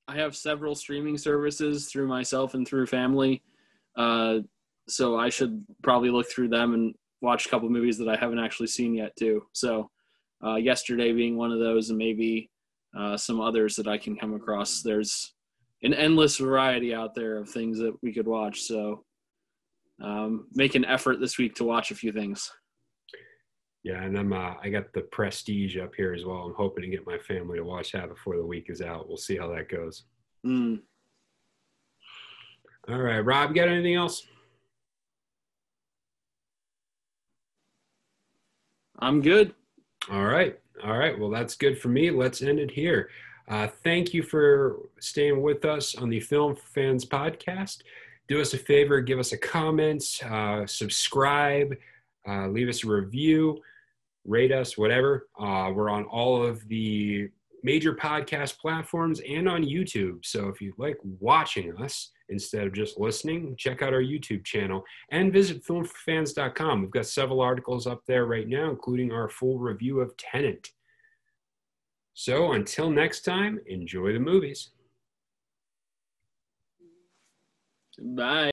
I 0.07 0.16
have 0.16 0.36
several 0.36 0.76
streaming 0.76 1.18
services 1.18 1.88
through 1.88 2.07
myself 2.07 2.53
and 2.53 2.68
through 2.68 2.88
family, 2.88 3.43
uh, 3.95 4.39
so 4.88 5.18
I 5.18 5.30
should 5.30 5.64
probably 5.84 6.10
look 6.10 6.30
through 6.30 6.49
them 6.49 6.74
and 6.74 6.95
watch 7.22 7.45
a 7.45 7.49
couple 7.49 7.70
movies 7.70 7.97
that 7.97 8.09
I 8.09 8.15
haven't 8.15 8.39
actually 8.39 8.67
seen 8.67 8.93
yet 8.95 9.15
too. 9.17 9.43
So 9.53 9.89
uh, 10.43 10.55
yesterday 10.55 11.11
being 11.11 11.38
one 11.38 11.51
of 11.51 11.59
those, 11.59 11.89
and 11.89 11.97
maybe 11.97 12.49
uh, 12.97 13.17
some 13.17 13.41
others 13.41 13.76
that 13.76 13.88
I 13.88 13.97
can 13.97 14.15
come 14.15 14.34
across. 14.34 14.82
There's 14.82 15.34
an 15.84 15.93
endless 15.93 16.38
variety 16.38 16.93
out 16.93 17.13
there 17.15 17.38
of 17.38 17.49
things 17.49 17.78
that 17.80 17.95
we 18.01 18.13
could 18.13 18.28
watch. 18.28 18.61
So 18.61 19.03
um, 20.01 20.47
make 20.53 20.76
an 20.76 20.86
effort 20.86 21.20
this 21.20 21.38
week 21.38 21.55
to 21.55 21.63
watch 21.63 21.91
a 21.91 21.95
few 21.95 22.11
things. 22.11 22.49
Yeah, 23.84 24.03
and 24.03 24.17
I'm 24.17 24.34
uh, 24.34 24.55
I 24.61 24.70
got 24.70 24.91
the 24.93 25.01
Prestige 25.01 25.78
up 25.78 25.95
here 25.95 26.13
as 26.13 26.26
well. 26.26 26.39
I'm 26.39 26.53
hoping 26.53 26.84
to 26.84 26.89
get 26.89 27.07
my 27.07 27.17
family 27.17 27.57
to 27.57 27.63
watch 27.63 27.93
that 27.93 28.09
before 28.09 28.36
the 28.36 28.45
week 28.45 28.65
is 28.70 28.82
out. 28.82 29.07
We'll 29.07 29.17
see 29.17 29.38
how 29.38 29.47
that 29.53 29.70
goes. 29.70 30.03
Mm. 30.45 30.82
All 32.89 32.99
right, 32.99 33.20
Rob, 33.20 33.55
got 33.55 33.70
anything 33.70 33.95
else? 33.95 34.26
I'm 39.02 39.22
good. 39.22 39.54
All 40.12 40.26
right. 40.26 40.60
All 40.84 40.97
right. 40.97 41.18
Well, 41.18 41.30
that's 41.30 41.56
good 41.56 41.80
for 41.80 41.88
me. 41.88 42.12
Let's 42.12 42.41
end 42.41 42.60
it 42.60 42.72
here. 42.72 43.10
Uh, 43.47 43.68
thank 43.84 44.14
you 44.14 44.22
for 44.22 44.78
staying 45.00 45.41
with 45.41 45.66
us 45.66 45.95
on 45.95 46.10
the 46.10 46.20
Film 46.20 46.56
Fans 46.56 47.06
Podcast. 47.06 47.82
Do 48.28 48.39
us 48.39 48.54
a 48.54 48.58
favor, 48.58 49.02
give 49.02 49.18
us 49.18 49.32
a 49.32 49.38
comment, 49.38 50.04
uh, 50.30 50.68
subscribe, 50.68 51.76
uh, 52.28 52.47
leave 52.50 52.70
us 52.70 52.84
a 52.84 52.88
review, 52.88 53.60
rate 54.26 54.52
us, 54.52 54.78
whatever. 54.78 55.28
Uh, 55.39 55.72
we're 55.74 55.89
on 55.89 56.04
all 56.06 56.45
of 56.45 56.68
the 56.68 57.30
major 57.64 57.93
podcast 57.93 58.57
platforms 58.60 59.22
and 59.28 59.47
on 59.47 59.64
YouTube. 59.64 60.26
So 60.26 60.47
if 60.47 60.62
you 60.62 60.74
like 60.78 60.97
watching 61.03 61.76
us 61.78 62.12
instead 62.30 62.68
of 62.68 62.74
just 62.74 62.99
listening, 62.99 63.55
check 63.57 63.82
out 63.82 63.93
our 63.93 64.01
YouTube 64.01 64.45
channel 64.45 64.84
and 65.12 65.34
visit 65.34 65.66
filmfans.com. 65.66 66.82
We've 66.82 66.91
got 66.91 67.05
several 67.05 67.41
articles 67.41 67.88
up 67.88 68.01
there 68.07 68.26
right 68.26 68.47
now, 68.47 68.70
including 68.70 69.12
our 69.12 69.30
full 69.30 69.57
review 69.57 69.99
of 69.99 70.16
Tenet. 70.18 70.70
So 72.14 72.53
until 72.53 72.89
next 72.89 73.22
time, 73.22 73.60
enjoy 73.68 74.14
the 74.14 74.20
movies. 74.20 74.72
Bye. 77.97 78.51